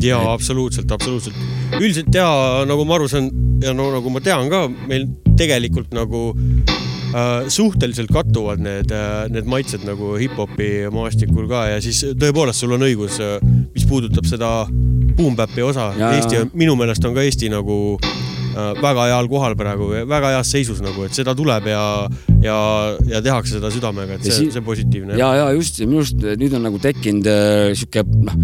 jaa, 0.00 0.22
absoluutselt, 0.32 0.92
absoluutselt. 0.92 1.36
üldiselt 1.80 2.14
ja 2.14 2.28
nagu 2.68 2.86
ma 2.88 2.96
aru 2.96 3.08
saan 3.10 3.28
ja 3.60 3.74
no 3.76 3.90
nagu 3.92 4.12
ma 4.12 4.22
tean 4.24 4.48
ka, 4.52 4.66
meil 4.88 5.08
tegelikult 5.36 5.92
nagu 5.96 6.30
äh, 6.36 6.89
suhteliselt 7.50 8.12
kattuvad 8.14 8.62
need 8.62 8.92
äh,, 8.94 9.26
need 9.32 9.48
maitsed 9.50 9.84
nagu 9.86 10.14
hip-hopi 10.20 10.88
maastikul 10.94 11.48
ka 11.50 11.66
ja 11.72 11.82
siis 11.82 12.04
tõepoolest, 12.20 12.62
sul 12.62 12.76
on 12.76 12.86
õigus, 12.86 13.18
mis 13.74 13.86
puudutab 13.88 14.28
seda 14.28 14.50
boom 15.16 15.36
bap'i 15.38 15.64
osa. 15.64 15.90
Eesti 16.14 16.44
on, 16.44 16.52
minu 16.58 16.76
meelest 16.78 17.04
on 17.06 17.16
ka 17.16 17.24
Eesti 17.26 17.50
nagu 17.52 17.76
äh, 18.00 18.72
väga 18.80 19.08
heal 19.10 19.28
kohal 19.30 19.56
praegu, 19.58 19.90
väga 20.08 20.34
heas 20.36 20.52
seisus 20.54 20.82
nagu, 20.84 21.04
et 21.06 21.16
seda 21.16 21.34
tuleb 21.36 21.68
ja, 21.70 21.84
ja, 22.44 22.58
ja 23.10 23.22
tehakse 23.24 23.58
seda 23.58 23.72
südamega, 23.74 24.18
et 24.18 24.26
see 24.26 24.50
see 24.50 24.62
on 24.62 24.66
positiivne. 24.66 25.18
ja, 25.20 25.32
ja 25.42 25.50
just, 25.56 25.80
minu 25.84 26.04
arust 26.04 26.24
nüüd 26.40 26.58
on 26.58 26.68
nagu 26.68 26.82
tekkinud 26.82 27.30
äh, 27.30 27.70
sihuke 27.74 28.06
noh, 28.26 28.38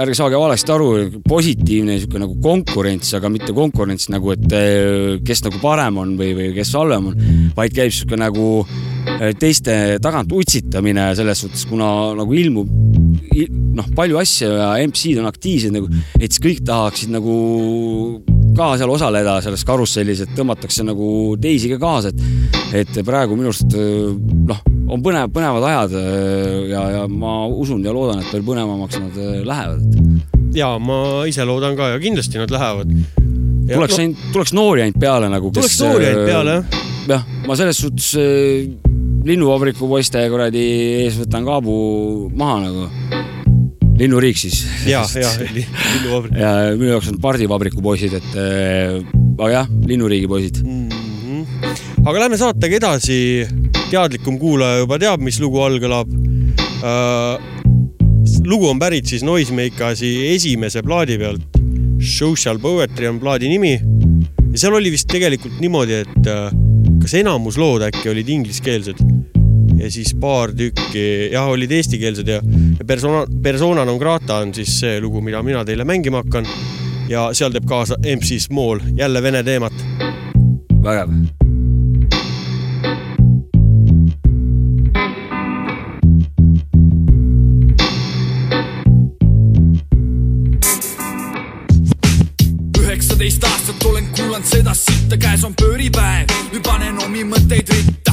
ärge 0.00 0.16
saage 0.16 0.38
valesti 0.40 0.72
aru, 0.74 0.88
positiivne 1.26 1.96
sihuke 2.00 2.20
nagu 2.20 2.36
konkurents, 2.44 3.12
aga 3.16 3.30
mitte 3.32 3.54
konkurents 3.56 4.10
nagu, 4.12 4.32
et 4.34 4.54
äh, 4.56 5.16
kes 5.26 5.44
nagu 5.46 5.60
parem 5.62 6.00
on 6.02 6.14
või, 6.18 6.32
või 6.36 6.52
kes 6.56 6.74
halvem 6.76 7.10
on, 7.12 7.26
vaid 7.56 7.74
käib 7.76 7.94
sihuke 7.94 8.18
nagu 8.20 8.48
äh, 8.62 9.32
teiste 9.40 9.96
tagant 10.04 10.32
utsitamine 10.36 11.08
selles 11.18 11.44
suhtes, 11.44 11.66
kuna 11.70 11.90
nagu 12.18 12.36
ilmub 12.36 12.72
il, 13.32 13.50
noh, 13.76 13.90
palju 13.96 14.20
asju 14.22 14.52
ja 14.52 14.72
MC-d 14.84 15.22
on 15.22 15.30
aktiivsed 15.30 15.76
nagu, 15.76 15.90
et 16.20 16.28
siis 16.28 16.42
kõik 16.44 16.64
tahaksid 16.68 17.14
nagu 17.16 17.36
ka 18.56 18.70
seal 18.80 18.90
osaleda 18.92 19.36
selles 19.44 19.64
karussellis, 19.66 20.22
et 20.24 20.32
tõmmatakse 20.36 20.84
nagu 20.86 21.08
teisi 21.40 21.70
ka 21.72 21.78
kaasa, 21.82 22.12
et, 22.12 22.80
et 22.82 23.02
praegu 23.06 23.36
minu 23.38 23.52
arust 23.52 23.76
äh, 23.76 24.14
noh, 24.50 24.62
on 24.92 25.04
põnev, 25.04 25.28
põnevad 25.34 25.66
ajad 25.70 25.96
äh, 26.00 26.64
ja, 26.72 26.86
ja 26.96 27.04
ma 27.10 27.38
usun 27.50 27.84
ja 27.84 27.94
loodan, 27.94 28.22
et 28.22 28.32
veel 28.32 28.46
põnevamaks 28.46 29.00
nad 29.02 29.20
äh, 29.20 29.38
lähevad. 29.46 30.00
ja 30.56 30.72
ma 30.80 30.98
ise 31.28 31.44
loodan 31.48 31.76
ka 31.78 31.92
ja 31.94 32.02
kindlasti 32.02 32.40
nad 32.40 32.52
lähevad. 32.52 32.96
tuleks 33.68 34.00
ainult, 34.00 34.26
tuleks 34.32 34.56
noori 34.56 34.86
ainult 34.86 35.00
peale 35.02 35.30
nagu. 35.32 35.52
Tuleks 35.52 35.80
noori 35.84 36.10
ainult 36.10 36.28
peale, 36.30 36.58
jah. 36.58 36.82
jah, 37.12 37.30
ma 37.46 37.58
selles 37.60 37.80
suhtes 37.84 38.12
linnuvabriku 39.26 39.88
poiste 39.90 40.22
kuradi 40.30 40.66
ees 41.04 41.18
võtan 41.18 41.44
kaabu 41.46 41.74
maha 42.38 42.60
nagu. 42.68 42.90
Linnuriik 43.98 44.38
siis. 44.38 44.62
ja, 44.86 45.02
ja 45.20 45.30
linnuvabrik. 45.40 46.36
ja 46.42 46.52
minu 46.76 46.92
jaoks 46.94 47.10
on 47.12 47.20
pardivabriku 47.22 47.82
poisid, 47.84 48.16
et 48.18 48.38
äh, 48.40 48.98
aga 49.38 49.50
jah, 49.52 49.70
linnuriigi 49.88 50.28
poisid. 50.30 50.62
aga 52.04 52.16
lähme 52.24 52.40
saatega 52.40 52.80
edasi. 52.80 53.20
teadlikum 53.86 54.38
kuulaja 54.42 54.82
juba 54.82 54.98
teab, 54.98 55.22
mis 55.22 55.38
lugu 55.40 55.60
all 55.62 55.78
kõlab 55.82 56.10
uh,. 56.82 57.36
lugu 58.46 58.68
on 58.70 58.80
pärit 58.82 59.06
siis 59.06 59.24
Noisemakasi 59.26 60.12
esimese 60.34 60.82
plaadi 60.82 61.18
pealt. 61.18 61.62
Social 61.96 62.58
Poetry 62.60 63.08
on 63.08 63.20
plaadi 63.22 63.48
nimi. 63.48 63.78
ja 64.52 64.66
seal 64.66 64.76
oli 64.76 64.92
vist 64.92 65.08
tegelikult 65.10 65.60
niimoodi, 65.62 66.02
et 66.04 66.30
uh, 66.32 66.50
kas 67.00 67.16
enamus 67.22 67.58
lood 67.60 67.86
äkki 67.86 68.10
olid 68.12 68.28
ingliskeelsed 68.28 69.00
ja 69.86 69.92
siis 69.92 70.14
paar 70.18 70.50
tükki, 70.56 71.30
jah, 71.32 71.46
olid 71.52 71.70
eestikeelsed 71.70 72.28
ja, 72.28 72.40
persona, 72.86 73.22
persona 73.42 73.84
non 73.86 74.00
grata 74.02 74.40
on 74.42 74.54
siis 74.54 74.80
see 74.80 74.98
lugu, 75.00 75.22
mida 75.22 75.42
mina 75.46 75.64
teile 75.64 75.86
mängima 75.86 76.24
hakkan. 76.24 76.46
ja 77.08 77.28
seal 77.32 77.54
teeb 77.54 77.66
kaasa 77.70 77.94
MC 78.02 78.40
Small, 78.42 78.80
jälle 78.98 79.22
vene 79.22 79.42
teemat. 79.42 79.72
vägev. 80.82 81.10
üheksateist 92.80 93.44
aastat 93.44 93.84
olen 93.84 94.08
kuulanud 94.16 94.46
seda 94.50 94.74
sitta, 94.74 95.16
käes 95.16 95.44
on 95.44 95.54
pööripäev, 95.54 96.34
nüüd 96.52 96.66
panen 96.66 96.98
omi 97.04 97.24
mõtteid 97.24 97.70
ritta. 97.70 98.05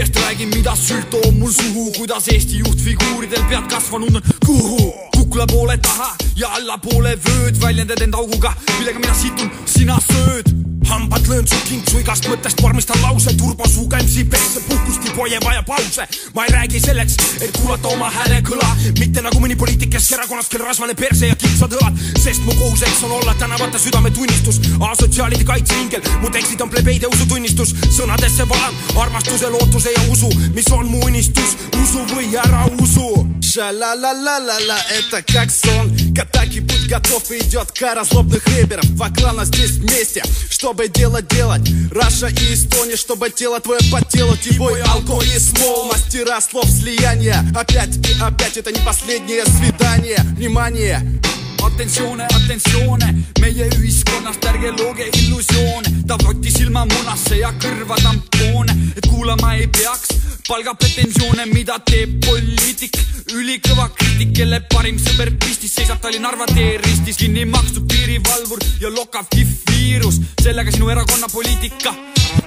Kõigest 0.00 0.16
räägin, 0.16 0.48
mida 0.48 0.72
sült 0.76 1.10
toob 1.10 1.34
mul 1.36 1.52
suhu, 1.52 1.90
kuidas 1.98 2.28
Eesti 2.32 2.62
juhtfiguuridel 2.62 3.42
pead 3.50 3.66
kasvanud 3.68 4.16
on, 4.16 4.22
kuhu? 4.46 4.92
Kukla 5.12 5.44
poole 5.46 5.76
taha 5.78 6.14
ja 6.36 6.48
allapoole 6.56 7.18
vööd, 7.20 7.60
väljendad 7.60 8.00
end 8.00 8.16
auguga, 8.16 8.54
millega 8.78 8.98
mina 8.98 9.14
situn, 9.14 9.52
sina 9.68 10.00
sööd 10.08 10.69
hambad 10.89 11.27
löön 11.27 11.47
su 11.47 11.55
kintsu 11.67 11.99
igast 11.99 12.27
mõttest , 12.29 12.61
vormistan 12.61 13.01
lause , 13.01 13.33
turbosuuga 13.37 13.97
MC 13.97 14.25
pesse , 14.29 14.61
puhkust 14.67 15.09
poie 15.15 15.39
vaja 15.43 15.63
pause . 15.63 16.07
ma 16.35 16.45
ei 16.45 16.51
räägi 16.51 16.79
selleks , 16.79 17.15
et 17.41 17.57
kuulata 17.57 17.87
oma 17.87 18.09
hääle 18.09 18.41
kõla , 18.41 18.69
mitte 18.99 19.21
nagu 19.21 19.39
mõni 19.39 19.55
poliitik 19.57 19.89
Keskerakonnast , 19.95 20.51
kel 20.51 20.65
rasvane 20.65 20.93
perse 20.93 21.27
ja 21.27 21.35
kitsad 21.35 21.73
õlad , 21.77 21.99
sest 22.23 22.43
mu 22.45 22.53
kohuseks 22.53 23.03
on 23.03 23.11
olla 23.11 23.33
tänavate 23.39 23.79
südametunnistus , 23.79 24.59
asotsiaalide 24.91 25.43
kaitseingel , 25.43 26.01
mu 26.21 26.29
tekstid 26.29 26.61
on 26.61 26.69
plebeide 26.69 27.07
usutunnistus , 27.07 27.75
sõnadesse 27.97 28.47
valan 28.49 28.75
armastuse , 28.95 29.49
lootuse 29.49 29.95
ja 29.95 30.03
usu , 30.11 30.31
mis 30.55 30.71
on 30.71 30.87
mu 30.91 30.99
unistus , 31.05 31.57
usu 31.83 32.05
või 32.15 32.35
ära 32.35 32.65
usu . 32.81 33.25
Ша-ла-ла-ла-ла-ла, 33.55 34.77
это 34.99 35.21
как 35.21 35.49
сон 35.49 35.89
Катаки, 36.13 36.59
будь 36.59 36.89
готов, 36.89 37.31
идет 37.31 37.71
кара 37.71 38.03
злобных 38.03 38.45
рэперов 38.47 38.85
Вокруг 38.95 39.45
здесь 39.45 39.77
вместе, 39.77 40.21
чтобы 40.70 40.86
дело 40.86 41.20
делать 41.20 41.68
Раша 41.90 42.28
и 42.28 42.54
Эстония, 42.54 42.94
чтобы 42.94 43.28
тело 43.30 43.58
твое 43.58 43.80
по 43.90 44.00
телу. 44.04 44.36
Тибой, 44.36 44.80
алко 44.82 45.20
и 45.20 45.36
смол, 45.36 45.86
мастера 45.86 46.40
слов 46.40 46.66
слияния. 46.66 47.44
Опять 47.56 47.96
и 47.96 48.20
опять, 48.20 48.56
это 48.56 48.70
не 48.70 48.78
последнее 48.86 49.44
свидание. 49.46 50.18
Внимание! 50.36 51.20
atentsioone, 51.66 52.26
atentsioone, 52.36 53.14
meie 53.40 53.68
ühiskonnast 53.76 54.44
ärge 54.50 54.72
looge 54.78 55.08
illusioone, 55.22 55.92
ta 56.06 56.18
võttis 56.22 56.58
silma 56.60 56.84
munasse 56.88 57.40
ja 57.40 57.52
kõrva 57.62 57.98
tampoone, 58.02 58.76
et 58.96 59.08
kuulama 59.08 59.54
ei 59.58 59.66
peaks, 59.66 60.14
palgab 60.48 60.78
pretensioone, 60.80 61.46
mida 61.54 61.78
teeb 61.86 62.18
poliitik, 62.26 62.96
ülikõva 63.36 63.88
kriitik, 63.96 64.34
kelle 64.36 64.62
parim 64.72 64.98
sõber 65.00 65.32
pistis 65.40 65.74
seisab 65.78 66.00
Tallinna 66.02 66.30
Narva 66.30 66.46
tee 66.52 66.76
ristis, 66.84 67.18
kinni 67.20 67.46
makstud 67.48 67.88
piirivalvur 67.90 68.62
ja 68.82 68.92
lokav 68.94 69.28
kihv 69.32 69.56
viirus, 69.70 70.20
sellega 70.42 70.72
sinu 70.74 70.90
erakonna 70.92 71.30
poliitika 71.32 71.94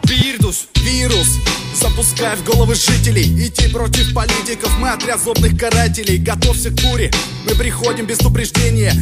piirdus. 0.07 0.67
Вирус, 0.83 1.39
запускай 1.73 2.35
в 2.35 2.43
головы 2.43 2.75
жителей. 2.75 3.23
Идти 3.47 3.69
против 3.69 4.13
политиков, 4.13 4.69
мы 4.79 4.89
отряд 4.89 5.21
злобных 5.21 5.57
карателей. 5.57 6.17
Готовься 6.17 6.71
к 6.71 6.73
буре, 6.81 7.09
мы 7.45 7.55
приходим 7.55 8.05
без 8.05 8.19
упреждения 8.19 8.93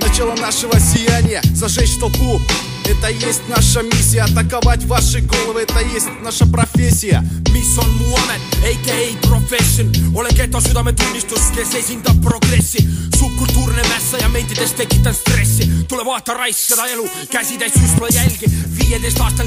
Начало 0.00 0.36
нашего 0.36 0.78
сияния, 0.78 1.40
зажечь 1.54 1.96
толпу. 1.98 2.38
Это 2.84 3.08
есть 3.08 3.48
наша 3.48 3.82
миссия, 3.82 4.22
атаковать 4.22 4.84
ваши 4.84 5.20
головы. 5.20 5.62
Это 5.62 5.80
есть 5.80 6.08
наша 6.22 6.44
профессия. 6.46 7.24
Mis 7.52 7.78
on 7.78 7.88
mu 7.98 8.14
amet, 8.16 8.40
AKA 8.64 9.28
profession, 9.28 9.90
olen 10.14 10.34
geto 10.34 10.60
südametunnistus, 10.60 11.50
kes 11.54 11.74
esindab 11.74 12.22
progressi. 12.22 12.86
subkultuurne 13.22 13.82
mässaja 13.88 14.28
mentides 14.28 14.72
tekitan 14.72 15.14
stressi, 15.14 15.68
tule 15.88 16.04
vaata 16.04 16.34
raisk 16.34 16.72
seda 16.72 16.86
elu, 16.90 17.06
käsitäis 17.30 17.72
süstla 17.72 18.08
jälgi. 18.10 18.46
viieteist 18.78 19.18
limpri 19.18 19.41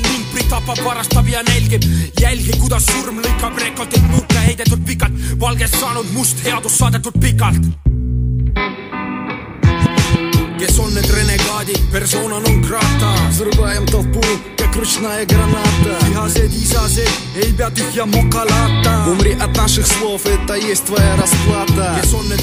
tapab, 0.55 0.83
varastab 0.85 1.27
ja 1.29 1.43
nälgib, 1.43 1.83
jälgi, 2.21 2.53
kuidas 2.59 2.85
surm 2.87 3.19
lõikab 3.23 3.59
rekordeid 3.59 4.07
nukke 4.11 4.45
heidetud 4.47 4.85
pikalt, 4.87 5.19
valgest 5.39 5.79
saanud 5.81 6.15
must 6.15 6.45
headus 6.47 6.79
saadetud 6.79 7.19
pikalt. 7.21 7.94
Здесь 10.65 10.79
он 10.79 10.97
и 10.97 11.01
персона 11.93 12.39
нон 12.39 12.63
крата 12.63 13.13
Взрываем 13.29 13.85
толпу, 13.85 14.21
как 14.57 14.75
ручная 14.75 15.23
граната. 15.25 16.05
Язе, 16.11 16.47
дизазе, 16.47 17.07
ребят, 17.35 17.77
их 17.77 17.91
я 17.93 18.05
мокалата. 18.05 19.05
Умри 19.07 19.33
от 19.33 19.55
наших 19.55 19.85
слов, 19.85 20.25
это 20.25 20.55
есть 20.55 20.85
твоя 20.85 21.15
расплата. 21.17 21.99
Здесь 21.99 22.13
он 22.13 22.25
и 22.33 22.37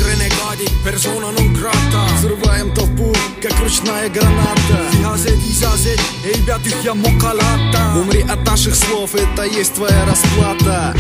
персона 0.85 1.33
нон 1.33 1.57
крата 1.57 2.07
Взрываем 2.19 2.73
толпу, 2.75 3.13
как 3.43 3.59
ручная 3.59 4.09
граната. 4.09 4.79
Язе, 5.01 5.37
дизазе, 5.37 5.97
ребят, 6.25 6.61
их 6.65 6.85
я 6.85 6.95
мокалата. 6.95 7.93
Умри 7.97 8.23
от 8.23 8.47
наших 8.47 8.77
слов, 8.77 9.17
это 9.17 9.43
есть 9.45 9.75
твоя 9.75 10.07
расплата. 10.07 10.95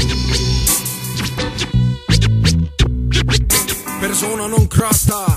Persona 4.02 4.48
non 4.48 4.66
crasta 4.66 5.31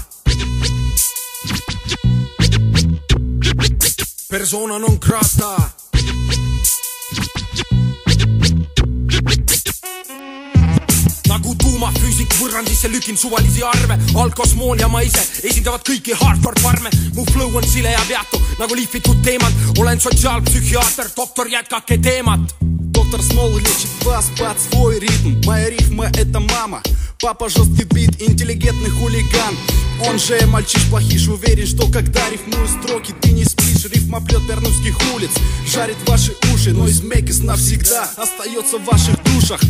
persona 4.38 4.77
non 4.77 4.97
grata. 4.99 5.55
nagu 11.23 11.55
tuumafüüsik 11.55 12.36
võrrandisse 12.41 12.91
lükin 12.91 13.15
suvalisi 13.15 13.63
arve, 13.63 13.95
alkosmool 14.19 14.79
ja 14.79 14.89
ma 14.91 15.05
ise 15.07 15.23
esindavad 15.47 15.88
kõiki 15.88 16.19
hardcore 16.19 16.59
farme. 16.59 16.91
mu 17.15 17.23
flow 17.31 17.55
on 17.55 17.63
sile 17.63 17.95
ja 17.95 18.03
peatu 18.07 18.43
nagu 18.59 18.75
lihvitud 18.75 19.23
teemad, 19.23 19.55
olen 19.79 20.03
sotsiaalpsühhiaater, 20.03 21.15
doktor, 21.15 21.47
jätkake 21.47 21.97
teemat. 21.97 22.64
Доктор 23.06 23.22
Смол 23.22 23.58
лечит 23.58 24.03
вас 24.03 24.32
под 24.36 24.60
свой 24.60 24.99
ритм. 24.99 25.39
Моя 25.45 25.70
рифма 25.70 26.06
это 26.06 26.39
мама. 26.39 26.82
Папа 27.22 27.49
жесткий 27.49 27.84
бит, 27.84 28.20
интеллигентный 28.20 28.89
хулиган. 28.89 29.56
Он 30.08 30.18
же 30.18 30.39
мальчиш 30.47 30.89
плохиш, 30.89 31.28
уверен, 31.28 31.68
что 31.68 31.88
когда 31.88 32.28
рифмую 32.32 32.68
строки 32.68 33.14
Ты 33.22 33.32
не 33.32 33.45
спишь, 33.45 33.86
рифма 33.93 34.22
плет 34.22 34.45
пернувских 34.47 34.97
улиц 35.14 35.30
Жарит 35.66 35.95
ваши 36.06 36.34
уши, 36.53 36.74
но 36.74 36.86
из 36.86 37.01
Мекис 37.01 37.39
навсегда 37.39 38.10
Остается 38.18 38.78
в 38.78 38.84
ваших 38.84 39.16
душах 39.24 39.62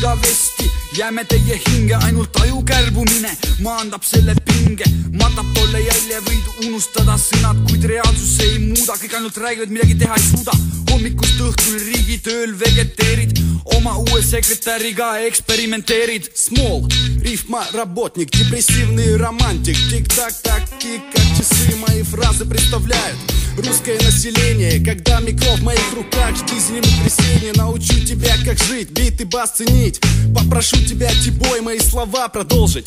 igavesti 0.00 0.70
jääme 0.96 1.24
teie 1.24 1.60
hinge , 1.66 1.94
ainult 1.94 2.36
aju 2.40 2.62
kärbumine 2.64 3.36
maandab 3.60 4.04
selle 4.04 4.34
pinge . 4.34 4.84
matab 5.12 5.46
tolle 5.54 5.80
jälje , 5.80 6.20
võid 6.20 6.66
unustada 6.66 7.16
sõnad , 7.18 7.62
kuid 7.68 7.84
reaalsus 7.84 8.40
ei 8.40 8.58
muuda , 8.58 8.96
kõik 8.96 9.16
ainult 9.16 9.36
räägivad , 9.36 9.70
midagi 9.70 9.98
teha 9.98 10.14
ei 10.16 10.22
suuda . 10.22 10.52
hommikust 10.90 11.40
õhtuni 11.40 11.82
riigitööl 11.84 12.54
vegeteerid , 12.58 13.40
oma 13.76 13.96
uue 13.98 14.22
sekretäriga 14.22 15.18
eksperimenteerid . 15.28 16.30
Смол, 16.34 16.86
рифма 17.20 17.66
работник, 17.74 18.30
депрессивный 18.30 19.16
романтик 19.16 19.76
Тик-так, 19.90 20.32
так, 20.42 20.62
тик, 20.78 21.02
как 21.12 21.26
часы 21.36 21.76
мои 21.76 22.02
фразы 22.02 22.44
представляют 22.44 23.18
Русское 23.56 23.98
население, 24.00 24.84
когда 24.84 25.20
микро 25.20 25.56
в 25.56 25.62
моих 25.62 25.92
руках 25.94 26.36
Жди 26.36 26.58
землетрясения, 26.60 27.52
научу 27.54 28.04
тебя 28.04 28.34
как 28.44 28.58
жить 28.58 28.90
Бит 28.90 29.20
и 29.20 29.24
бас 29.24 29.52
ценить 29.56 29.89
Попрошу 30.34 30.76
тебя, 30.76 31.08
тибой, 31.24 31.60
мои 31.60 31.78
слова 31.78 32.28
продолжить 32.28 32.86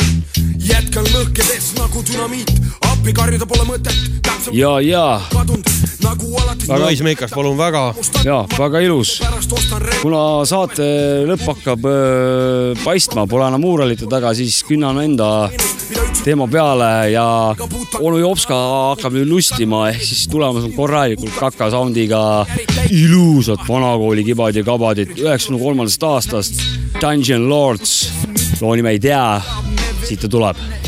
jätkan 0.60 1.06
lõhkedes 1.14 1.74
nagu 1.80 2.02
dünamiit , 2.06 2.52
appi 2.90 3.14
karjuda 3.16 3.48
pole 3.50 3.66
mõtet , 3.68 3.96
täpselt 4.26 4.56
ja , 4.56 4.76
ja 4.84 5.04
kadunud 5.32 5.70
nagu 6.04 6.32
alati . 6.42 6.68
Naismeikas , 6.70 7.34
palun 7.34 7.58
väga . 7.58 7.94
ja 8.26 8.44
väga 8.58 8.82
ilus . 8.86 9.20
kuna 10.02 10.46
saate 10.46 10.90
lõpp 11.30 11.46
hakkab 11.48 11.86
öö, 11.90 12.74
paistma , 12.84 13.26
pole 13.28 13.48
enam 13.48 13.64
muuralite 13.64 14.10
taga , 14.12 14.34
siis 14.36 14.62
künnan 14.68 15.00
enda 15.04 15.50
teema 16.24 16.48
peale 16.52 17.12
ja 17.14 17.56
onu 18.00 18.20
Jopska 18.20 18.58
hakkab 18.94 19.16
nüüd 19.16 19.30
lustima , 19.32 19.88
ehk 19.94 20.04
siis 20.04 20.28
tulemas 20.30 20.68
on 20.68 20.76
korralikult 20.76 21.34
kaka 21.40 21.72
sound'iga 21.74 22.22
ilusad 22.92 23.64
vanakooli 23.68 24.28
kibad 24.28 24.60
ja 24.60 24.66
kabadid 24.68 25.16
üheksakümne 25.18 25.64
kolmandast 25.64 26.04
aastast . 26.04 26.62
Dungeon 27.05 27.49
Lords, 27.49 28.13
loo 28.61 28.73
nime 28.75 28.95
ei 28.95 28.99
tea, 28.99 29.37
siit 30.07 30.25
ta 30.25 30.29
tuleb 30.33 30.84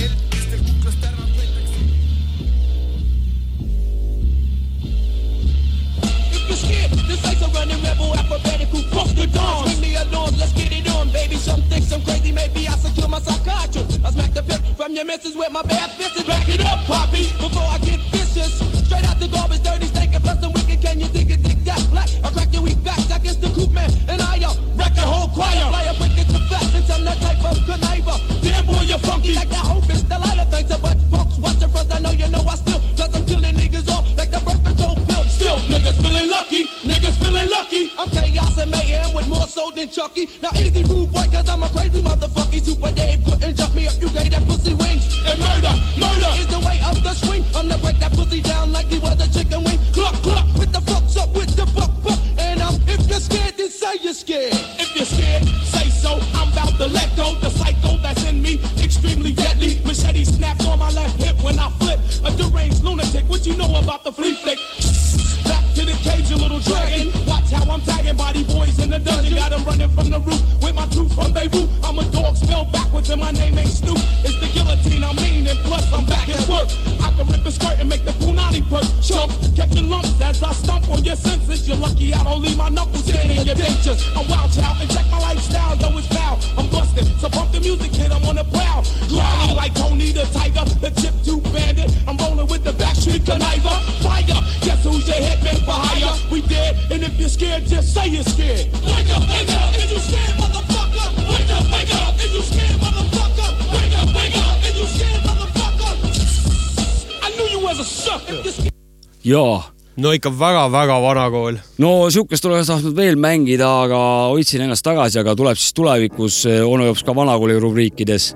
ja 109.26 109.62
no 109.96 110.12
ikka 110.14 110.30
väga-väga 110.30 110.96
vana 111.02 111.26
kool. 111.32 111.58
no 111.82 111.92
sihukest 112.12 112.44
oleks 112.46 112.70
tahtnud 112.70 112.96
veel 112.96 113.18
mängida, 113.20 113.68
aga 113.86 114.00
hoidsin 114.32 114.66
ennast 114.66 114.84
tagasi, 114.86 115.20
aga 115.22 115.34
tuleb 115.38 115.58
siis 115.58 115.74
tulevikus 115.76 116.42
eh, 116.50 116.62
onu 116.62 116.86
jops 116.90 117.04
ka 117.06 117.14
vanakooli 117.16 117.58
rubriikides. 117.62 118.32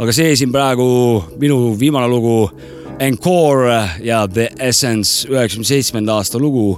aga 0.00 0.14
see 0.16 0.36
siin 0.36 0.52
praegu, 0.52 0.86
minu 1.38 1.74
viimane 1.78 2.08
lugu 2.08 2.44
Encore 3.00 3.78
ja 4.04 4.26
The 4.28 4.50
Essence 4.60 5.28
üheksakümne 5.28 5.64
seitsmenda 5.64 6.18
aasta 6.20 6.38
lugu 6.38 6.74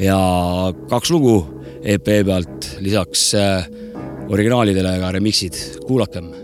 ja 0.00 0.18
kaks 0.90 1.10
lugu 1.10 1.38
EP 1.82 2.04
pealt, 2.04 2.68
lisaks 2.84 3.30
äh, 3.34 3.64
originaalidele 4.28 4.98
ka 5.00 5.14
remix'id, 5.16 5.56
kuulakem 5.88 6.41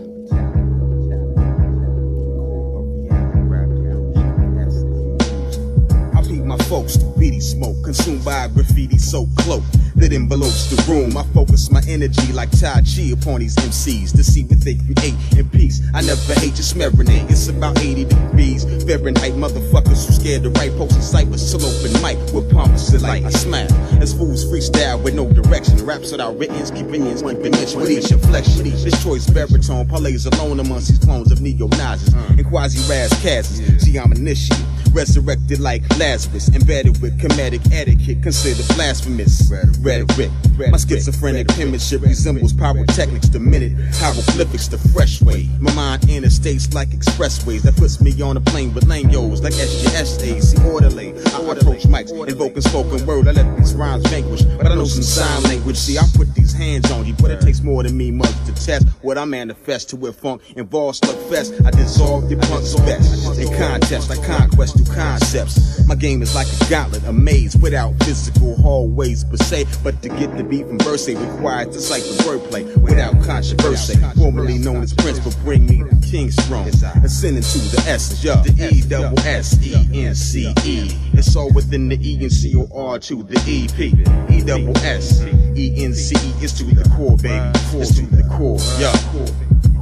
folks, 6.69 7.08
beady 7.19 7.41
smoke, 7.41 7.83
consumed 7.83 8.23
by 8.23 8.45
a 8.45 8.49
graffiti 8.49 8.97
so 8.97 9.27
cloak 9.39 9.63
that 9.95 10.13
envelopes 10.13 10.69
the 10.71 10.81
room. 10.91 11.15
I 11.17 11.23
focus 11.33 11.69
my 11.69 11.81
energy 11.87 12.31
like 12.31 12.49
Tai 12.51 12.81
Chi 12.87 13.11
upon 13.11 13.41
these 13.41 13.55
MCs 13.57 14.15
to 14.15 14.23
see 14.23 14.43
what 14.45 14.61
they 14.61 14.75
create 14.75 15.19
in 15.37 15.49
peace. 15.49 15.81
I 15.93 16.01
never 16.01 16.33
hate 16.39 16.55
just 16.55 16.75
marinate. 16.75 17.29
It's 17.29 17.49
about 17.49 17.77
80 17.79 18.05
degrees 18.05 18.63
Fahrenheit. 18.85 19.33
Motherfuckers 19.33 20.07
who 20.07 20.13
scared 20.13 20.43
to 20.43 20.49
write 20.51 20.71
posts 20.77 20.95
in 20.95 21.01
sight 21.01 21.29
but 21.29 21.39
still 21.39 21.65
open 21.65 21.91
mic 22.01 22.17
with 22.33 22.49
pompous 22.51 22.87
delight. 22.87 23.25
I 23.25 23.29
smile 23.29 23.71
as 24.01 24.13
fools 24.13 24.45
freestyle 24.45 25.03
with 25.03 25.13
no 25.13 25.29
direction. 25.29 25.85
Raps 25.85 26.11
without 26.11 26.37
written, 26.37 26.65
convenience, 26.67 27.21
one 27.21 27.41
dimension 27.41 27.81
with 27.81 27.91
each 27.91 28.11
inflection. 28.11 28.63
This 28.63 29.03
choice 29.03 29.29
baritone 29.29 29.87
parlays 29.87 30.25
alone 30.31 30.59
amongst 30.59 30.87
these 30.87 30.99
clones 30.99 31.31
of 31.31 31.41
neo 31.41 31.67
Nazis 31.67 32.13
and 32.13 32.45
quasi 32.47 32.79
raz 32.89 33.11
casses. 33.21 33.83
See, 33.83 33.97
I'm 33.97 34.13
initiate. 34.13 34.63
Resurrected 34.91 35.59
like 35.59 35.83
Lazarus, 35.99 36.49
embedded 36.49 36.99
with 36.99 37.08
comedic 37.17 37.71
etiquette, 37.71 38.21
considered 38.23 38.65
blasphemous. 38.75 39.51
Rhetoric. 39.81 40.31
My 40.57 40.77
schizophrenic 40.77 41.47
penmanship 41.47 42.01
resembles 42.01 42.53
pyrotechnics, 42.53 43.29
the 43.29 43.39
minute 43.39 43.73
hieroglyphics, 43.95 44.67
the 44.67 44.77
fresh 44.77 45.21
way. 45.21 45.49
My 45.59 45.73
mind 45.73 46.01
interstates 46.03 46.73
like 46.73 46.89
expressways 46.89 47.61
that 47.63 47.75
puts 47.77 48.01
me 48.01 48.21
on 48.21 48.37
a 48.37 48.41
plane 48.41 48.73
with 48.73 48.85
lanyos 48.85 49.41
like. 49.41 49.53
See, 49.53 50.57
orderly. 50.65 51.09
I 51.09 51.39
approach 51.51 51.83
mics, 51.83 52.11
invoking 52.11 52.61
spoken 52.61 53.05
word. 53.05 53.27
I 53.27 53.31
let 53.31 53.57
these 53.57 53.73
rhymes 53.73 54.07
vanquish, 54.09 54.43
but 54.43 54.67
I 54.67 54.75
know 54.75 54.85
some 54.85 55.03
sign 55.03 55.43
language. 55.43 55.77
See, 55.77 55.97
I 55.97 56.03
put 56.15 56.33
these 56.35 56.53
hands 56.53 56.91
on 56.91 57.05
you, 57.05 57.13
but 57.13 57.31
it 57.31 57.41
takes 57.41 57.61
more 57.61 57.83
than 57.83 57.97
me 57.97 58.11
months 58.11 58.39
to 58.45 58.65
test 58.65 58.87
what 59.01 59.17
I 59.17 59.25
manifest 59.25 59.89
to 59.89 59.95
with 59.95 60.19
funk 60.19 60.41
involves 60.55 60.99
slugfest. 60.99 61.65
I 61.65 61.71
dissolve 61.71 62.29
your 62.29 62.39
punk's 62.41 62.75
best 62.81 63.39
in 63.39 63.47
contest. 63.57 64.11
I 64.11 64.23
conquest 64.25 64.77
through 64.77 64.93
concepts. 64.93 65.87
My 65.87 65.95
game 65.95 66.21
is 66.21 66.35
like 66.35 66.47
a 66.47 66.69
gauntlet, 66.69 66.98
a 67.05 67.13
maze 67.13 67.55
without 67.57 67.93
physical 68.03 68.55
hallways 68.55 69.23
per 69.23 69.37
se. 69.37 69.65
But 69.83 70.01
to 70.01 70.09
get 70.09 70.35
the 70.37 70.43
beat 70.43 70.67
from 70.67 70.79
verse 70.79 71.07
requires 71.07 71.75
to 71.75 71.81
cipher 71.81 72.23
wordplay 72.23 72.75
without 72.77 73.21
controversy. 73.23 73.99
Formerly 74.17 74.57
known 74.57 74.83
as 74.83 74.93
Prince, 74.93 75.19
but 75.19 75.37
bring 75.43 75.65
me 75.65 75.83
the 75.83 76.07
King's 76.09 76.35
throne. 76.47 76.67
Ascending 76.67 77.43
to 77.43 77.57
the 77.59 77.83
essence, 77.87 78.23
yo. 78.23 78.35
The 78.41 78.69
E 78.73 78.81
double 78.81 79.19
S 79.19 79.57
E 79.65 80.05
N 80.05 80.15
C 80.15 80.53
E. 80.63 80.91
It's 81.13 81.35
all 81.35 81.51
within 81.53 81.89
the 81.89 81.97
E 82.01 82.21
and 82.21 82.31
C 82.31 82.55
O 82.55 82.67
R 82.73 82.99
to 82.99 83.23
the 83.23 83.41
E 83.47 83.67
P. 83.75 83.93
E 84.33 84.41
double 84.43 84.77
S 84.79 85.21
E 85.55 85.83
N 85.83 85.93
C 85.93 86.15
E. 86.15 86.33
It's 86.43 86.53
to 86.53 86.63
the 86.63 86.87
core, 86.95 87.17
baby. 87.17 87.51
It's 87.79 87.95
to 87.95 88.05
the 88.05 88.23
core, 88.29 88.59
yo. 88.79 88.91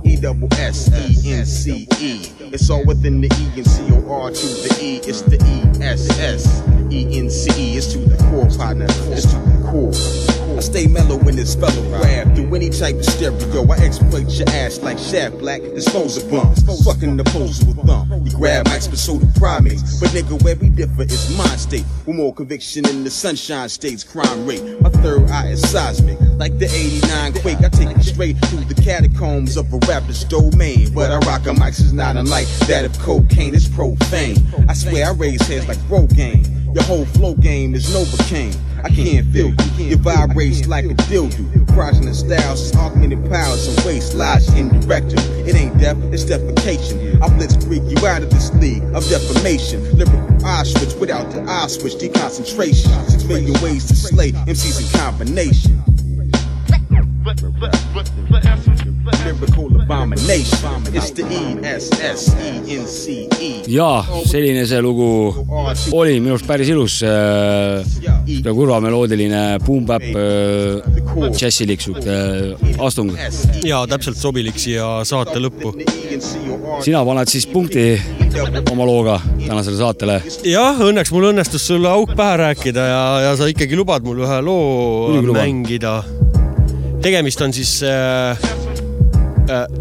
E 0.03 0.15
double 0.15 0.47
S 0.53 0.89
E 0.89 1.34
N 1.34 1.45
C 1.45 1.88
E. 1.99 2.32
It's 2.39 2.70
all 2.70 2.86
within 2.86 3.22
the 3.22 3.28
E 3.28 3.59
and 3.59 3.68
C 3.68 3.84
O 3.91 4.11
R 4.11 4.32
to 4.32 4.47
the 4.47 4.78
E. 4.82 4.97
It's 4.97 5.22
the 5.22 5.38
E 5.38 5.84
S 5.84 6.09
S 6.20 6.76
E 6.91 7.19
N 7.19 7.29
C 7.29 7.49
E. 7.57 7.77
It's 7.77 7.93
to 7.93 7.99
the 7.99 8.17
core, 8.25 8.47
partner. 8.57 8.85
It's 9.11 9.23
to 9.23 9.38
the 9.38 9.67
core. 9.69 10.47
I 10.58 10.60
stay 10.62 10.88
mellow 10.88 11.20
in 11.20 11.36
this 11.36 11.53
fellow 11.53 11.84
rap 12.01 12.36
through 12.36 12.55
any 12.55 12.72
type 12.72 12.95
of 12.95 13.05
stereo. 13.05 13.72
I 13.72 13.78
exploit 13.78 14.28
your 14.30 14.49
ass 14.49 14.80
like 14.80 14.97
Shaft 14.97 15.38
Black, 15.38 15.62
dispose 15.62 16.18
of 16.18 16.32
bumps. 16.32 16.64
Fucking 16.84 17.16
the 17.16 17.24
poser 17.26 17.68
with 17.68 17.86
thumb. 17.86 18.26
You 18.26 18.32
grab 18.32 18.66
mics, 18.66 18.89
but 18.89 18.97
so 18.97 19.20
primates. 19.38 19.99
But 19.99 20.10
nigga, 20.10 20.41
where 20.41 20.55
we 20.55 20.70
differ 20.70 21.03
is 21.03 21.38
mind 21.38 21.60
state. 21.60 21.86
With 22.08 22.16
more 22.16 22.34
conviction 22.34 22.89
in 22.89 23.03
the 23.03 23.12
sunshine 23.12 23.70
state's 23.70 24.03
crime 24.03 24.47
rate. 24.47 24.64
My 24.82 24.89
third 24.89 25.30
eye 25.30 25.49
is 25.49 25.62
seismic. 25.70 26.20
Like 26.38 26.58
the 26.58 26.66
89 26.66 27.34
quake, 27.41 27.60
I 27.60 27.70
take 27.70 27.95
it 27.95 28.03
straight 28.03 28.38
through 28.45 28.66
the 28.66 28.82
catacombs 28.82 29.58
of 29.58 29.72
a 29.72 29.78
rapper's 29.86 30.24
domain. 30.24 30.91
But 30.91 31.12
I 31.12 31.20
rock 31.30 31.45
a 31.45 31.51
mics 31.51 31.82
is 31.82 31.93
not 31.93 32.18
unlike 32.18 32.47
that 32.66 32.84
of 32.84 32.97
cocaine, 32.97 33.53
it's 33.53 33.68
profane. 33.68 34.38
I 34.68 34.74
swear 34.74 35.05
I 35.05 35.12
raise 35.12 35.45
heads 35.45 35.68
like 35.68 35.78
Rogaine. 35.88 36.58
Your 36.74 36.84
whole 36.84 37.05
flow 37.05 37.36
game 37.36 37.76
is 37.76 37.89
Novocaine. 37.91 38.55
I 38.88 38.89
can't 38.89 39.27
feel 39.33 39.49
you. 39.49 39.85
Your 39.85 39.97
vibrates 39.97 40.65
like 40.65 40.85
a 40.85 40.95
dildo. 41.09 41.67
Crossing 41.73 42.05
the 42.05 42.13
styles, 42.13 42.73
augmented 42.77 43.29
powers 43.29 43.67
and 43.67 43.85
waste 43.85 44.13
lies 44.13 44.47
indirected. 44.53 45.19
It 45.45 45.55
ain't 45.55 45.77
death, 45.77 45.97
it's 46.13 46.23
defecation. 46.23 47.21
I 47.21 47.27
blitzkrieg 47.27 47.83
you 47.91 48.07
out 48.07 48.23
of 48.23 48.29
this 48.29 48.53
league 48.53 48.83
of 48.95 49.05
defamation. 49.09 49.83
Lyrical 49.97 50.21
Auschwitz 50.39 50.97
without 50.97 51.29
the 51.31 51.43
eye 51.43 51.67
switch, 51.67 51.95
deconcentration. 51.95 53.09
Six 53.09 53.25
million 53.25 53.61
ways 53.61 53.85
to 53.88 53.95
slay 53.95 54.31
MCs 54.31 54.79
in 54.81 54.99
combination. 54.99 55.83
Ja 63.67 63.89
selline 64.25 64.65
see 64.67 64.82
lugu 64.82 65.09
oli 65.91 66.19
minu 66.19 66.36
arust 66.36 66.47
päris 66.47 66.69
ilus 66.71 66.99
äh, 67.05 67.84
sihuke 68.28 68.53
kurva 68.55 68.80
meloodiline 68.84 69.41
boom-bap 69.65 70.05
äh, 70.07 71.32
džässilik 71.32 71.82
sihuke 71.82 72.13
äh, 72.13 72.84
astung. 72.86 73.11
ja 73.65 73.84
täpselt 73.89 74.19
sobilik 74.19 74.57
siia 74.59 75.03
saate 75.07 75.39
lõppu. 75.43 75.73
sina 76.86 77.03
paned 77.05 77.32
siis 77.32 77.47
punkti 77.51 77.89
oma 78.71 78.86
looga 78.88 79.19
tänasele 79.45 79.78
saatele. 79.80 80.21
jah, 80.47 80.80
õnneks 80.88 81.11
mul 81.15 81.32
õnnestus 81.32 81.67
sulle 81.71 81.91
auk 81.91 82.15
pähe 82.17 82.38
rääkida 82.43 82.88
ja, 82.91 83.03
ja 83.28 83.36
sa 83.39 83.49
ikkagi 83.49 83.80
lubad 83.80 84.05
mul 84.07 84.23
ühe 84.25 84.39
loo 84.45 85.23
mängida. 85.34 85.99
tegemist 87.01 87.41
on 87.41 87.53
siis 87.55 87.80
äh, 87.84 88.47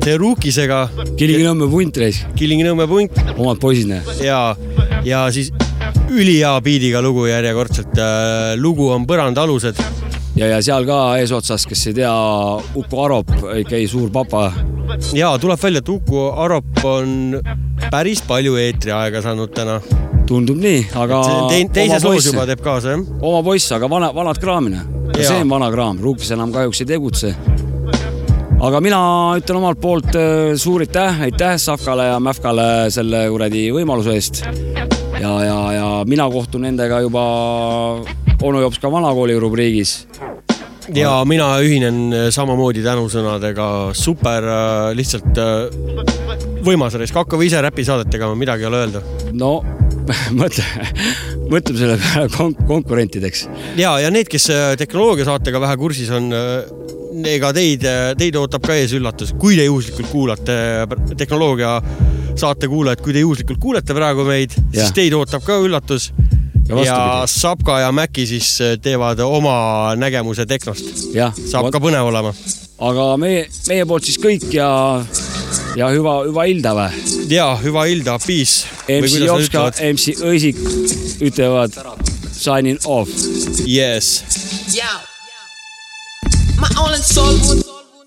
Terukisega. 0.02 0.86
Kilingi-Nõmme 1.18 1.66
punt 1.70 1.98
reis. 1.98 2.22
Kilingi-Nõmme 2.38 2.86
punt. 2.90 3.18
omad 3.36 3.58
poisid, 3.62 3.88
näe. 3.90 4.02
ja, 4.22 4.56
ja 5.04 5.26
siis 5.34 5.50
ülihea 6.10 6.54
biidiga 6.62 7.02
lugu 7.02 7.26
järjekordselt. 7.26 7.98
lugu 8.62 8.90
on 8.94 9.06
Põrandaalused. 9.06 9.80
ja, 10.36 10.46
ja 10.46 10.62
seal 10.62 10.86
ka 10.86 11.00
eesotsas, 11.18 11.66
kes 11.66 11.86
ei 11.90 11.98
tea, 12.00 12.14
Uku 12.74 13.02
Arop, 13.02 13.34
ikka 13.62 13.82
suur 13.90 14.10
papa. 14.14 14.52
ja 15.12 15.34
tuleb 15.38 15.62
välja, 15.62 15.82
et 15.82 15.88
Uku 15.88 16.28
Arop 16.30 16.84
on 16.84 17.40
päris 17.90 18.22
palju 18.22 18.56
eetriaega 18.56 19.22
saanud 19.22 19.54
täna. 19.54 19.80
tundub 20.26 20.58
nii, 20.62 20.86
aga. 20.94 21.22
Te, 21.50 21.62
teises 21.72 22.04
loos 22.04 22.26
juba 22.30 22.46
teeb 22.46 22.62
kaasa, 22.62 22.94
jah? 22.94 23.06
oma 23.20 23.42
poiss, 23.42 23.72
aga 23.72 23.90
vana, 23.90 24.14
vanad 24.14 24.38
kraamine. 24.38 24.86
see 25.16 25.40
on 25.40 25.50
vana 25.50 25.70
kraam, 25.74 25.98
Ruukis 26.02 26.30
enam 26.30 26.52
kahjuks 26.54 26.82
ei 26.84 26.94
tegutse 26.94 27.34
aga 28.56 28.80
mina 28.80 28.98
ütlen 29.36 29.58
omalt 29.60 29.80
poolt 29.82 30.16
äh, 30.16 30.54
suur 30.60 30.84
aitäh, 30.84 31.20
aitäh 31.28 31.56
Safkale 31.60 32.08
ja 32.08 32.20
Mäfkale 32.22 32.88
selle 32.94 33.26
kuradi 33.32 33.66
võimaluse 33.74 34.14
eest. 34.16 34.42
ja, 35.20 35.32
ja, 35.44 35.58
ja 35.76 35.88
mina 36.08 36.28
kohtun 36.32 36.64
nendega 36.64 37.02
juba 37.04 37.24
onu 38.42 38.62
Jops 38.64 38.80
ka 38.80 38.90
vanakooli 38.92 39.36
rubriigis. 39.40 40.06
ja 40.94 41.18
mina 41.28 41.50
ühinen 41.60 42.30
samamoodi 42.32 42.84
tänusõnadega, 42.86 43.68
super, 43.98 44.48
lihtsalt 44.96 45.40
äh, 45.42 46.56
võimas 46.66 46.96
reis, 46.96 47.12
hakka 47.14 47.38
või 47.38 47.50
ise 47.50 47.60
räpisaadet 47.62 48.10
tegema, 48.10 48.38
midagi 48.38 48.64
ei 48.64 48.70
ole 48.70 48.84
öelda. 48.86 49.04
no 49.36 49.58
mõtle, 50.40 50.64
mõtleme 51.50 51.78
selle 51.78 52.00
peale 52.00 52.32
kon 52.32 52.56
konkurentideks. 52.66 53.48
ja, 53.76 53.98
ja 54.00 54.10
need, 54.14 54.32
kes 54.32 54.48
äh, 54.54 54.72
tehnoloogiasaatega 54.80 55.60
vähe 55.60 55.80
kursis 55.82 56.12
on, 56.14 56.32
ega 57.24 57.52
teid, 57.56 57.84
teid 58.18 58.36
ootab 58.38 58.64
ka 58.66 58.76
ees 58.76 58.92
üllatus, 58.96 59.32
kui 59.40 59.56
te 59.58 59.66
juhuslikult 59.66 60.10
kuulate, 60.10 60.56
tehnoloogia 61.16 61.78
saate 62.36 62.68
kuulajad, 62.68 63.02
kui 63.04 63.14
te 63.16 63.22
juhuslikult 63.24 63.60
kuulete 63.62 63.96
praegu 63.96 64.26
meid, 64.28 64.54
siis 64.74 64.92
teid 64.96 65.16
ootab 65.16 65.44
ka 65.46 65.58
üllatus. 65.64 66.10
ja, 66.68 66.82
ja 66.84 66.98
Sapka 67.30 67.78
ja 67.80 67.92
Mäki 67.92 68.26
siis 68.26 68.58
teevad 68.82 69.20
oma 69.24 69.94
nägemuse 69.96 70.46
tehnost. 70.46 71.08
saab 71.46 71.70
ka 71.70 71.80
põnev 71.80 72.10
olema. 72.10 72.34
aga 72.78 73.16
meie, 73.16 73.46
meie 73.68 73.86
poolt 73.86 74.04
siis 74.04 74.18
kõik 74.20 74.50
ja, 74.52 74.68
ja 75.76 75.90
hüva, 75.94 76.18
hüva 76.28 76.44
ilda 76.50 76.74
või? 76.76 77.04
ja 77.32 77.50
hüva 77.62 77.86
ilda, 77.86 78.18
peace. 78.26 78.66
MC 78.86 79.24
Jopska, 79.24 79.70
MC 79.92 80.20
Õisik 80.22 80.60
ütlevad 81.24 81.74
signing 82.36 82.78
off. 82.84 83.10
Yes. 83.66 84.22
Yeah 84.74 85.15
ma 86.76 86.82
olen 86.84 87.02
solvunud 87.02 87.65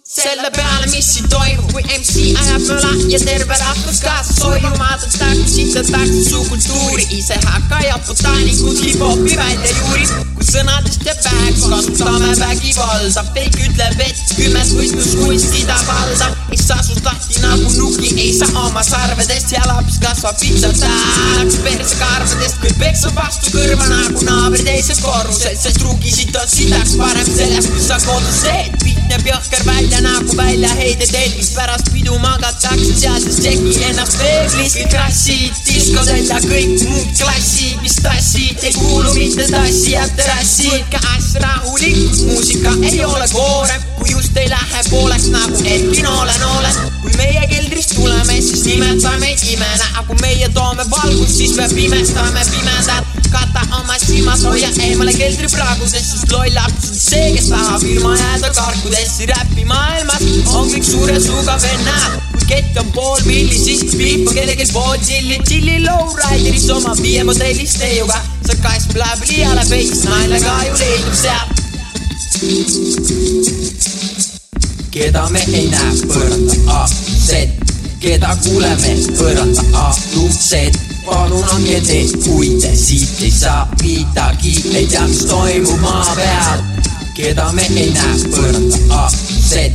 selle 0.10 0.50
peale, 0.56 0.88
mis 0.90 1.06
siin 1.14 1.28
toimub, 1.30 1.70
kui 1.70 1.84
MC 1.86 2.32
ajab 2.42 2.64
möla 2.66 2.94
ja 3.12 3.20
terve 3.22 3.58
rahvas 3.62 4.00
kaasa 4.02 4.34
soojuma, 4.34 4.88
tõstaks, 5.04 5.52
sitadaks 5.54 6.32
su 6.32 6.42
kultuuri, 6.50 7.06
ise 7.14 7.38
hakka 7.44 7.84
ja 7.86 8.00
botaanikud 8.08 8.82
hip-hopi 8.82 9.38
välja 9.38 9.76
juurib. 9.76 10.16
kui 10.40 10.48
sõnadest 10.48 11.06
jääb 11.06 11.20
väheks, 11.28 11.66
kasutame 11.70 12.32
vägivalda. 12.40 13.24
Peik 13.36 13.60
ütleb, 13.60 14.02
et 14.08 14.34
kümmet 14.34 14.72
võitluskunsti 14.80 15.62
ta 15.70 15.78
valdab. 15.86 16.42
ei 16.56 16.58
saa 16.58 16.82
sust 16.88 17.06
lahti 17.06 17.44
nagu 17.44 17.70
nuki, 17.78 18.10
ei 18.18 18.34
saa 18.34 18.66
oma 18.66 18.82
sarvedest 18.84 19.54
ja 19.54 19.62
laps 19.70 20.00
kasvab 20.02 20.42
piksalt 20.42 20.82
häälaks 20.88 21.60
perskarvadest, 21.68 22.60
kui 22.64 22.74
peksab 22.82 23.14
vastu 23.20 23.54
kõrva 23.54 23.92
nagu 23.94 24.26
naaber 24.26 24.66
teisel 24.66 24.98
korrusel, 25.06 25.54
sest 25.54 25.84
rugisid 25.86 26.34
on 26.34 26.50
sidaks 26.50 26.98
parem 26.98 27.30
sellest, 27.30 27.70
kui 27.76 27.86
sa 27.86 28.02
kodus 28.08 28.42
teed. 28.48 28.80
pitneb 28.82 29.28
jõhker 29.34 29.66
välja 29.68 29.99
nagu 30.02 30.36
väljaheide 30.38 31.08
telgist, 31.10 31.56
pärast 31.56 31.90
pidu 31.94 32.18
magatakse 32.22 32.94
seal, 33.00 33.20
sest 33.24 33.42
tšeki 33.44 33.74
ennast 33.90 34.18
peeglis. 34.20 34.76
kõik 34.78 34.92
klassid, 34.94 35.60
diskodel 35.68 36.26
ja 36.28 36.40
kõik 36.44 36.86
muud 36.88 37.12
klassid, 37.20 37.78
mis 37.84 37.98
tassid, 38.04 38.64
ei 38.64 38.74
kuulu 38.78 39.14
mitte 39.16 39.48
tassi 39.52 39.96
ja 39.96 40.06
terrassi. 40.16 40.70
võtke 40.74 41.02
asja 41.16 41.44
rahulikult, 41.46 42.24
muusika 42.30 42.74
ei 42.92 43.04
ole 43.06 43.28
koorem, 43.34 43.86
kui 44.00 44.12
just 44.14 44.38
ei 44.38 44.50
lähe 44.50 44.84
pooleks 44.90 45.30
nagu 45.34 45.64
Erki 45.66 46.04
Noolen 46.06 46.44
olen. 46.56 46.92
kui 47.02 47.16
meie 47.18 47.48
keldrist 47.52 47.96
tuleme, 47.96 48.42
siis 48.42 48.66
nimetame 48.68 49.36
imena, 49.54 49.88
aga 49.94 50.06
kui 50.08 50.20
meie 50.22 50.50
toome 50.56 50.86
valgust, 50.92 51.38
siis 51.38 51.56
me 51.56 51.68
pimestame 51.74 52.46
pimedat. 52.52 53.16
kata 53.30 53.62
oma 53.78 53.98
silmad, 54.02 54.42
hoia 54.42 54.70
eemale 54.82 55.14
keldripraagudest, 55.14 56.16
sest 56.16 56.32
loll 56.34 56.54
laps 56.56 56.90
on 56.90 56.96
see, 56.98 57.28
kes 57.36 57.52
tahab 57.52 57.84
ilma 57.86 58.16
jääda 58.18 58.50
karkudesse. 58.58 59.30
Räpimaailmas 59.90 60.56
on 60.56 60.70
kõik 60.70 60.86
suure 60.86 61.20
suuga 61.22 61.56
vennad, 61.62 62.18
kett 62.48 62.78
on 62.80 62.92
pool 62.94 63.22
milli, 63.26 63.58
siis 63.58 63.96
piip 63.96 64.28
on 64.28 64.36
kellelgi 64.36 64.68
pool 64.74 64.98
tšilli, 65.02 65.40
tšilli 65.46 65.78
lowrideris 65.86 66.70
oma 66.74 66.94
viie 67.02 67.24
modellist 67.24 67.80
neiuga. 67.82 68.20
see 68.46 68.58
kass 68.64 68.90
läheb 68.94 69.24
liiale 69.30 69.64
veits, 69.70 70.04
naljaga 70.06 70.58
ju 70.68 70.74
leidub 70.82 71.16
sealt. 71.22 71.50
keda 74.92 75.30
me 75.30 75.42
ei 75.54 75.68
näe, 75.70 75.96
põranda 76.10 76.56
A-Z, 76.82 77.50
keda 78.00 78.36
kuuleme, 78.44 78.96
põranda 79.18 79.66
A-Z. 79.86 80.80
palun 81.06 81.44
andke 81.56 81.82
teed, 81.82 82.18
kui 82.26 82.56
te 82.62 82.76
siit 82.76 83.22
ei 83.22 83.32
saa 83.32 83.68
midagi, 83.82 84.56
ei 84.74 84.88
tea, 84.88 85.08
mis 85.08 85.26
toimub 85.26 85.82
maa 85.82 86.16
peal. 86.16 86.64
keda 87.14 87.52
me 87.54 87.68
ei 87.76 87.92
näe, 87.94 88.18
põranda 88.34 89.10
A-Z, 89.50 89.72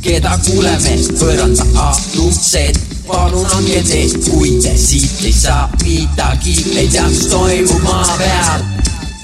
keda 0.00 0.38
kuuleme, 0.40 0.94
põranda 1.20 1.64
A-Z. 1.76 2.78
palun 3.04 3.44
andke 3.58 3.82
teed, 3.84 4.14
kui 4.24 4.54
te 4.64 4.72
siit 4.72 5.20
ei 5.28 5.34
saa 5.36 5.66
midagi, 5.82 6.54
ei 6.72 6.88
tea, 6.88 7.04
mis 7.12 7.26
toimub 7.28 7.84
maa 7.84 8.16
peal. 8.16 8.64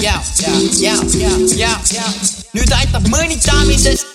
ja, 0.05 0.19
ja, 0.43 0.53
ja, 0.83 0.99
ja, 1.17 1.33
ja, 1.57 1.73
ja 1.97 2.11
nüüd 2.53 2.77
aitab 2.83 3.09
mõnitamisest 3.09 4.14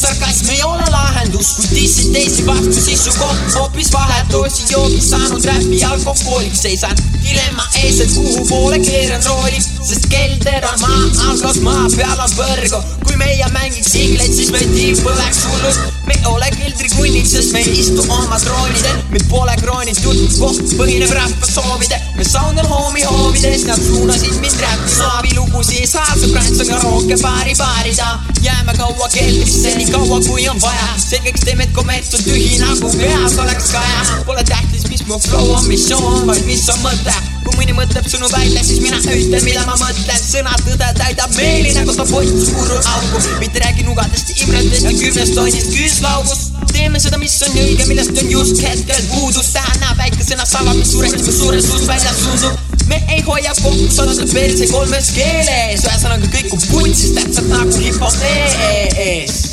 sarkasm 0.00 0.50
ei 0.50 0.62
ole 0.62 0.84
lahendus, 0.90 1.54
kui 1.56 1.68
dissid 1.74 2.12
teisi 2.14 2.46
vastu, 2.46 2.74
siis 2.80 3.04
su 3.04 3.14
koht 3.18 3.54
hoopis 3.54 3.90
vahetoosi 3.92 4.66
joogis 4.72 5.10
saanud 5.10 5.44
räpi 5.44 5.84
alkohooliks 5.84 6.62
seisan 6.62 6.94
dilemma 7.24 7.64
ees, 7.82 7.98
et 8.04 8.14
kuhu 8.14 8.44
poole 8.48 8.78
keeran 8.78 9.24
rooli, 9.26 9.58
sest 9.58 10.06
kelder 10.12 10.66
on 10.70 10.80
maa 10.84 11.00
all, 11.26 11.40
kas 11.42 11.58
maa 11.66 11.88
peal 11.96 12.22
on 12.24 12.36
põrgu. 12.38 12.82
kui 13.08 13.16
meie 13.18 13.48
mängiks 13.56 13.94
ingleid, 13.98 14.34
siis 14.36 14.52
meid 14.54 14.70
tiim 14.76 15.02
põleks 15.02 15.42
hullult. 15.48 15.80
me 16.06 16.14
ei 16.14 16.30
ole 16.30 16.50
keldrikunnid, 16.54 17.26
sest 17.26 17.52
me 17.56 17.64
ei 17.64 17.80
istu 17.82 18.06
oma 18.06 18.38
troonidel, 18.44 19.02
meil 19.10 19.26
pole 19.32 19.56
kroonitud, 19.64 20.22
koht 20.38 20.76
põhineb 20.78 21.16
rahva 21.18 21.50
soovidel. 21.54 22.06
me 22.16 22.28
sound 22.28 22.62
on 22.62 22.70
homie 22.70 23.06
hoovides, 23.10 23.66
nad 23.66 23.82
suunasid 23.90 24.38
mind 24.38 24.62
räppi 24.62 24.94
saavi 24.94 25.38
ei 25.78 25.86
saa 25.86 26.14
sõbrad, 26.18 26.46
see 26.48 26.64
on 26.64 26.70
karaoke 26.72 27.16
baari 27.22 27.54
baarida. 27.58 28.08
jääme 28.42 28.74
kaua 28.78 29.08
keldrisse, 29.12 29.74
nii 29.78 29.87
kaua 29.92 30.20
kui 30.26 30.48
on 30.48 30.60
vaja, 30.60 30.88
selgeks 31.02 31.44
teeme, 31.46 31.64
et 31.64 31.72
kommerts 31.76 32.14
on 32.16 32.22
tühi 32.26 32.58
nagu 32.60 32.90
peas 32.96 33.36
oleks 33.42 33.72
kaja. 33.72 34.20
Pole 34.26 34.44
tähtis, 34.48 34.86
mis 34.90 35.04
mu 35.08 35.18
flow 35.22 35.52
on, 35.56 35.66
missioon, 35.68 36.26
vaid 36.28 36.44
mis 36.48 36.64
on 36.72 36.80
mõte. 36.84 37.14
kui 37.44 37.56
mõni 37.56 37.74
mõtleb 37.76 38.08
sõnu 38.12 38.28
välja, 38.32 38.62
siis 38.64 38.80
mina 38.84 38.98
ütlen, 39.00 39.44
mida 39.46 39.64
ma 39.64 39.76
mõtlen, 39.80 40.20
sõna 40.20 40.52
tõde 40.66 40.88
täidab 40.98 41.32
meeli 41.36 41.72
nagu 41.76 41.94
ta 41.96 42.04
pott 42.10 42.42
surnud 42.44 42.90
auku, 42.92 43.22
mitte 43.40 43.62
räägi 43.64 43.86
nugadest 43.86 44.34
imretest 44.36 44.84
ja 44.84 44.94
kümnest 45.00 45.34
tonnist 45.34 45.72
küüslaugust. 45.72 46.52
teeme 46.72 47.00
seda, 47.00 47.18
mis 47.18 47.40
on 47.46 47.56
õige, 47.56 47.86
millest 47.88 48.22
on 48.22 48.30
just 48.30 48.62
hetkel 48.62 49.04
puudus, 49.14 49.52
täna 49.56 49.94
väikesena 49.96 50.44
sava, 50.46 50.74
mis 50.74 50.92
sureks, 50.92 51.22
kui 51.24 51.38
suures 51.40 51.70
suus 51.70 51.86
väljas 51.88 52.24
tundub 52.24 52.78
me 52.88 53.02
ei 53.12 53.22
hoia 53.26 53.52
kokku 53.62 53.88
sõnadel 53.92 54.30
perse 54.32 54.68
kolmes 54.72 55.12
keeles, 55.16 55.84
ühesõnaga 55.84 56.32
kõik 56.32 56.56
on 56.56 56.66
putsis, 56.72 57.12
täpselt 57.18 57.52
nagu 57.52 57.84
hip-hop-mees. 57.84 59.47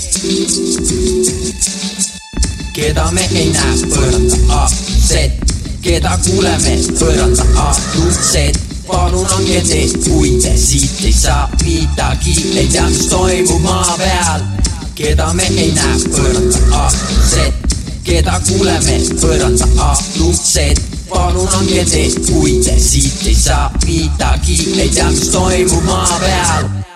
Keda 2.74 3.12
me 3.12 3.22
ei 3.34 3.50
näe, 3.50 3.76
põranda 3.92 4.38
A-Z, 4.64 5.16
keda 5.82 6.18
kuuleme, 6.26 6.76
põranda 7.00 7.46
A-Z. 7.62 8.60
palun 8.88 9.26
andke 9.38 9.62
teed, 9.66 9.96
kui 10.06 10.36
te 10.44 10.54
siit 10.58 11.04
ei 11.06 11.14
saa 11.14 11.50
midagi, 11.64 12.36
ei 12.58 12.68
tea, 12.68 12.88
mis 12.90 13.06
toimub 13.12 13.62
maa 13.64 13.98
peal. 13.98 14.48
keda 14.96 15.34
me 15.34 15.48
ei 15.58 15.72
näe, 15.76 16.00
põranda 16.14 16.64
A-Z, 16.86 17.52
keda 18.04 18.40
kuuleme, 18.48 18.98
põranda 19.22 19.70
A-Z 19.92 20.66
palun 21.10 21.48
andke 21.60 21.86
teed, 21.92 22.18
kui 22.32 22.60
te 22.66 22.80
siit 22.80 23.28
ei 23.28 23.38
saa 23.44 23.70
midagi, 23.86 24.60
ei 24.80 24.90
tea, 24.90 25.12
mis 25.12 25.30
toimub 25.36 25.88
maa 25.90 26.20
peal 26.20 26.95